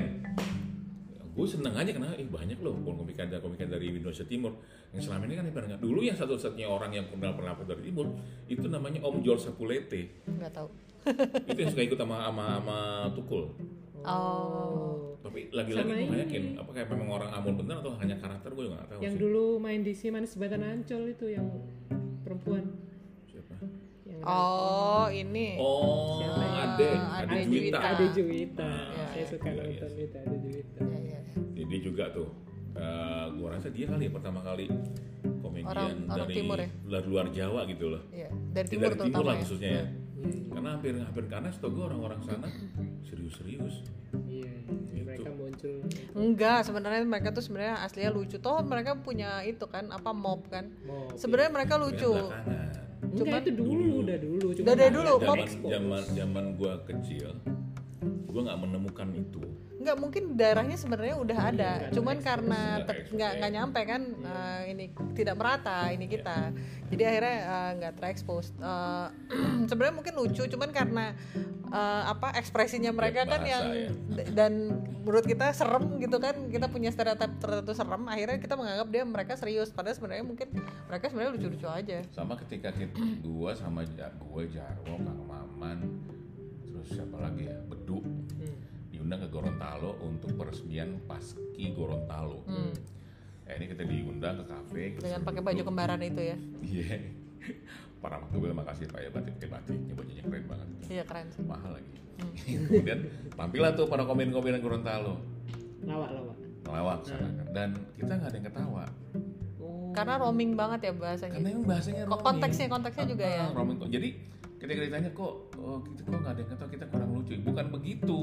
Gue 1.32 1.48
seneng 1.48 1.72
aja 1.72 1.88
karena 1.96 2.12
ih 2.20 2.28
banyak 2.28 2.60
loh 2.60 2.76
komika 2.84 3.24
komika 3.40 3.64
dari 3.64 3.88
Indonesia 3.96 4.28
Timur 4.28 4.52
yang 4.92 5.00
selama 5.00 5.24
ini 5.24 5.40
kan 5.40 5.46
ibaratnya 5.48 5.80
dulu 5.80 6.04
yang 6.04 6.20
satu-satunya 6.20 6.68
orang 6.68 6.92
yang 6.92 7.08
kenal 7.08 7.32
pernah 7.32 7.56
dari 7.56 7.88
Timur 7.88 8.12
itu 8.52 8.68
namanya 8.68 9.00
Om 9.08 9.24
Jol 9.24 9.40
Sapulete 9.40 10.12
nggak 10.28 10.52
tahu 10.52 10.68
itu 11.48 11.60
yang 11.64 11.72
suka 11.72 11.84
ikut 11.88 11.98
sama 11.98 12.28
sama, 12.28 12.46
sama 12.60 12.78
Tukul 13.16 13.44
oh 14.04 15.16
tapi 15.24 15.48
lagi-lagi 15.56 16.12
gue 16.12 16.18
yakin 16.28 16.44
apakah 16.60 16.84
memang 16.92 17.08
orang 17.08 17.30
Ambon 17.32 17.56
bener 17.64 17.80
atau 17.80 17.96
hanya 18.04 18.20
karakter 18.20 18.52
gue 18.52 18.64
juga 18.68 18.84
nggak 18.84 18.90
tahu 18.92 19.00
Yang 19.00 19.14
sih. 19.16 19.22
dulu 19.24 19.46
main 19.64 19.82
di 19.88 19.94
si 19.96 20.08
Manis 20.12 20.36
Batan 20.36 20.62
Ancol 20.68 21.16
itu 21.16 21.26
yang 21.32 21.48
perempuan. 22.28 22.68
Siapa? 23.54 23.66
Yang 24.04 24.22
oh 24.24 25.06
ini 25.08 25.48
oh 25.56 26.18
Siapa 26.18 26.42
ya? 26.42 26.52
Ade 26.62 26.90
Ade 26.90 27.22
Ade 27.22 27.40
Juwita. 27.46 27.80
Ade 27.80 28.06
Juwita. 28.12 28.72
Ya, 28.72 29.06
Saya 29.06 29.18
ya. 29.18 29.26
suka 29.28 29.48
Iya, 29.48 29.58
nonton 29.58 29.90
iya. 29.90 30.02
itu 30.02 30.18
Ade 30.18 30.38
Juwita. 30.40 30.80
ya, 30.82 31.00
ya, 31.00 31.20
ya. 31.22 31.22
jadi 31.56 31.76
juga 31.82 32.06
tuh 32.12 32.30
eh 32.72 33.26
gue 33.30 33.48
rasa 33.48 33.68
dia 33.70 33.86
kali 33.86 34.04
ya 34.06 34.12
pertama 34.12 34.40
kali 34.42 34.66
komedian 35.38 35.68
Orang- 35.68 36.08
orang 36.08 36.20
dari 36.22 36.34
timur 36.34 36.58
ya? 36.58 36.70
dari 36.88 37.06
luar 37.06 37.26
Jawa 37.30 37.62
gitu 37.66 37.86
loh 37.90 38.02
Iya, 38.10 38.30
dari 38.50 38.64
Ya, 38.64 38.72
timur 38.72 38.90
dari 38.90 39.02
timur 39.06 39.24
lah 39.24 39.34
ya. 39.34 39.42
khususnya 39.42 39.70
ya 39.70 39.86
Iya, 40.22 40.42
karena 40.50 40.70
hampir 40.72 40.92
hampir 40.96 41.24
karena 41.28 41.50
setahu 41.50 41.72
gue 41.74 41.84
orang-orang 41.84 42.20
sana 42.22 42.48
serius-serius 43.02 43.76
iya. 44.26 44.54
iya. 44.88 45.02
Mereka 45.04 45.30
muncul. 45.34 45.76
Enggak, 46.14 46.60
sebenarnya 46.64 47.02
mereka 47.04 47.30
tuh 47.32 47.42
sebenarnya 47.42 47.82
aslinya 47.82 48.12
lucu. 48.12 48.38
Toh 48.38 48.64
mereka 48.64 48.96
punya 48.98 49.44
itu 49.44 49.66
kan 49.66 49.90
apa 49.90 50.12
mob 50.12 50.48
kan. 50.48 50.72
Mob, 50.82 51.12
Sebenarnya 51.14 51.52
mereka 51.52 51.76
lucu. 51.76 52.08
belakangan 52.08 52.70
Enggak 53.12 53.44
itu 53.44 53.52
dulu, 53.60 54.08
udah 54.08 54.18
dulu. 54.18 54.48
Cuma 54.56 54.64
Udah 54.64 54.76
dari 54.76 54.94
dulu, 54.96 55.12
zaman 55.20 55.48
zaman 55.68 56.02
zaman 56.16 56.46
gue 56.56 56.74
kecil 56.88 57.30
gue 58.32 58.42
nggak 58.48 58.60
menemukan 58.64 59.10
itu 59.12 59.44
nggak 59.82 59.98
mungkin 59.98 60.24
daerahnya 60.38 60.78
sebenarnya 60.78 61.16
udah 61.18 61.40
ada. 61.42 61.72
nggak 61.82 61.94
cuman 61.98 62.18
karena 62.22 62.62
Nggak 63.12 63.32
nggak 63.38 63.52
ya. 63.52 63.56
nyampe 63.58 63.80
kan 63.84 64.02
eh, 64.14 64.62
ini 64.70 64.86
tidak 65.14 65.36
merata 65.36 65.90
ini 65.90 66.06
kita. 66.06 66.54
Jadi 66.88 67.04
akhirnya 67.04 67.38
eh, 67.42 67.70
nggak 67.82 67.94
terekspos. 67.98 68.54
Eh, 68.56 69.08
sebenarnya 69.70 69.96
mungkin 69.96 70.14
lucu 70.16 70.44
cuman 70.46 70.70
karena 70.70 71.06
eh, 71.68 72.04
apa 72.08 72.38
ekspresinya 72.38 72.94
mereka 72.94 73.26
kan 73.26 73.42
bahasa, 73.42 73.52
yang 73.52 73.66
ya. 74.14 74.24
dan 74.32 74.54
menurut 75.02 75.26
kita 75.26 75.50
serem 75.52 75.98
gitu 75.98 76.22
kan 76.22 76.48
kita 76.48 76.70
punya 76.70 76.94
stereotip 76.94 77.42
tertentu 77.42 77.74
serem 77.74 78.06
akhirnya 78.06 78.38
kita 78.38 78.54
menganggap 78.54 78.88
dia 78.94 79.04
mereka 79.04 79.34
serius. 79.36 79.74
Padahal 79.74 79.98
sebenarnya 79.98 80.24
mungkin 80.24 80.48
mereka 80.86 81.10
sebenarnya 81.10 81.32
lucu-lucu 81.36 81.68
aja. 81.68 82.06
Sama 82.14 82.38
ketika 82.38 82.70
kita 82.70 82.94
gue 83.26 83.52
sama 83.58 83.82
gue 83.82 84.44
Jarwo 84.48 84.96
Kang 84.96 85.22
Maman 85.26 85.80
terus 86.72 86.88
siapa 86.94 87.18
lagi 87.20 87.50
ya? 87.50 87.58
Bedu 87.66 88.00
Hmm. 88.02 88.61
Diundang 89.02 89.20
ke 89.20 89.30
Gorontalo 89.30 89.98
untuk 90.00 90.30
peresmian 90.36 91.02
Paski 91.04 91.74
Gorontalo 91.74 92.46
Hmm. 92.46 92.70
Eh, 93.44 93.58
ini 93.58 93.66
kita 93.68 93.82
diundang 93.84 94.38
ke 94.38 94.46
kafe 94.46 94.84
dengan 94.96 95.26
pakai 95.26 95.42
baju 95.42 95.62
kembaran 95.66 96.00
itu 96.00 96.22
ya 96.24 96.38
Iya. 96.62 96.96
Para 98.02 98.22
gue 98.24 98.38
bilang 98.38 98.56
makasih 98.56 98.86
Pak 98.86 99.00
ya 99.00 99.10
batik 99.10 99.36
eh, 99.36 99.50
batiknya 99.50 99.94
bajunya 99.94 100.24
keren 100.24 100.46
banget. 100.46 100.68
iya 100.88 101.04
keren 101.04 101.26
sih 101.28 101.42
Mahal 101.42 101.72
lagi. 101.76 101.92
Kemudian 102.70 103.00
tampillah 103.32 103.74
tuh 103.74 103.86
para 103.86 104.06
komen-komen 104.06 104.58
Gorontalo 104.60 105.18
lawak 105.82 106.10
lawak 106.12 106.38
ngelawak 106.62 107.00
sana 107.02 107.26
kan. 107.28 107.46
Dan 107.52 107.70
kita 107.98 108.14
nggak 108.16 108.30
ada 108.30 108.38
yang 108.38 108.46
ketawa. 108.48 108.86
oh 109.58 109.90
karena 109.92 110.14
roaming 110.16 110.54
banget 110.54 110.80
ya 110.84 110.92
bahasanya 110.94 111.34
Karena 111.36 111.50
emang 111.52 111.66
bahasanya 111.68 112.02
Kok 112.02 112.08
roaming. 112.08 112.24
konteksnya 112.24 112.66
konteksnya 112.70 113.06
juga 113.08 113.26
ya 113.28 113.42
Ah, 113.42 113.52
roaming. 113.52 113.78
Jadi 113.84 114.10
ketika 114.56 114.80
ditanya 114.80 115.10
kok 115.12 115.34
oh, 115.58 115.78
kita 115.84 116.00
kok 116.06 116.14
nggak 116.16 116.32
ada 116.32 116.40
yang 116.40 116.50
ketawa 116.50 116.70
kita 116.70 116.86
kurang 116.88 117.10
lucu. 117.12 117.34
Bukan 117.36 117.66
begitu. 117.72 118.20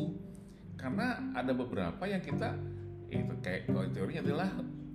Karena 0.79 1.07
ada 1.33 1.53
beberapa 1.53 2.03
yang 2.05 2.23
kita 2.23 2.55
itu 3.09 3.35
kayak 3.39 3.67
kalau 3.67 3.83
teorinya 3.89 4.23
adalah 4.23 4.49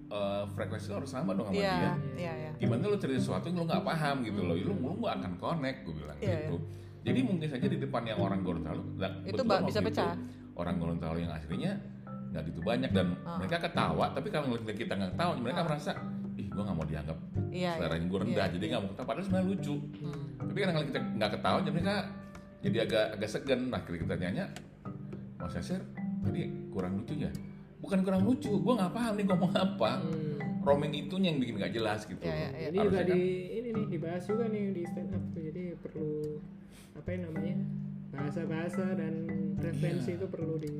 eh, 0.07 0.43
frekuensi 0.47 0.87
lo 0.87 0.95
harus 0.95 1.09
sama 1.09 1.33
dong 1.33 1.49
sama 1.49 1.55
dia. 1.55 1.65
iya 1.65 1.93
iya 2.13 2.33
iya 2.39 2.51
gimana 2.55 2.85
lu 2.85 2.95
cerita 2.95 3.17
sesuatu 3.19 3.49
yang 3.49 3.57
lu 3.57 3.65
nggak 3.65 3.81
paham 3.83 4.15
gitu 4.21 4.39
loh 4.39 4.53
lu 4.53 4.73
lu 4.75 4.93
nggak 4.95 5.15
akan 5.17 5.31
connect 5.35 5.77
gue 5.81 5.93
bilang 5.95 6.17
Iya, 6.21 6.37
gitu 6.39 6.57
jadi 7.01 7.19
mungkin 7.19 7.47
saja 7.49 7.67
di 7.67 7.77
depan 7.77 8.01
yang 8.05 8.19
orang 8.21 8.39
Gorontalo 8.39 8.85
Itu 9.25 9.41
bisa 9.65 9.81
pecah. 9.81 10.13
itu 10.13 10.21
orang 10.53 10.75
Gorontalo 10.77 11.17
yang 11.17 11.33
aslinya 11.33 11.73
nggak 12.29 12.43
gitu 12.47 12.59
banyak 12.61 12.89
dan 12.89 13.07
Ah. 13.23 13.37
mereka 13.37 13.57
ketawa 13.59 14.05
tapi 14.09 14.27
kalau 14.29 14.45
ngeliat 14.47 14.77
kita 14.77 14.93
nggak 14.93 15.11
ketawa 15.17 15.31
mereka 15.35 15.59
merasa 15.63 15.91
ih 16.33 16.47
gue 16.47 16.61
nggak 16.61 16.77
mau 16.77 16.85
dianggap 16.85 17.17
seleranya 17.49 17.97
iya. 17.97 18.07
gue 18.07 18.19
rendah 18.21 18.33
Iya, 18.39 18.53
jadi 18.53 18.61
iya. 18.61 18.71
nggak 18.71 18.81
mau 18.81 18.89
ketawa 18.93 19.07
padahal 19.07 19.25
sebenarnya 19.25 19.49
lucu 19.49 19.75
Hmm. 19.97 20.25
tapi 20.37 20.57
kalau 20.61 20.85
kita 20.85 20.99
nggak 21.11 21.31
ketawa 21.31 21.57
jadi 21.59 21.73
mereka 21.73 21.95
jadi 22.61 22.77
agak 22.79 23.05
agak 23.17 23.29
segan 23.31 23.59
nah 23.67 23.81
kita 23.81 24.13
tanya 24.13 24.45
Mas 25.43 25.53
Yasir 25.53 25.81
tadi 26.19 26.41
kurang 26.69 26.97
lucu 26.97 27.13
ya 27.17 27.31
bukan 27.77 27.99
kurang 27.99 28.23
lucu 28.23 28.47
gue 28.49 28.73
nggak 28.73 28.91
paham 28.91 29.13
nih 29.13 29.25
ngomong 29.25 29.51
apa 29.53 29.91
Hmm. 29.99 30.39
roaming 30.63 30.95
itunya 30.97 31.27
yang 31.27 31.37
bikin 31.37 31.55
nggak 31.57 31.73
jelas 31.73 32.03
gitu 32.03 32.23
Iya, 32.23 32.31
iya, 32.31 32.47
iya. 32.49 32.67
Ini 32.69 32.77
juga 32.77 32.79
Harusnya 32.79 33.03
di 33.03 33.11
kan- 33.11 33.51
ini 33.53 33.69
nih 33.69 33.85
dibahas 33.89 34.23
juga 34.23 34.43
nih 34.47 34.63
di 34.71 34.81
stand 34.85 35.11
up 35.11 35.23
tuh. 35.29 35.41
Jadi 35.43 35.63
perlu 35.75 36.11
apa 36.93 37.07
yang 37.09 37.21
namanya 37.27 37.55
bahasa-bahasa 38.09 38.85
dan 38.95 39.13
referensi 39.59 40.09
Iya. 40.09 40.17
itu 40.17 40.25
perlu 40.27 40.55
di 40.55 40.75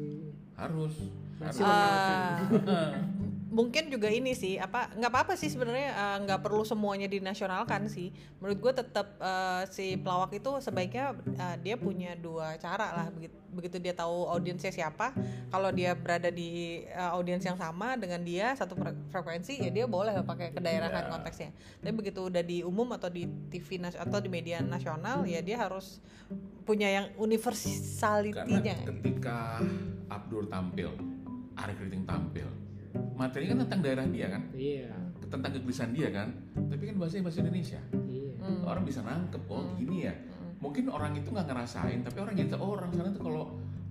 harus 0.56 0.96
harus 1.36 1.60
Ah. 1.60 2.40
mungkin 3.54 3.88
juga 3.88 4.10
ini 4.10 4.34
sih 4.34 4.58
apa 4.58 4.90
nggak 4.92 5.08
apa-apa 5.08 5.34
sih 5.34 5.46
sebenarnya 5.46 5.90
eh, 5.94 6.18
nggak 6.26 6.42
perlu 6.42 6.66
semuanya 6.66 7.06
dinasionalkan 7.06 7.86
sih. 7.86 8.10
Menurut 8.42 8.58
gue 8.60 8.74
tetap 8.76 9.14
eh, 9.16 9.62
si 9.70 9.94
pelawak 9.96 10.34
itu 10.34 10.50
sebaiknya 10.58 11.14
eh, 11.14 11.56
dia 11.62 11.76
punya 11.78 12.18
dua 12.18 12.58
cara 12.58 12.90
lah 12.92 13.08
begitu 13.08 13.38
begitu 13.54 13.78
dia 13.78 13.94
tahu 13.94 14.26
audiensnya 14.26 14.74
siapa. 14.74 15.14
Kalau 15.48 15.70
dia 15.70 15.94
berada 15.94 16.28
di 16.28 16.50
eh, 16.84 17.12
audiens 17.14 17.40
yang 17.40 17.54
sama 17.56 17.94
dengan 17.94 18.20
dia 18.20 18.58
satu 18.58 18.74
fre- 18.74 18.98
frekuensi 19.08 19.62
ya 19.62 19.70
dia 19.70 19.86
boleh 19.86 20.18
pakai 20.26 20.50
kedaerahan 20.52 21.06
Iya. 21.06 21.12
konteksnya. 21.14 21.50
Tapi 21.78 21.94
begitu 21.94 22.26
udah 22.26 22.42
di 22.42 22.66
umum 22.66 22.90
atau 22.92 23.08
di 23.08 23.24
TV 23.48 23.78
nas- 23.78 23.96
atau 23.96 24.18
di 24.18 24.28
media 24.28 24.58
nasional 24.60 25.22
ya 25.24 25.40
dia 25.40 25.62
harus 25.62 26.02
punya 26.64 26.90
yang 26.90 27.06
karena 27.12 27.22
universalitinya 27.22 28.76
ketika 28.90 29.60
Abdur 30.10 30.48
tampil 30.48 30.90
Ari 31.54 31.76
Kriting 31.76 32.08
tampil 32.08 32.48
materinya 33.14 33.50
kan 33.54 33.60
tentang 33.66 33.82
daerah 33.82 34.06
dia 34.06 34.28
kan 34.28 34.42
iya 34.52 34.90
tentang 35.24 35.52
kegelisahan 35.52 35.92
dia 35.92 36.10
kan 36.10 36.28
tapi 36.68 36.84
kan 36.86 36.96
bahasanya 36.98 37.24
bahasa 37.26 37.40
Indonesia 37.42 37.80
iya 38.06 38.22
Hmm. 38.44 38.60
orang 38.68 38.84
bisa 38.84 39.00
nangkep 39.00 39.40
oh 39.48 39.72
gini 39.74 40.04
ya 40.04 40.12
mungkin 40.60 40.92
orang 40.92 41.16
itu 41.16 41.32
nggak 41.32 41.48
ngerasain 41.48 42.04
tapi 42.04 42.20
orang 42.20 42.36
jadi 42.36 42.52
oh 42.56 42.76
orang 42.76 42.92
sana 42.92 43.08
tuh 43.08 43.24
kalau 43.24 43.44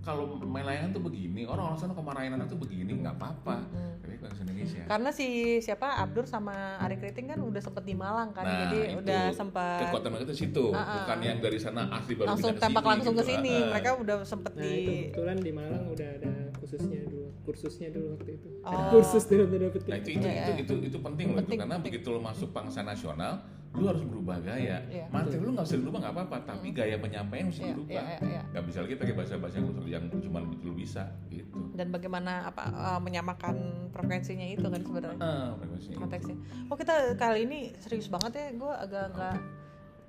kalau 0.02 0.36
main 0.36 0.66
layangan 0.66 0.92
tuh 0.92 1.00
begini 1.00 1.48
orang 1.48 1.72
orang 1.72 1.78
sana 1.78 1.94
kemarahan 1.94 2.36
tuh 2.44 2.60
begini 2.60 2.92
nggak 2.92 3.16
apa-apa 3.16 3.64
Hmm. 3.72 3.96
tapi 4.04 4.20
bahasa 4.20 4.44
Indonesia 4.44 4.82
Karena 4.84 5.08
si 5.08 5.26
siapa 5.58 5.96
Abdur 5.96 6.26
sama 6.26 6.52
Ari 6.76 7.00
Kriting 7.00 7.32
kan 7.32 7.40
udah 7.40 7.62
sempet 7.62 7.86
di 7.86 7.94
Malang 7.94 8.28
kan, 8.30 8.44
Nah, 8.44 8.58
jadi 8.68 8.78
itu 8.92 9.00
udah 9.00 9.22
sempat 9.32 9.88
kekuatan 9.88 10.08
mereka 10.10 10.26
tuh 10.26 10.36
situ 10.36 10.64
Ah, 10.68 10.76
ah. 10.76 10.94
bukan 11.00 11.18
yang 11.22 11.38
dari 11.40 11.56
sana 11.56 11.82
asli 11.88 12.12
baru 12.12 12.26
langsung 12.28 12.50
pindah 12.50 12.58
ke 12.58 12.64
tembak 12.68 12.82
sini 12.82 12.92
langsung 12.92 13.14
ke 13.14 13.22
gitu. 13.22 13.30
sini. 13.32 13.54
Ah. 13.56 13.68
Mereka 13.72 13.90
udah 13.96 14.16
sempet 14.22 14.52
nah 14.52 14.60
di 14.60 14.74
itu 14.76 14.92
kebetulan 15.08 15.36
di 15.38 15.52
Malang 15.54 15.84
udah 15.88 16.08
ada 16.12 16.32
khususnya 16.58 17.00
dulu 17.04 17.21
kursusnya 17.42 17.88
dulu 17.88 18.14
waktu 18.14 18.30
itu 18.34 18.48
ada 18.62 18.74
Oh. 18.78 18.90
kursus 18.92 19.22
dalam 19.24 19.48
tanda 19.48 19.68
petik 19.68 19.88
Nah 19.88 19.98
itu 19.98 20.10
itu, 20.12 20.18
Iya, 20.20 20.32
itu, 20.32 20.52
iya. 20.52 20.62
itu 20.62 20.74
itu 20.84 20.98
penting 20.98 21.26
loh 21.28 21.40
itu. 21.40 21.50
Karena 21.52 21.66
penting. 21.72 21.82
begitu 21.84 22.06
lo 22.08 22.20
masuk 22.20 22.48
bangsa 22.50 22.80
nasional, 22.80 23.32
lu 23.72 23.84
harus 23.84 24.02
berubah 24.02 24.36
gaya. 24.38 24.78
Iya. 24.84 25.06
Materi 25.08 25.38
lu 25.38 25.50
nggak 25.50 25.64
bisa 25.64 25.76
dirubah 25.76 25.98
nggak 26.00 26.14
apa-apa, 26.14 26.36
tapi 26.44 26.66
gaya 26.70 26.96
penyampaian 26.96 27.44
mesti 27.46 27.60
Iya, 27.60 27.70
dirubah. 27.70 27.92
iya, 27.92 28.02
iya, 28.04 28.18
iya. 28.28 28.42
Nggak 28.48 28.64
bisa 28.64 28.78
lagi 28.80 28.94
pakai 28.94 29.14
bahasa-bahasa 29.14 29.56
yang 29.56 29.68
yang 29.86 30.04
cuma 30.14 30.38
lu 30.40 30.72
bisa 30.72 31.02
gitu. 31.28 31.60
dan 31.72 31.88
bagaimana 31.88 32.46
apa 32.46 32.62
eh, 32.64 33.00
menyamakan 33.00 33.56
frekuensinya 33.90 34.46
itu 34.46 34.62
kan 34.62 34.80
sebenarnya 34.80 35.18
Ah, 35.18 35.52
frekuensinya 35.54 35.94
itu. 35.94 36.00
konteksnya. 36.00 36.36
Oh 36.66 36.76
kita 36.76 36.94
kali 37.14 37.44
ini 37.44 37.58
serius 37.76 38.06
banget 38.06 38.32
ya, 38.32 38.46
gue 38.52 38.72
agak 38.78 39.06
nggak 39.10 39.36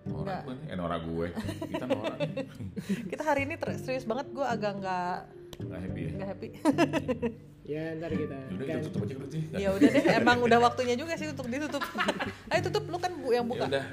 Norak 0.03 0.19
Nggak. 0.19 0.41
gue 0.43 0.55
eh 0.67 0.75
norak 0.75 1.01
gue. 1.05 1.27
Kita 1.69 1.85
norak. 1.85 2.17
kita 3.11 3.23
hari 3.23 3.41
ini 3.43 3.55
ter- 3.55 3.79
serius 3.79 4.03
banget 4.03 4.27
gue 4.29 4.43
agak 4.45 4.75
nggak 4.77 5.15
Nggak 5.55 5.79
happy 5.81 5.99
ya. 5.99 6.11
nggak 6.11 6.29
happy. 6.29 6.47
ya 7.63 7.83
ntar 7.95 8.11
kita 8.11 8.37
Udah 8.49 8.65
kan 8.65 8.75
kita 8.75 8.85
tutup 8.85 9.01
aja 9.01 9.13
berarti. 9.15 9.37
ya 9.53 9.69
udah 9.71 9.89
deh, 9.89 10.03
emang 10.15 10.37
udah 10.41 10.59
waktunya 10.61 10.95
juga 10.95 11.13
sih 11.13 11.27
untuk 11.27 11.47
ditutup. 11.47 11.83
Ayo 12.47 12.59
tutup 12.61 12.83
lu 12.85 12.97
kan 12.97 13.11
bu 13.13 13.29
yang 13.29 13.45
Ya 13.45 13.49
buka. 13.49 13.65
udah. 13.67 13.85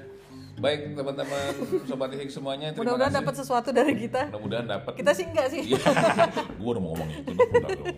Baik 0.59 0.93
teman-teman 0.93 1.53
sobat 1.87 2.11
Hik 2.13 2.29
semuanya 2.29 2.67
terima 2.71 2.93
Mudah-mudahan 2.93 3.09
kasih. 3.11 3.21
dapat 3.23 3.35
sesuatu 3.35 3.69
dari 3.71 3.95
kita. 3.97 4.23
Mudah-mudahan 4.29 4.67
dapat. 4.69 4.93
Kita 4.95 5.11
sih 5.11 5.25
enggak 5.25 5.47
sih. 5.49 5.63
Iya, 5.67 5.81
gue 6.53 6.69
udah 6.69 6.83
mau 6.83 6.91
ngomong 6.93 7.09
itu. 7.09 7.31
dah, 7.31 7.33
udah, 7.33 7.49
udah, 7.49 7.71
udah. 7.81 7.95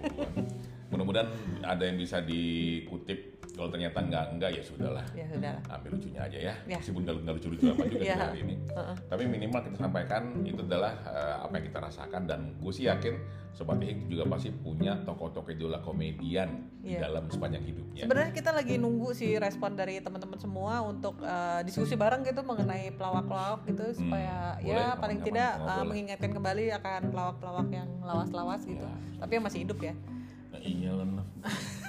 Mudah-mudahan 0.89 1.29
ada 1.65 1.83
yang 1.83 1.97
bisa 1.97 2.21
dikutip. 2.21 3.32
Kalau 3.53 3.69
ternyata 3.69 4.01
enggak 4.01 4.25
enggak 4.33 4.51
ya 4.53 4.63
sudahlah. 4.65 5.05
ya 5.13 5.29
sudah. 5.29 5.55
Ambil 5.69 5.91
lucunya 5.95 6.21
aja 6.21 6.39
ya. 6.41 6.55
Ya. 6.65 6.79
Meskipun 6.81 7.05
nggak 7.05 7.17
nggak 7.21 7.35
lucu-lucu 7.37 7.65
apa 7.69 7.83
juga 7.85 8.03
sih 8.09 8.17
hari 8.17 8.41
ini. 8.41 8.55
Heeh. 8.67 8.97
Tapi 9.07 9.23
minimal 9.27 9.61
kita 9.63 9.77
sampaikan 9.79 10.23
itu 10.43 10.61
adalah 10.63 10.93
eh, 11.05 11.37
apa 11.39 11.53
yang 11.57 11.67
kita 11.69 11.79
rasakan 11.79 12.23
dan 12.25 12.41
gue 12.57 12.73
sih 12.73 12.87
yakin 12.87 13.15
sobat 13.53 13.77
Hik 13.79 14.09
juga 14.09 14.25
pasti 14.27 14.49
punya 14.49 14.97
tokoh-tokoh 15.05 15.53
idola 15.53 15.77
komedian 15.79 16.73
di 16.81 16.97
Iya. 16.97 17.05
dalam 17.05 17.29
sepanjang 17.29 17.61
hidupnya. 17.63 18.09
Sebenarnya 18.09 18.33
kita 18.33 18.51
lagi 18.51 18.75
nunggu 18.75 19.13
sih 19.13 19.37
respon 19.37 19.77
dari 19.77 20.01
teman-teman 20.01 20.41
semua 20.41 20.81
untuk 20.81 21.21
eh, 21.21 21.61
diskusi 21.63 21.93
bareng 21.93 22.25
gitu 22.25 22.41
mengenai 22.41 22.89
pelawak-pelawak 22.93 23.69
gitu 23.69 24.01
supaya 24.01 24.57
boleh, 24.57 24.73
ya 24.73 24.97
paling 24.97 25.21
tidak 25.21 25.61
boleh. 25.61 25.85
mengingatkan 25.85 26.33
kembali 26.33 26.65
akan 26.75 27.01
pelawak-pelawak 27.11 27.69
yang 27.69 27.89
lawas-lawas 28.01 28.65
gitu. 28.65 28.81
Ya. 28.81 28.97
Tapi 29.21 29.33
yang 29.37 29.45
masih 29.45 29.61
hidup 29.63 29.79
ya. 29.79 29.93
Nah, 30.49 30.61
iya 30.61 30.91
lah. 30.91 31.05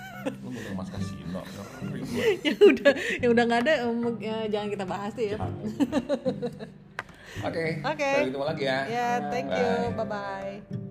Lu 0.43 0.49
mau 0.51 0.83
mas 0.83 0.89
kasino. 0.91 1.41
gua. 1.43 2.23
yang 2.47 2.59
udah 2.61 2.91
yang 3.19 3.29
udah 3.33 3.43
nggak 3.47 3.61
ada 3.67 3.73
em, 3.87 3.99
ya, 4.21 4.37
jangan 4.47 4.67
kita 4.71 4.85
bahas 4.87 5.11
tuh 5.15 5.25
ya. 5.25 5.37
Oke. 7.47 7.65
Oke. 7.81 8.11
Sampai 8.13 8.29
ketemu 8.29 8.45
lagi 8.45 8.63
ya. 8.63 8.79
Ya, 8.85 9.09
thank 9.33 9.49
you. 9.49 9.71
Bye. 9.97 10.05
Bye 10.05 10.07
bye. 10.61 10.82